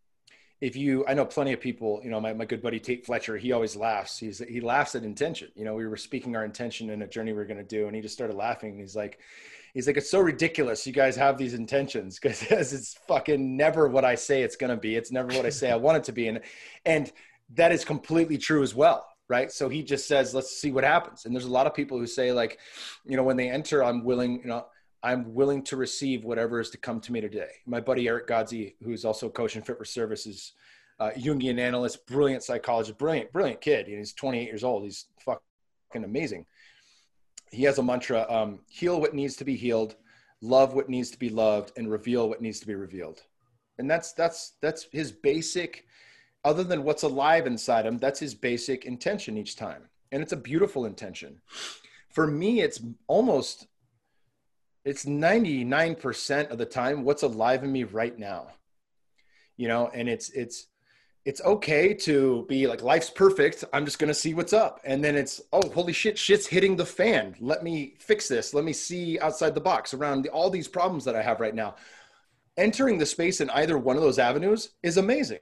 [0.61, 3.37] if you, I know plenty of people, you know, my, my good buddy Tait Fletcher,
[3.39, 4.19] he always laughs.
[4.19, 5.49] He's, he laughs at intention.
[5.55, 7.87] You know, we were speaking our intention in a journey we are going to do,
[7.87, 8.79] and he just started laughing.
[8.79, 9.21] He's like,
[9.75, 10.87] he's like, it's so ridiculous.
[10.87, 14.77] You guys have these intentions because it's fucking never what I say it's going to
[14.77, 14.97] be.
[14.97, 16.29] It's never what I say I want it to be.
[16.29, 16.41] And,
[16.85, 17.11] and
[17.55, 19.07] that is completely true as well.
[19.29, 19.53] Right.
[19.53, 21.25] So he just says, let's see what happens.
[21.25, 22.59] And there's a lot of people who say like,
[23.05, 24.67] you know, when they enter, I'm willing, you know,
[25.05, 27.51] I'm willing to receive whatever is to come to me today.
[27.65, 30.53] My buddy Eric Godsey, who's also a coach and fit for services,
[30.99, 33.87] uh, Jungian analyst, brilliant psychologist, brilliant, brilliant kid.
[33.87, 34.83] He's 28 years old.
[34.83, 36.45] He's fucking amazing
[37.51, 39.97] he has a mantra um, heal what needs to be healed
[40.43, 43.23] love what needs to be loved and reveal what needs to be revealed.
[43.79, 45.87] And that's that's that's his basic
[46.45, 49.83] other than what's alive inside him that's his basic intention each time.
[50.13, 51.41] And it's a beautiful intention.
[52.09, 53.67] For me it's almost
[54.85, 58.49] it's 99% of the time what's alive in me right now.
[59.57, 60.67] You know and it's it's
[61.25, 65.05] it's okay to be like life's perfect i'm just going to see what's up and
[65.05, 68.73] then it's oh holy shit shit's hitting the fan let me fix this let me
[68.73, 71.75] see outside the box around all these problems that i have right now
[72.57, 75.39] entering the space in either one of those avenues is amazing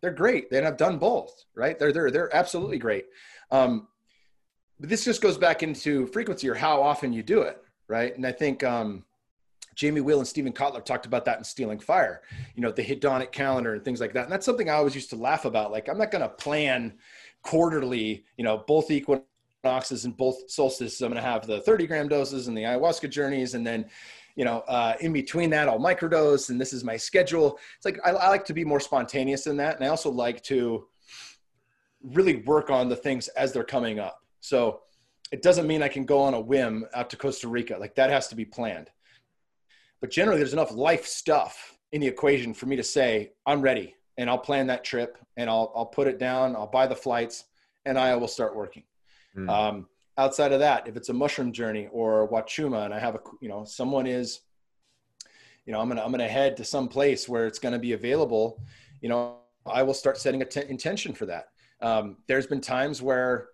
[0.00, 0.50] they're great.
[0.52, 1.78] And I've done both, right?
[1.78, 3.06] They're they're they're absolutely great.
[3.50, 3.88] Um,
[4.78, 8.14] but this just goes back into frequency or how often you do it, right?
[8.16, 9.04] And I think um,
[9.74, 12.22] Jamie Wheal and Stephen Kotler talked about that in Stealing Fire,
[12.54, 14.24] you know, the hedonic calendar and things like that.
[14.24, 15.72] And that's something I always used to laugh about.
[15.72, 16.94] Like, I'm not going to plan
[17.42, 21.00] quarterly, you know, both equinoxes and both solstices.
[21.00, 23.54] I'm going to have the 30 gram doses and the ayahuasca journeys.
[23.54, 23.86] And then,
[24.36, 26.50] you know, uh, in between that, I'll microdose.
[26.50, 27.58] And this is my schedule.
[27.76, 29.76] It's like, I, I like to be more spontaneous than that.
[29.76, 30.86] And I also like to
[32.02, 34.20] really work on the things as they're coming up.
[34.40, 34.80] So
[35.32, 37.76] it doesn't mean I can go on a whim out to Costa Rica.
[37.78, 38.90] Like that has to be planned.
[40.00, 43.94] But generally, there's enough life stuff in the equation for me to say, I'm ready
[44.16, 47.44] and I'll plan that trip and I'll, I'll put it down, I'll buy the flights,
[47.84, 48.84] and I will start working.
[49.36, 49.48] Mm.
[49.48, 49.86] Um,
[50.18, 53.48] outside of that, if it's a mushroom journey or Wachuma and I have a, you
[53.48, 54.40] know, someone is,
[55.66, 58.60] you know, I'm gonna I'm gonna head to some place where it's gonna be available.
[59.00, 61.48] You know, I will start setting a t- intention for that.
[61.80, 63.48] Um, there's been times where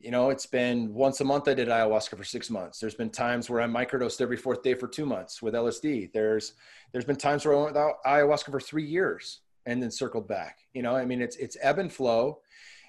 [0.00, 2.78] you know, it's been once a month I did ayahuasca for six months.
[2.78, 6.12] There's been times where I microdosed every fourth day for two months with LSD.
[6.12, 6.54] There's
[6.92, 10.60] there's been times where I went without ayahuasca for three years and then circled back.
[10.72, 12.40] You know, I mean, it's it's ebb and flow.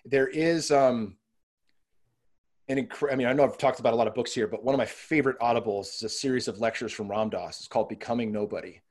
[0.05, 1.17] There is um
[2.67, 4.63] an inc- I mean, I know I've talked about a lot of books here, but
[4.63, 7.59] one of my favorite audibles is a series of lectures from Ram Dass.
[7.59, 8.81] It's called Becoming Nobody,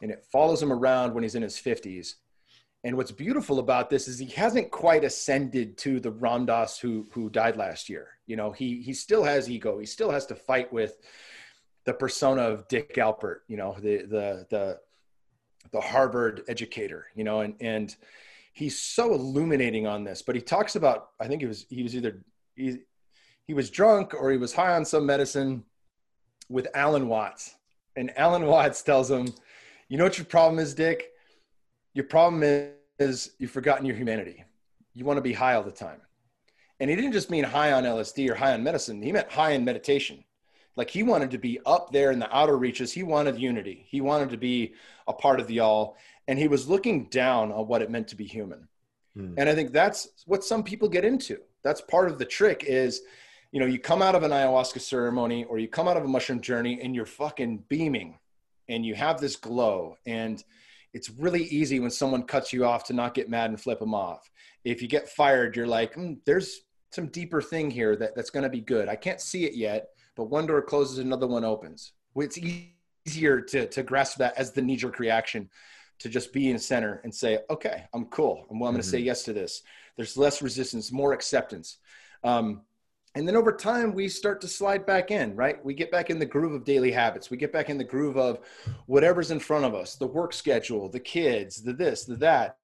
[0.00, 2.16] and it follows him around when he's in his fifties
[2.84, 7.08] and what's beautiful about this is he hasn't quite ascended to the Ram Dass who
[7.12, 8.08] who died last year.
[8.26, 9.78] You know, he he still has ego.
[9.78, 10.98] He still has to fight with
[11.86, 13.38] the persona of Dick Alpert.
[13.48, 14.80] You know, the the the
[15.72, 17.06] the Harvard educator.
[17.14, 17.96] You know, and and
[18.52, 20.20] he's so illuminating on this.
[20.20, 22.22] But he talks about I think he was he was either
[22.54, 22.80] he
[23.46, 25.64] he was drunk or he was high on some medicine
[26.50, 27.54] with Alan Watts,
[27.96, 29.32] and Alan Watts tells him,
[29.88, 31.13] "You know what your problem is, Dick."
[31.94, 32.42] Your problem
[32.98, 34.44] is you've forgotten your humanity.
[34.92, 36.00] You want to be high all the time.
[36.80, 39.00] And he didn't just mean high on LSD or high on medicine.
[39.00, 40.24] He meant high in meditation.
[40.76, 42.92] Like he wanted to be up there in the outer reaches.
[42.92, 43.86] He wanted unity.
[43.88, 44.74] He wanted to be
[45.06, 45.96] a part of the all.
[46.26, 48.68] And he was looking down on what it meant to be human.
[49.14, 49.34] Hmm.
[49.36, 51.38] And I think that's what some people get into.
[51.62, 53.02] That's part of the trick is,
[53.52, 56.08] you know, you come out of an ayahuasca ceremony or you come out of a
[56.08, 58.18] mushroom journey and you're fucking beaming
[58.68, 60.42] and you have this glow and
[60.94, 63.94] it's really easy when someone cuts you off to not get mad and flip them
[63.94, 64.30] off.
[64.64, 66.60] If you get fired, you're like, mm, there's
[66.92, 68.88] some deeper thing here that, that's going to be good.
[68.88, 71.92] I can't see it yet, but one door closes, another one opens.
[72.16, 75.50] It's easier to, to grasp that as the knee jerk reaction
[75.98, 78.46] to just be in center and say, okay, I'm cool.
[78.50, 79.06] I'm, well, I'm going to say mm-hmm.
[79.06, 79.62] yes to this.
[79.96, 81.78] There's less resistance, more acceptance.
[82.22, 82.62] Um,
[83.14, 86.18] and then over time we start to slide back in right we get back in
[86.18, 88.40] the groove of daily habits we get back in the groove of
[88.86, 92.56] whatever's in front of us the work schedule the kids the this the that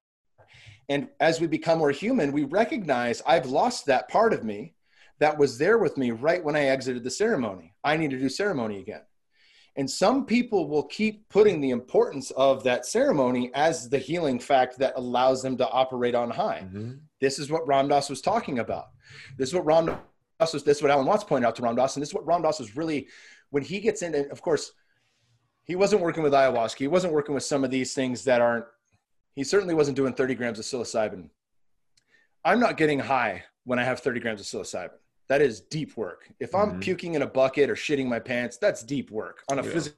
[0.89, 4.73] and as we become more human we recognize i've lost that part of me
[5.19, 8.29] that was there with me right when i exited the ceremony i need to do
[8.29, 9.01] ceremony again
[9.77, 14.77] and some people will keep putting the importance of that ceremony as the healing fact
[14.79, 16.63] that allows them to operate on high.
[16.65, 16.95] Mm-hmm.
[17.21, 18.87] This is what Ram Dass was talking about.
[19.37, 19.65] This is what
[20.41, 22.25] Was this is what Alan Watts pointed out to Ram Dass, and this is what
[22.25, 23.07] Ram Dass was really
[23.51, 24.15] when he gets in.
[24.15, 24.71] And of course,
[25.63, 26.77] he wasn't working with ayahuasca.
[26.77, 28.65] He wasn't working with some of these things that aren't.
[29.35, 31.29] He certainly wasn't doing 30 grams of psilocybin.
[32.43, 34.91] I'm not getting high when I have 30 grams of psilocybin.
[35.29, 36.27] That is deep work.
[36.39, 36.79] If I'm mm-hmm.
[36.79, 39.71] puking in a bucket or shitting my pants, that's deep work on a yeah.
[39.71, 39.95] physical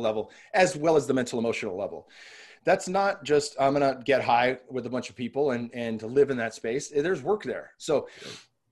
[0.00, 2.08] level as well as the mental emotional level.
[2.64, 6.06] That's not just I'm gonna get high with a bunch of people and and to
[6.06, 6.88] live in that space.
[6.88, 7.72] There's work there.
[7.78, 8.08] So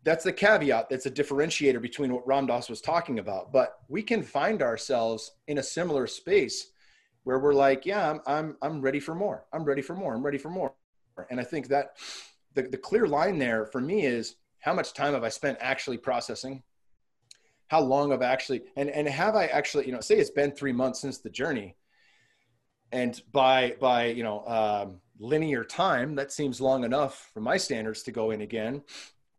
[0.03, 3.53] that's the caveat that's a differentiator between what Ram Dass was talking about.
[3.53, 6.71] But we can find ourselves in a similar space
[7.25, 9.45] where we're like, yeah, I'm, I'm, I'm ready for more.
[9.53, 10.15] I'm ready for more.
[10.15, 10.75] I'm ready for more.
[11.29, 11.97] And I think that
[12.55, 15.99] the, the clear line there for me is how much time have I spent actually
[15.99, 16.63] processing?
[17.69, 20.51] How long have I actually, and, and have I actually, you know, say it's been
[20.51, 21.77] three months since the journey
[22.91, 28.03] and by, by, you know, um, linear time, that seems long enough for my standards
[28.05, 28.83] to go in again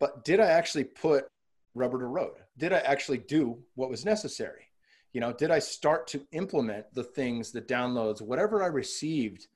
[0.01, 1.27] but did I actually put
[1.75, 2.33] rubber to road?
[2.57, 4.67] Did I actually do what was necessary?
[5.13, 9.47] You know, did I start to implement the things, the downloads, whatever I received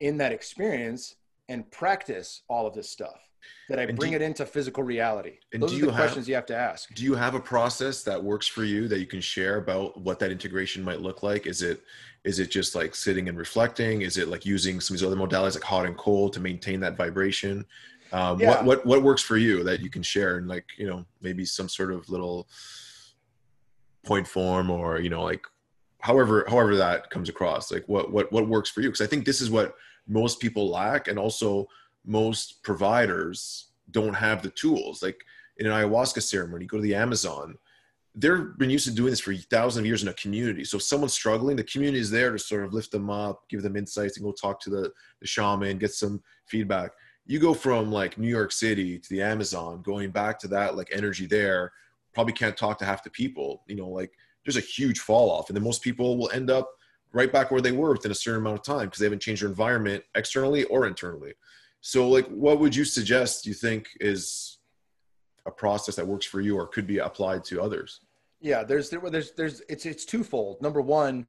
[0.00, 1.16] in that experience
[1.48, 3.18] and practice all of this stuff?
[3.68, 5.38] That I and bring you, it into physical reality.
[5.52, 6.94] And Those are the have, questions you have to ask.
[6.94, 10.18] Do you have a process that works for you that you can share about what
[10.20, 11.46] that integration might look like?
[11.46, 11.82] Is it
[12.24, 14.02] is it just like sitting and reflecting?
[14.02, 16.80] Is it like using some of these other modalities like hot and cold to maintain
[16.80, 17.64] that vibration?
[18.12, 18.48] Um, yeah.
[18.48, 21.44] what what what works for you that you can share and like you know maybe
[21.44, 22.48] some sort of little
[24.04, 25.44] point form or you know like
[26.00, 29.24] however however that comes across like what what what works for you because i think
[29.24, 29.74] this is what
[30.06, 31.68] most people lack and also
[32.04, 35.02] most providers don't have the tools.
[35.02, 35.22] Like
[35.58, 37.56] in an ayahuasca ceremony, go to the Amazon,
[38.14, 40.64] they've been used to doing this for thousands of years in a community.
[40.64, 43.62] So if someone's struggling, the community is there to sort of lift them up, give
[43.62, 46.90] them insights, and go talk to the, the shaman, get some feedback.
[47.28, 50.88] You go from like New York City to the Amazon, going back to that like
[50.92, 51.72] energy there,
[52.12, 53.62] probably can't talk to half the people.
[53.68, 54.10] You know, like
[54.44, 56.68] there's a huge fall off, and then most people will end up
[57.12, 59.42] right back where they were within a certain amount of time because they haven't changed
[59.42, 61.34] their environment externally or internally.
[61.80, 63.46] So, like, what would you suggest?
[63.46, 64.58] You think is
[65.46, 68.00] a process that works for you or could be applied to others?
[68.40, 70.62] Yeah, there's there, there's there's it's it's twofold.
[70.62, 71.26] Number one,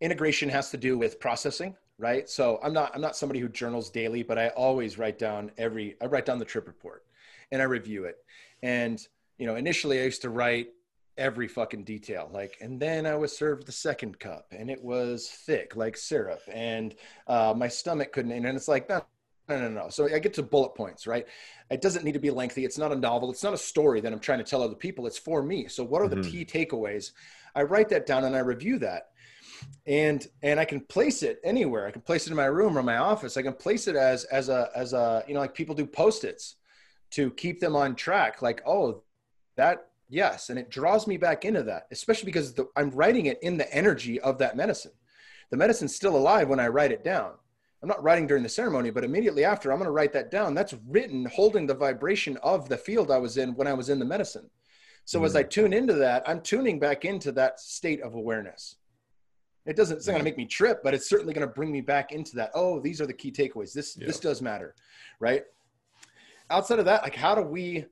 [0.00, 2.28] integration has to do with processing, right?
[2.28, 5.96] So I'm not I'm not somebody who journals daily, but I always write down every
[6.02, 7.04] I write down the trip report
[7.50, 8.16] and I review it.
[8.62, 9.06] And
[9.38, 10.68] you know, initially I used to write
[11.16, 15.28] every fucking detail like and then i was served the second cup and it was
[15.28, 16.96] thick like syrup and
[17.28, 19.00] uh, my stomach couldn't and it's like no
[19.48, 19.88] no no no.
[19.90, 21.26] So i get to bullet points right?
[21.70, 22.64] It doesn't need to be lengthy.
[22.64, 23.30] It's not a novel.
[23.30, 25.06] It's not a story that i'm trying to tell other people.
[25.06, 25.68] It's for me.
[25.68, 26.30] So what are the mm-hmm.
[26.30, 27.12] key takeaways?
[27.54, 29.10] I write that down and i review that
[29.86, 31.86] and and i can place it anywhere.
[31.86, 33.36] I can place it in my room or my office.
[33.36, 36.56] I can place it as as a as a you know like people do post-its
[37.12, 38.40] to keep them on track.
[38.42, 39.02] Like oh
[39.56, 40.50] that yes.
[40.50, 43.72] And it draws me back into that especially because the, i'm writing it in the
[43.74, 44.92] energy of that medicine.
[45.50, 47.32] The medicine's still alive when i write it down.
[47.82, 50.54] I'm not writing during the ceremony but immediately after i'm going to write that down.
[50.54, 53.98] That's written holding the vibration of the field i was in when i was in
[53.98, 54.48] the medicine.
[55.04, 58.76] So mm as i tune into that i'm tuning back into that state of awareness
[59.66, 61.72] it doesn't it's not going to make me trip but it's certainly going to bring
[61.72, 64.06] me back into that oh these are the key takeaways this yeah.
[64.06, 64.74] this does matter
[65.20, 65.44] right
[66.50, 67.84] outside of that like how do we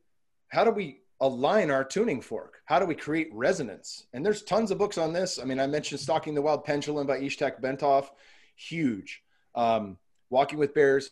[0.49, 2.61] how do we align our tuning fork?
[2.67, 4.07] How do we create resonance?
[4.13, 5.39] And there's tons of books on this.
[5.39, 8.11] I mean, I mentioned Stalking the Wild Pendulum by Itzhak Bentov,
[8.57, 9.23] huge.
[9.55, 9.97] Um,
[10.31, 11.11] Walking with Bears,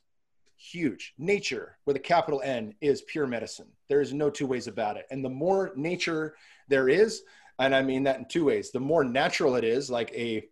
[0.56, 1.14] huge.
[1.16, 3.68] Nature with a capital N is pure medicine.
[3.88, 5.06] There is no two ways about it.
[5.10, 6.34] And the more nature
[6.68, 7.22] there is,
[7.60, 10.44] and I mean that in two ways, the more natural it is, like a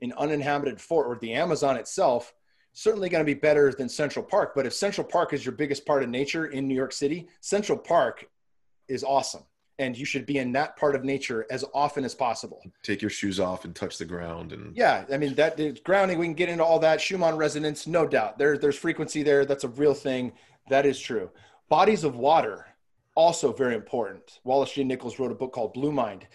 [0.00, 2.34] an uninhabited fort or the Amazon itself,
[2.72, 4.52] certainly going to be better than Central Park.
[4.54, 7.78] But if Central Park is your biggest part of nature in New York City, Central
[7.78, 8.28] Park
[8.88, 9.44] is awesome
[9.78, 12.62] and you should be in that part of nature as often as possible.
[12.82, 16.18] Take your shoes off and touch the ground and Yeah, I mean that the grounding
[16.18, 18.38] we can get into all that Schumann resonance no doubt.
[18.38, 20.32] There there's frequency there that's a real thing.
[20.68, 21.30] That is true.
[21.68, 22.66] Bodies of water
[23.14, 24.40] also very important.
[24.44, 26.26] Wallace J Nichols wrote a book called Blue Mind.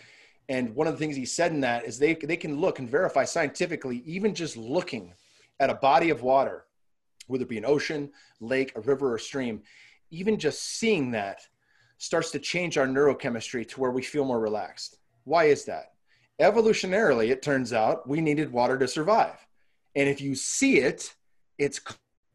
[0.50, 2.90] And one of the things he said in that is they they can look and
[2.90, 5.14] verify scientifically even just looking
[5.60, 6.68] at a body of water
[7.28, 8.10] whether it be an ocean,
[8.40, 9.62] lake, a river or stream,
[10.10, 11.42] even just seeing that
[11.98, 14.98] starts to change our neurochemistry to where we feel more relaxed.
[15.26, 15.94] Why is that?
[16.40, 19.46] Evolutionarily, it turns out we needed water to survive.
[19.96, 21.14] And if you see it,
[21.58, 21.82] it's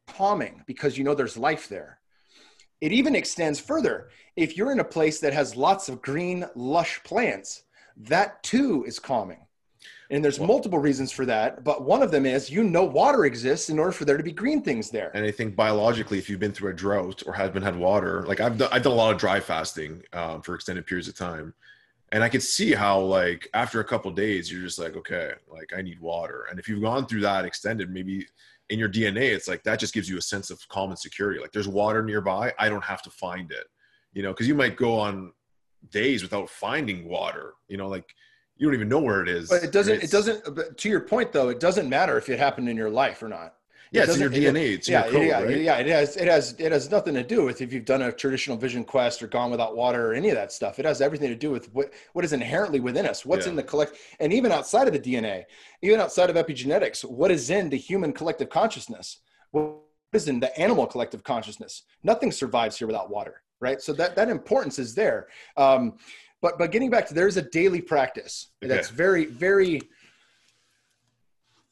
[0.09, 1.99] calming because you know there's life there.
[2.83, 4.09] It even extends further.
[4.35, 7.63] If you're in a place that has lots of green, lush plants,
[7.97, 9.39] that too is calming.
[10.11, 13.71] And there's multiple reasons for that, but one of them is you know water exists
[13.71, 15.13] in order for there to be green things there.
[15.15, 18.25] And I think biologically, if you've been through a drought or have been had water,
[18.27, 21.17] like I've done, I've done a lot of dry fasting um, for extended periods of
[21.17, 21.55] time,
[22.11, 25.73] and I could see how like after a couple days, you're just like, okay, like
[25.75, 26.47] I need water.
[26.51, 28.27] And if you've gone through that extended, maybe
[28.73, 31.39] in your DNA, it's like that just gives you a sense of calm and security.
[31.39, 33.67] Like there's water nearby, I don't have to find it,
[34.15, 35.33] you know, because you might go on
[35.91, 38.15] days without finding water, you know, like
[38.57, 39.51] you don't even know where it is.
[39.51, 40.03] But it doesn't.
[40.03, 40.79] It doesn't.
[40.79, 43.55] To your point, though, it doesn't matter if it happened in your life or not.
[43.93, 44.73] It yeah, it's in your DNA.
[44.73, 45.61] It's yeah, your code, yeah, right?
[45.61, 45.77] yeah.
[45.77, 46.17] It has.
[46.17, 46.55] It has.
[46.59, 49.51] It has nothing to do with if you've done a traditional vision quest or gone
[49.51, 50.79] without water or any of that stuff.
[50.79, 53.27] It has everything to do with what what is inherently within us.
[53.27, 53.51] What's yeah.
[53.51, 55.45] in the collect, and even outside of the DNA,
[55.83, 59.19] even outside of epigenetics, what is in the human collective consciousness?
[59.51, 59.77] What
[60.15, 61.83] is in the animal collective consciousness?
[62.03, 63.83] Nothing survives here without water, right?
[63.83, 65.29] So that that importance is there.
[65.59, 65.99] Um,
[66.41, 68.75] but but getting back to there's a daily practice okay.
[68.75, 69.83] that's very very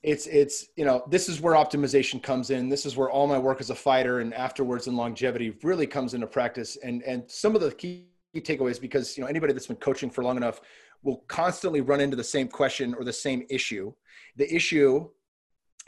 [0.03, 2.69] it's it's you know this is where optimization comes in.
[2.69, 6.15] This is where all my work as a fighter and afterwards in longevity really comes
[6.15, 6.77] into practice.
[6.83, 8.07] And and some of the key
[8.37, 10.61] takeaways because you know anybody that's been coaching for long enough
[11.03, 13.93] will constantly run into the same question or the same issue.
[14.37, 15.09] The issue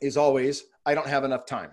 [0.03, 1.71] is always i don't have enough time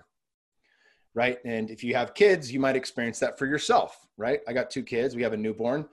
[1.12, 1.38] right?
[1.44, 4.40] And if you have kids you might experience that for yourself right?
[4.46, 5.86] I got two kids we have a newborn.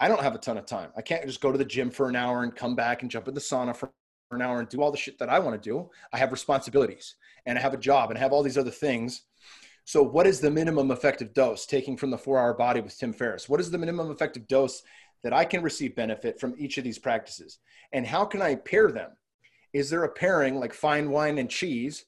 [0.00, 0.90] I don't have a ton of time.
[0.96, 3.26] I can't just go to the gym for an hour and come back and jump
[3.26, 3.90] in the sauna for
[4.30, 5.88] an hour and do all the shit that I want to do.
[6.12, 7.14] I have responsibilities
[7.46, 9.22] and I have a job and I have all these other things.
[9.84, 13.12] So, what is the minimum effective dose taking from the four hour body with Tim
[13.12, 13.48] Ferriss?
[13.48, 14.82] What is the minimum effective dose
[15.22, 17.58] that I can receive benefit from each of these practices?
[17.92, 19.12] And how can I pair them?
[19.72, 22.04] Is there a pairing like fine wine and cheese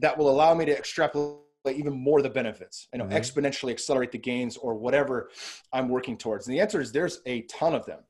[0.00, 3.12] that will allow me to extrapolate even more the benefits, and mm-hmm.
[3.12, 5.30] exponentially accelerate the gains or whatever
[5.72, 6.48] I'm working towards?
[6.48, 8.00] And the answer is there's a ton of them.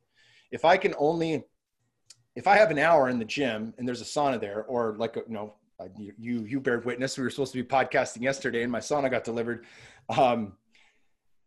[0.51, 1.45] If I can only,
[2.35, 5.17] if I have an hour in the gym and there's a sauna there, or like,
[5.17, 5.55] you know,
[5.97, 9.11] you, you, you bear witness, we were supposed to be podcasting yesterday and my sauna
[9.11, 9.65] got delivered.
[10.17, 10.55] Um,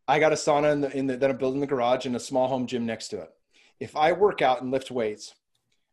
[0.08, 2.16] I got a sauna in the, in the, that I'm building in the garage and
[2.16, 3.32] a small home gym next to it.
[3.80, 5.34] If I work out and lift weights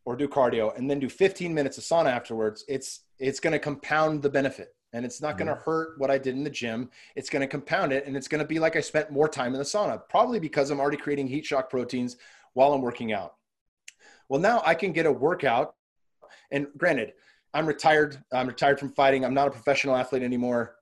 [0.05, 3.59] or do cardio and then do 15 minutes of sauna afterwards, it's, it's going to
[3.59, 5.63] compound the benefit and it's not going to mm-hmm.
[5.63, 6.89] hurt what I did in the gym.
[7.15, 9.53] It's going to compound it and it's going to be like I spent more time
[9.53, 12.17] in the sauna, probably because I'm already creating heat shock proteins
[12.53, 13.35] while I'm working out.
[14.29, 15.75] Well, now I can get a workout.
[16.51, 17.13] And granted,
[17.53, 18.17] I'm retired.
[18.31, 19.23] I'm retired from fighting.
[19.23, 20.75] I'm not a professional athlete anymore.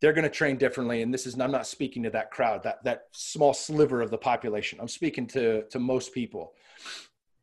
[0.00, 1.02] They're going to train differently.
[1.02, 4.18] And this is, I'm not speaking to that crowd, that, that small sliver of the
[4.18, 4.78] population.
[4.80, 6.52] I'm speaking to, to most people.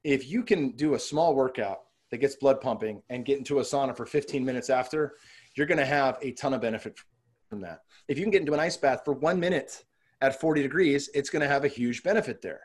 [0.03, 1.79] If you can do a small workout
[2.11, 5.15] that gets blood pumping and get into a sauna for 15 minutes after,
[5.55, 6.97] you're going to have a ton of benefit
[7.49, 7.79] from that.
[8.07, 9.83] If you can get into an ice bath for one minute
[10.21, 12.61] at 40 degrees, it's going to have a huge benefit there.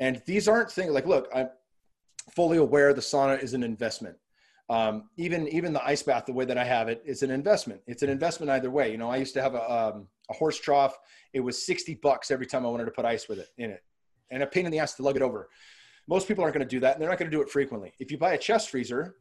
[0.00, 1.48] And these aren't things like, look, I'm
[2.34, 4.16] fully aware the sauna is an investment.
[4.70, 7.80] Um, even even the ice bath, the way that I have it, is an investment.
[7.86, 8.90] It's an investment either way.
[8.90, 10.96] You know, I used to have a, um, a horse trough.
[11.32, 13.82] It was 60 bucks every time I wanted to put ice with it in it,
[14.30, 15.48] and a pain in the ass to lug it over.
[16.08, 17.92] Most people aren't going to do that, and they're not going to do it frequently.
[17.98, 19.16] If you buy a chest freezer,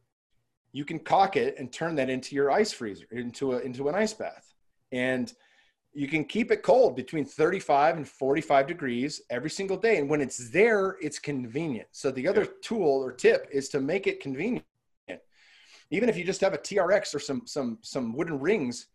[0.72, 3.96] you can caulk it and turn that into your ice freezer, into a into an
[3.96, 4.54] ice bath,
[4.92, 5.34] and
[5.94, 9.98] you can keep it cold between 35 and 45 degrees every single day.
[9.98, 11.88] And when it's there, it's convenient.
[11.92, 14.66] So the other tool or tip is to make it convenient.
[15.94, 18.88] Even if you just have a TRX or some some some wooden rings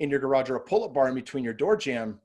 [0.00, 2.18] in your garage or a pull-up bar in between your door jamb,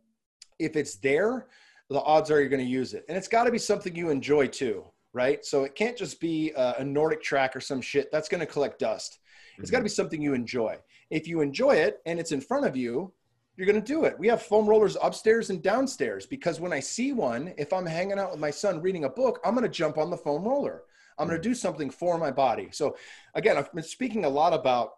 [0.58, 1.48] if it's there,
[1.90, 3.06] the odds are you're going to use it.
[3.08, 4.84] And it's got to be something you enjoy too,
[5.14, 5.46] right?
[5.46, 8.80] So it can't just be a, a NordicTrack or some shit that's going to collect
[8.80, 9.20] dust.
[9.58, 9.72] It's mm-hmm.
[9.74, 10.78] got to be something you enjoy.
[11.12, 13.14] If you enjoy it and it's in front of you,
[13.58, 14.20] you're going to do it.
[14.20, 18.20] We have foam rollers upstairs and downstairs because when I see one, if I'm hanging
[18.20, 20.84] out with my son reading a book, I'm going to jump on the foam roller.
[21.18, 22.70] I'm going to do something for my body.
[22.72, 22.98] So
[23.34, 24.96] again, I've been speaking a lot about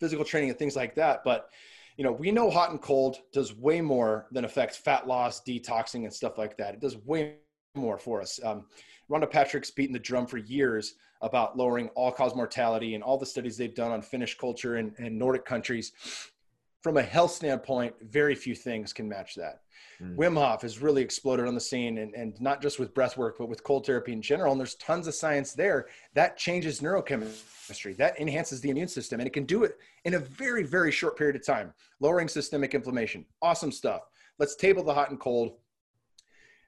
[0.00, 1.50] physical training and things like that, but
[1.96, 6.04] you know, we know hot and cold does way more than affect fat loss, detoxing,
[6.04, 6.74] and stuff like that.
[6.74, 7.36] It does way
[7.74, 8.38] more for us.
[8.44, 8.66] Um,
[9.10, 13.24] Rhonda Patrick's beaten the drum for years about lowering all cause mortality and all the
[13.24, 15.92] studies they've done on Finnish culture and, and Nordic countries
[16.86, 19.62] from a health standpoint, very few things can match that.
[20.00, 20.14] Mm.
[20.14, 23.38] Wim Hof has really exploded on the scene and, and not just with breath work,
[23.38, 24.52] but with cold therapy in general.
[24.52, 29.26] And there's tons of science there that changes neurochemistry, that enhances the immune system, and
[29.26, 33.26] it can do it in a very, very short period of time, lowering systemic inflammation.
[33.42, 34.02] Awesome stuff.
[34.38, 35.54] Let's table the hot and cold.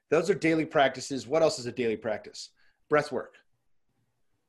[0.09, 1.27] Those are daily practices.
[1.27, 2.49] What else is a daily practice?
[2.89, 3.35] Breath work.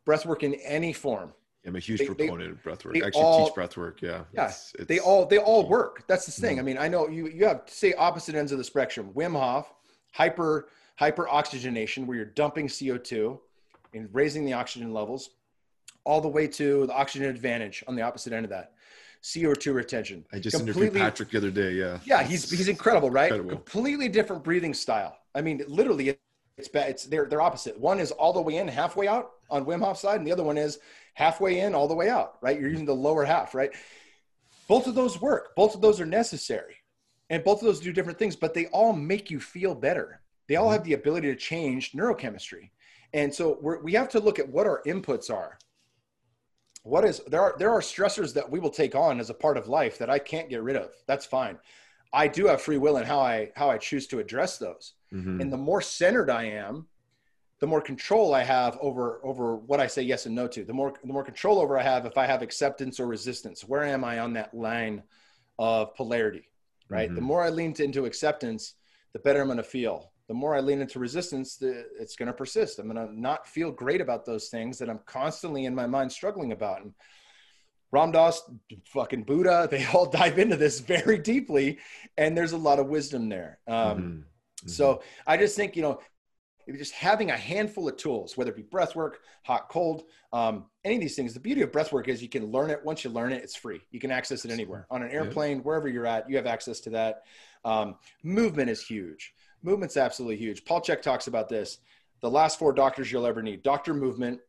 [0.04, 1.32] Breath work in any form
[1.66, 2.96] I'm a huge they, proponent of breath work.
[2.96, 4.00] I actually all, teach breath work.
[4.00, 4.22] Yeah.
[4.32, 4.46] Yeah.
[4.46, 6.04] It's, it's, they all they all work.
[6.06, 6.56] That's the thing.
[6.56, 6.60] Mm-hmm.
[6.60, 9.10] I mean, I know you you have say opposite ends of the spectrum.
[9.14, 9.72] Wim Hof,
[10.12, 13.38] hyper hyper oxygenation, where you're dumping CO2
[13.94, 15.30] and raising the oxygen levels,
[16.04, 18.72] all the way to the oxygen advantage on the opposite end of that.
[19.22, 20.24] CO2 retention.
[20.32, 21.72] I just Completely, interviewed Patrick the other day.
[21.72, 21.98] Yeah.
[22.04, 23.24] Yeah, he's he's incredible, right?
[23.24, 23.50] Incredible.
[23.50, 25.16] Completely different breathing style.
[25.34, 26.18] I mean, literally,
[26.60, 26.90] it's bad.
[26.90, 27.80] It's they're they're opposite.
[27.80, 30.44] One is all the way in, halfway out on Wim Hof side, and the other
[30.44, 30.78] one is
[31.14, 32.60] halfway in, all the way out, right?
[32.60, 33.70] You're using the lower half, right?
[34.68, 35.56] Both of those work.
[35.56, 36.76] Both of those are necessary.
[37.30, 40.20] And both of those do different things, but they all make you feel better.
[40.48, 40.72] They all mm-hmm.
[40.74, 42.70] have the ability to change neurochemistry.
[43.14, 45.58] And so we have to look at what our inputs are.
[46.82, 49.56] What is there are there are stressors that we will take on as a part
[49.56, 50.92] of life that I can't get rid of.
[51.06, 51.58] That's fine.
[52.12, 54.94] I do have free will in how I how I choose to address those.
[55.12, 55.40] Mm-hmm.
[55.40, 56.86] And the more centered I am,
[57.60, 60.64] the more control I have over over what I say yes and no to.
[60.64, 63.62] The more the more control over I have if I have acceptance or resistance.
[63.62, 65.02] Where am I on that line
[65.58, 66.48] of polarity?
[66.88, 67.08] Right.
[67.08, 67.16] Mm-hmm.
[67.16, 68.74] The more I lean to, into acceptance,
[69.12, 70.12] the better I'm going to feel.
[70.28, 72.78] The more I lean into resistance, the, it's going to persist.
[72.78, 76.12] I'm going to not feel great about those things that I'm constantly in my mind
[76.12, 76.82] struggling about.
[76.82, 76.94] And
[77.92, 78.42] Ram Dass,
[78.86, 81.78] fucking Buddha, they all dive into this very deeply,
[82.16, 83.58] and there's a lot of wisdom there.
[83.66, 84.20] Um, mm-hmm.
[84.60, 84.70] Mm-hmm.
[84.70, 86.00] So I just think you know
[86.76, 90.96] just having a handful of tools, whether it be breath work, hot, cold, um, any
[90.96, 91.34] of these things.
[91.34, 92.80] The beauty of breath work is you can learn it.
[92.84, 93.80] Once you learn it, it's free.
[93.90, 95.62] You can access it anywhere on an airplane, yeah.
[95.62, 97.22] wherever you're at, you have access to that.
[97.64, 99.34] Um, movement is huge.
[99.62, 100.64] Movement's absolutely huge.
[100.64, 101.78] Paul Chek talks about this.
[102.22, 104.40] The last four doctors you'll ever need doctor movement,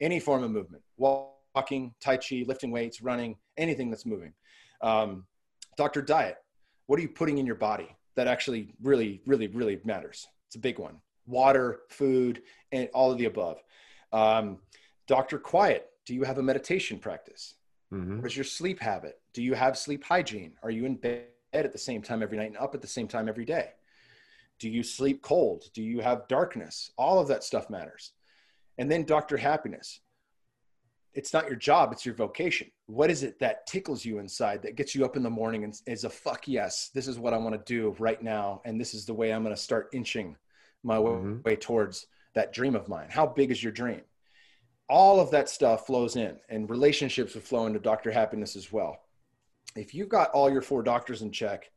[0.00, 4.32] any form of movement, walking, Tai Chi, lifting weights, running, anything that's moving.
[4.80, 5.26] Um,
[5.76, 6.36] doctor diet.
[6.86, 7.88] What are you putting in your body
[8.20, 10.28] that actually really, really, really matters?
[10.46, 12.42] It's a big one water, food,
[12.72, 13.62] and all of the above.
[14.12, 14.58] Um,
[15.06, 15.38] Dr.
[15.38, 17.54] Quiet, do you have a meditation practice?
[17.94, 18.18] Mm-hmm.
[18.18, 19.20] What is your sleep habit?
[19.32, 20.54] Do you have sleep hygiene?
[20.62, 23.08] Are you in bed at the same time every night and up at the same
[23.08, 23.70] time every day?
[24.58, 25.64] Do you sleep cold?
[25.72, 26.90] Do you have darkness?
[26.98, 28.12] All of that stuff matters.
[28.76, 29.36] And then Dr.
[29.36, 30.00] Happiness.
[31.14, 32.70] It's not your job, it's your vocation.
[32.86, 35.74] What is it that tickles you inside that gets you up in the morning and
[35.86, 38.62] is a fuck yes, this is what I want to do right now.
[38.64, 40.36] And this is the way I'm going to start inching
[40.82, 41.42] my mm-hmm.
[41.42, 43.08] way towards that dream of mine.
[43.10, 44.02] How big is your dream?
[44.88, 48.10] All of that stuff flows in, and relationships will flow into Dr.
[48.10, 48.98] Happiness as well.
[49.76, 51.70] If you've got all your four doctors in check,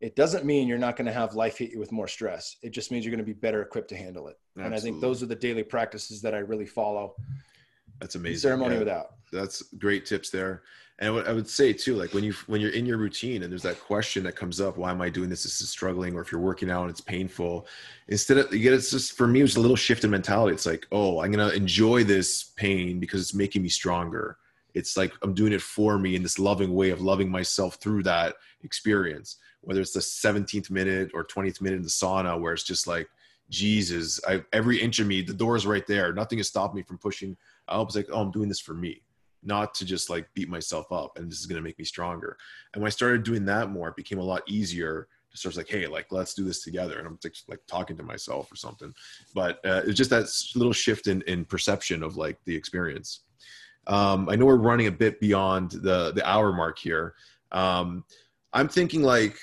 [0.00, 2.56] it doesn't mean you're not going to have life hit you with more stress.
[2.62, 4.38] It just means you're going to be better equipped to handle it.
[4.56, 4.66] Absolutely.
[4.66, 7.14] And I think those are the daily practices that I really follow.
[8.00, 8.38] That's amazing.
[8.38, 9.14] Ceremony yeah, without.
[9.32, 10.62] That's great tips there.
[10.98, 13.62] And I would say too, like when you when you're in your routine and there's
[13.62, 15.42] that question that comes up, why am I doing this?
[15.42, 17.66] This is struggling, or if you're working out and it's painful,
[18.08, 20.54] instead of you get it's just for me, it was a little shift in mentality.
[20.54, 24.36] It's like, oh, I'm gonna enjoy this pain because it's making me stronger.
[24.74, 28.04] It's like I'm doing it for me in this loving way of loving myself through
[28.04, 32.64] that experience whether it's the 17th minute or 20th minute in the sauna where it's
[32.64, 33.08] just like
[33.52, 36.12] jesus I, every inch of me the door is right there.
[36.12, 37.36] Nothing has stopped me from pushing.
[37.68, 39.02] I was like oh i'm doing this for me
[39.44, 42.36] not to just like beat myself up and this is going to make me stronger.
[42.72, 45.68] And when i started doing that more it became a lot easier to start like
[45.68, 46.98] hey like let's do this together.
[46.98, 48.92] And i'm just, like talking to myself or something.
[49.34, 53.20] But uh, it's just that little shift in, in perception of like the experience.
[53.86, 57.14] Um, i know we're running a bit beyond the the hour mark here.
[57.52, 58.04] Um,
[58.54, 59.36] i'm thinking like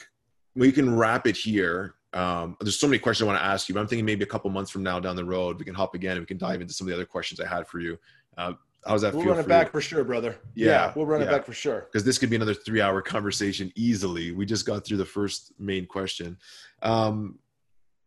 [0.55, 1.95] we can wrap it here.
[2.13, 4.27] Um, there's so many questions I want to ask you, but I'm thinking maybe a
[4.27, 6.61] couple months from now down the road, we can hop again and we can dive
[6.61, 7.99] into some of the other questions I had for you.
[8.37, 8.53] Uh,
[8.85, 9.33] how's that we'll feel?
[9.33, 9.71] run it back you?
[9.71, 10.37] for sure, brother.
[10.55, 11.27] Yeah, yeah we'll run yeah.
[11.27, 11.87] it back for sure.
[11.91, 14.31] Because this could be another three hour conversation easily.
[14.31, 16.37] We just got through the first main question.
[16.81, 17.37] Um,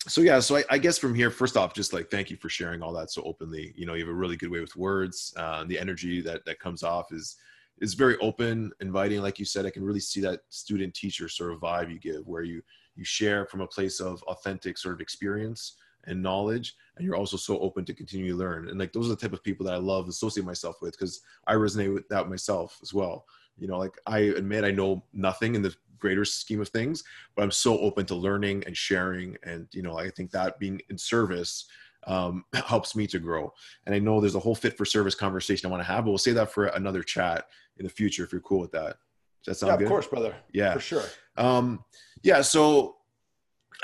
[0.08, 2.48] so yeah, so I, I, guess from here, first off, just like thank you for
[2.48, 3.72] sharing all that so openly.
[3.76, 5.32] You know, you have a really good way with words.
[5.36, 7.36] Uh, the energy that that comes off is
[7.80, 9.22] is very open, inviting.
[9.22, 12.26] Like you said, I can really see that student teacher sort of vibe you give,
[12.26, 12.62] where you
[12.96, 17.36] you share from a place of authentic sort of experience and knowledge, and you're also
[17.36, 18.68] so open to continue to learn.
[18.68, 21.20] And like those are the type of people that I love associate myself with because
[21.46, 23.26] I resonate with that myself as well.
[23.58, 27.04] You know, like I admit I know nothing in the greater scheme of things,
[27.36, 29.36] but I'm so open to learning and sharing.
[29.44, 31.66] And you know, I think that being in service
[32.06, 33.52] um, helps me to grow.
[33.86, 36.10] And I know there's a whole fit for service conversation I want to have, but
[36.10, 37.46] we'll say that for another chat
[37.78, 38.96] in the future if you're cool with that.
[39.44, 39.84] Does that sound yeah, good?
[39.84, 40.34] Of course, brother.
[40.52, 41.04] Yeah, for sure.
[41.36, 41.84] Um,
[42.22, 42.40] yeah.
[42.40, 42.96] So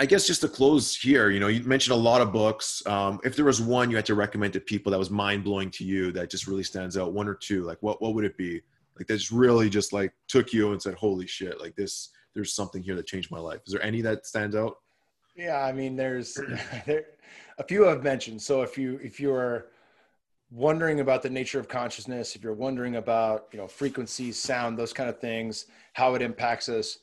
[0.01, 2.83] I guess just to close here, you know, you mentioned a lot of books.
[2.87, 5.71] Um, if there was one you had to recommend to people that was mind blowing
[5.73, 8.37] to you, that just really stands out, one or two, like what what would it
[8.37, 8.61] be?
[8.97, 12.55] Like that just really just like took you and said, "Holy shit!" Like this, there's
[12.55, 13.61] something here that changed my life.
[13.67, 14.77] Is there any that stands out?
[15.37, 16.35] Yeah, I mean, there's
[16.87, 17.07] there
[17.59, 18.41] a few I've mentioned.
[18.41, 19.67] So if you if you're
[20.51, 24.93] wondering about the nature of consciousness, if you're wondering about you know frequencies, sound, those
[24.93, 26.99] kind of things, how it impacts us,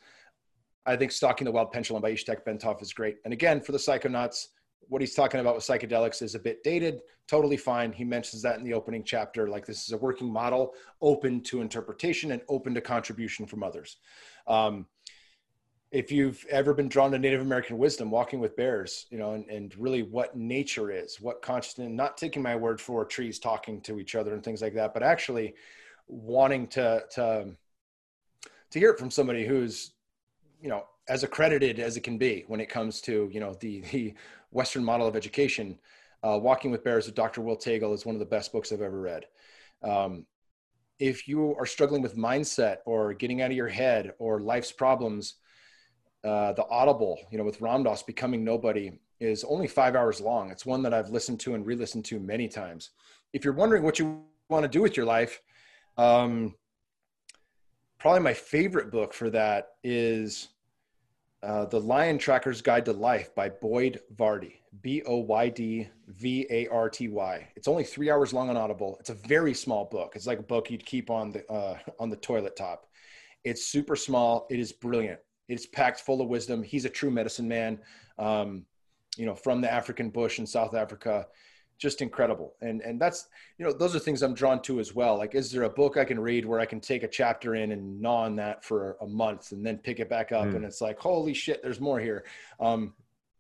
[0.86, 3.18] I think "Stalking the Wild Pendulum" by Itzhak Bentov is great.
[3.26, 4.48] And again, for the psychonauts,
[4.88, 7.02] what he's talking about with psychedelics is a bit dated.
[7.28, 7.92] Totally fine.
[7.92, 9.48] He mentions that in the opening chapter.
[9.48, 13.98] Like this is a working model, open to interpretation and open to contribution from others.
[14.48, 14.86] Um,
[15.92, 19.50] if you've ever been drawn to Native American wisdom, walking with bears, you know, and,
[19.50, 24.00] and really what nature is, what consciousness, not taking my word for trees talking to
[24.00, 25.56] each other and things like that, but actually
[26.08, 27.50] wanting to, to,
[28.72, 29.95] to hear it from somebody who's,
[30.66, 33.82] you know, as accredited as it can be when it comes to, you know, the,
[33.92, 34.16] the
[34.50, 35.78] Western model of education,
[36.24, 37.42] uh, Walking with Bears with Dr.
[37.42, 39.28] Will Taegel is one of the best books I've ever read.
[39.84, 40.26] Um,
[40.98, 45.36] if you are struggling with mindset or getting out of your head or life's problems,
[46.24, 50.50] uh, the Audible, you know, with Ram Dass becoming nobody is only five hours long.
[50.50, 52.90] It's one that I've listened to and re-listened to many times.
[53.34, 55.40] If you're wondering what you want to do with your life,
[55.96, 56.56] um,
[58.00, 60.50] probably my favorite book for that is
[61.46, 66.48] uh, The Lion Tracker's Guide to Life by Boyd Varty, B O Y D V
[66.50, 67.48] A R T Y.
[67.56, 68.98] It's only three hours long on Audible.
[69.00, 70.14] It's a very small book.
[70.16, 72.88] It's like a book you'd keep on the uh, on the toilet top.
[73.44, 74.48] It's super small.
[74.50, 75.20] It is brilliant.
[75.48, 76.64] It's packed full of wisdom.
[76.64, 77.80] He's a true medicine man,
[78.18, 78.66] um,
[79.16, 81.28] you know, from the African bush in South Africa.
[81.78, 82.56] Just incredible.
[82.62, 83.28] And and that's
[83.58, 85.18] you know those are things I'm drawn to as well.
[85.18, 87.72] Like, is there a book I can read where I can take a chapter in
[87.72, 90.56] and gnaw on that for a month and then pick it back up mm.
[90.56, 92.26] and it's like, holy shit, there's more here.
[92.60, 92.94] Um,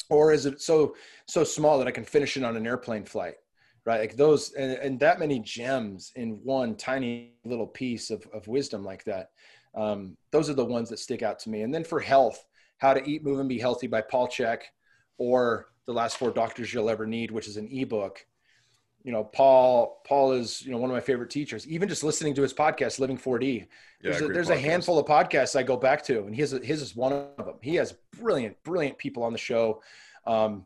[0.09, 0.95] or is it so
[1.27, 3.35] so small that I can finish it on an airplane flight?
[3.85, 8.47] right like those and, and, that many gems in one tiny little piece of, of
[8.47, 9.29] wisdom like that
[9.75, 11.61] um, those are the ones that stick out to me.
[11.61, 12.45] And then for health,
[12.77, 14.61] How to Eat, Move, and Be Healthy by Paul Chek,
[15.17, 18.25] or The Last Four Doctors You'll Ever Need, which is an ebook.
[19.03, 22.33] you know, Paul, Paul is, you know, one of my favorite teachers, even just listening
[22.35, 23.59] to his podcast, living 4D.
[23.59, 23.67] Yeah,
[24.01, 26.95] there's, a, there's a, handful of podcasts I go back to and his, his is
[26.95, 27.55] one of them.
[27.61, 29.81] He has brilliant, brilliant people on the show.
[30.25, 30.65] Um,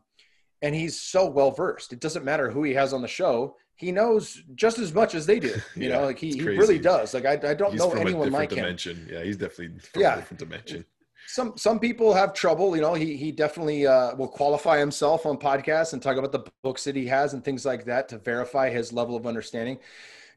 [0.62, 1.92] and he's so well versed.
[1.92, 3.56] It doesn't matter who he has on the show.
[3.76, 5.54] He knows just as much as they do.
[5.74, 7.14] You yeah, know, like he, he really does.
[7.14, 8.96] Like I, I don't he's know anyone like dimension.
[8.96, 9.08] him.
[9.10, 10.14] Yeah, he's definitely from yeah.
[10.14, 10.84] a different dimension
[11.32, 15.36] some some people have trouble you know he he definitely uh, will qualify himself on
[15.36, 18.68] podcasts and talk about the books that he has and things like that to verify
[18.68, 19.78] his level of understanding.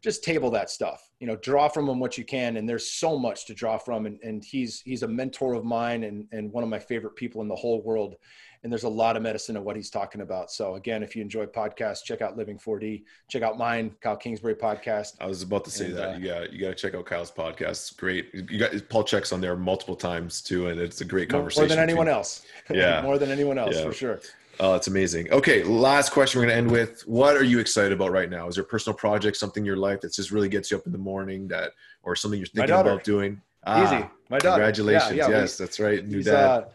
[0.01, 2.57] Just table that stuff you know draw from him what you can.
[2.57, 4.05] And there's so much to draw from.
[4.05, 7.41] And, and he's he's a mentor of mine and and one of my favorite people
[7.41, 8.17] in the whole world
[8.63, 10.49] and there's a lot of medicine in what he's talking about.
[10.49, 13.03] So again, if you enjoy podcasts, check out Living 4D.
[13.29, 15.15] Check out mine, Kyle Kingsbury podcast.
[15.19, 17.05] I was about to say and, that uh, you got you got to check out
[17.05, 17.69] Kyle's podcast.
[17.69, 18.33] It's great.
[18.33, 21.67] You got Paul Chek's on there multiple times too, and it's a great conversation.
[21.67, 22.45] More than anyone else.
[22.73, 23.83] Yeah, more than anyone else yeah.
[23.83, 24.19] for sure.
[24.59, 25.31] Oh, it's amazing.
[25.31, 27.01] Okay, last question we're going to end with.
[27.01, 28.47] What are you excited about right now?
[28.47, 30.85] Is there a personal project, something in your life that just really gets you up
[30.85, 31.71] in the morning that,
[32.03, 33.41] or something you're thinking about doing?
[33.65, 34.05] Ah, Easy.
[34.29, 34.63] My daughter.
[34.63, 35.15] Congratulations.
[35.15, 36.07] Yeah, yeah, yes, we, that's right.
[36.07, 36.33] New dad.
[36.33, 36.65] Uh,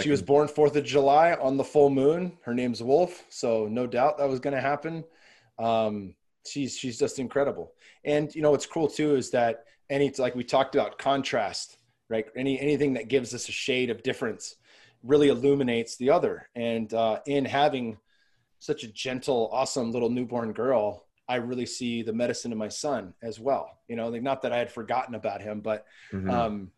[0.00, 2.38] she was born Fourth of July on the full moon.
[2.42, 5.04] Her name's Wolf, so no doubt that was going to happen.
[5.58, 6.14] Um,
[6.46, 7.72] she's she's just incredible.
[8.04, 11.76] And you know what's cool too is that any like we talked about contrast,
[12.08, 12.26] right?
[12.36, 14.56] Any anything that gives us a shade of difference
[15.02, 16.48] really illuminates the other.
[16.54, 17.98] And uh, in having
[18.60, 23.14] such a gentle, awesome little newborn girl, I really see the medicine in my son
[23.22, 23.78] as well.
[23.88, 26.30] You know, like not that I had forgotten about him, but mm-hmm.
[26.30, 26.70] um,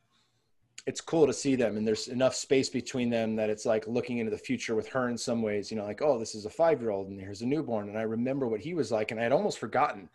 [0.87, 4.19] it's cool to see them and there's enough space between them that it's like looking
[4.19, 6.51] into the future with her in some ways you know like oh this is a
[6.51, 9.19] five year old and here's a newborn and i remember what he was like and
[9.19, 10.09] i had almost forgotten you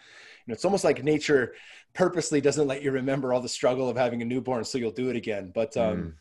[0.48, 1.56] know it's almost like nature
[1.94, 5.10] purposely doesn't let you remember all the struggle of having a newborn so you'll do
[5.10, 6.14] it again but um mm.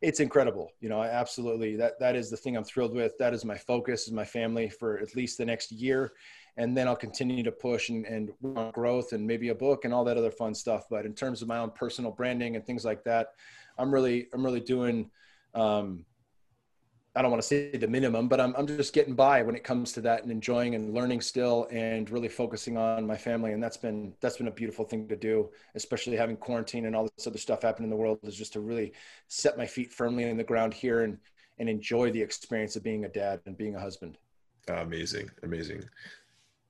[0.00, 3.34] it's incredible you know I absolutely that that is the thing i'm thrilled with that
[3.34, 6.12] is my focus is my family for at least the next year
[6.56, 8.32] and then I'll continue to push and, and
[8.72, 10.84] growth and maybe a book and all that other fun stuff.
[10.90, 13.28] But in terms of my own personal branding and things like that,
[13.78, 15.10] I'm really, I'm really doing,
[15.54, 16.04] um,
[17.16, 19.64] I don't want to say the minimum, but I'm, I'm just getting by when it
[19.64, 23.52] comes to that and enjoying and learning still and really focusing on my family.
[23.52, 27.08] And that's been, that's been a beautiful thing to do, especially having quarantine and all
[27.16, 28.92] this other stuff happen in the world is just to really
[29.26, 31.18] set my feet firmly in the ground here and,
[31.58, 34.16] and enjoy the experience of being a dad and being a husband.
[34.68, 35.30] Amazing.
[35.42, 35.82] Amazing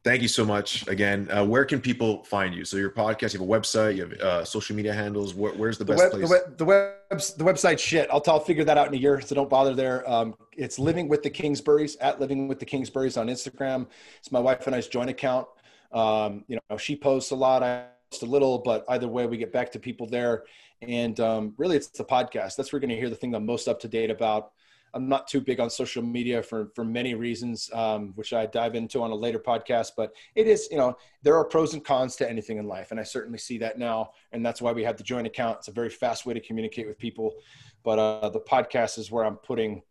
[0.05, 1.29] thank you so much again.
[1.31, 2.65] Uh, where can people find you?
[2.65, 5.35] So your podcast, you have a website, you have uh, social media handles.
[5.35, 6.23] Where, where's the, the best web, place?
[6.23, 8.09] The, web, the, web, the website shit.
[8.11, 10.09] I'll, I'll figure that out in a year, so don't bother there.
[10.11, 13.87] Um, it's Living with the Kingsburys at Living with the Kingsburys on Instagram.
[14.19, 15.47] It's my wife and I's joint account.
[15.93, 17.63] Um, you know, she posts a lot.
[17.63, 20.45] I post a little, but either way, we get back to people there.
[20.83, 22.57] And um, really, it's the podcast.
[22.57, 24.53] That's where you're going to hear the thing I'm most up to date about.
[24.95, 28.75] I'm not too big on social media for for many reasons, um, which I dive
[28.75, 29.93] into on a later podcast.
[29.97, 33.01] But it is, you know, there are pros and cons to anything in life, and
[33.01, 35.59] I certainly see that now, and that's why we have the joint account.
[35.59, 37.35] It's a very fast way to communicate with people.
[37.83, 39.83] But uh, the podcast is where I'm putting,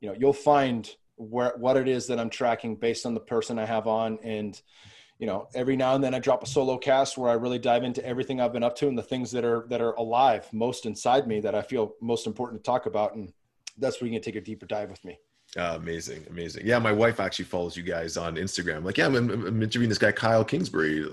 [0.00, 3.58] you know, you'll find where what it is that I'm tracking based on the person
[3.58, 4.60] I have on, and
[5.18, 7.84] you know, every now and then I drop a solo cast where I really dive
[7.84, 10.84] into everything I've been up to and the things that are that are alive most
[10.84, 13.32] inside me that I feel most important to talk about and
[13.78, 15.18] that's where you can take a deeper dive with me.
[15.56, 16.66] Uh, amazing, amazing.
[16.66, 18.84] Yeah, my wife actually follows you guys on Instagram.
[18.84, 21.04] Like, yeah, I'm, I'm interviewing this guy Kyle Kingsbury.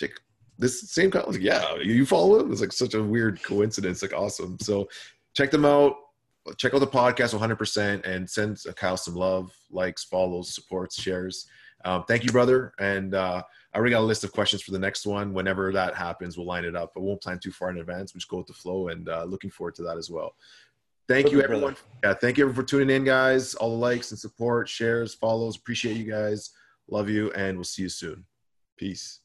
[0.00, 0.20] like,
[0.58, 1.24] this same Kyle.
[1.26, 2.50] Like, yeah, you follow him.
[2.50, 4.02] It's like such a weird coincidence.
[4.02, 4.58] Like, awesome.
[4.60, 4.88] So,
[5.34, 5.96] check them out.
[6.56, 11.46] Check out the podcast 100% and send Kyle some love, likes, follows, supports, shares.
[11.84, 12.72] Um, thank you, brother.
[12.80, 13.42] And uh,
[13.72, 15.32] I already got a list of questions for the next one.
[15.32, 16.92] Whenever that happens, we'll line it up.
[16.94, 18.14] But won't plan too far in advance.
[18.14, 20.34] We just go with the flow, and uh, looking forward to that as well.
[21.08, 21.76] Thank you, everyone.
[22.04, 23.54] Yeah, thank you everyone for tuning in, guys.
[23.54, 25.56] All the likes and support, shares, follows.
[25.56, 26.50] Appreciate you guys.
[26.88, 28.24] Love you, and we'll see you soon.
[28.76, 29.21] Peace.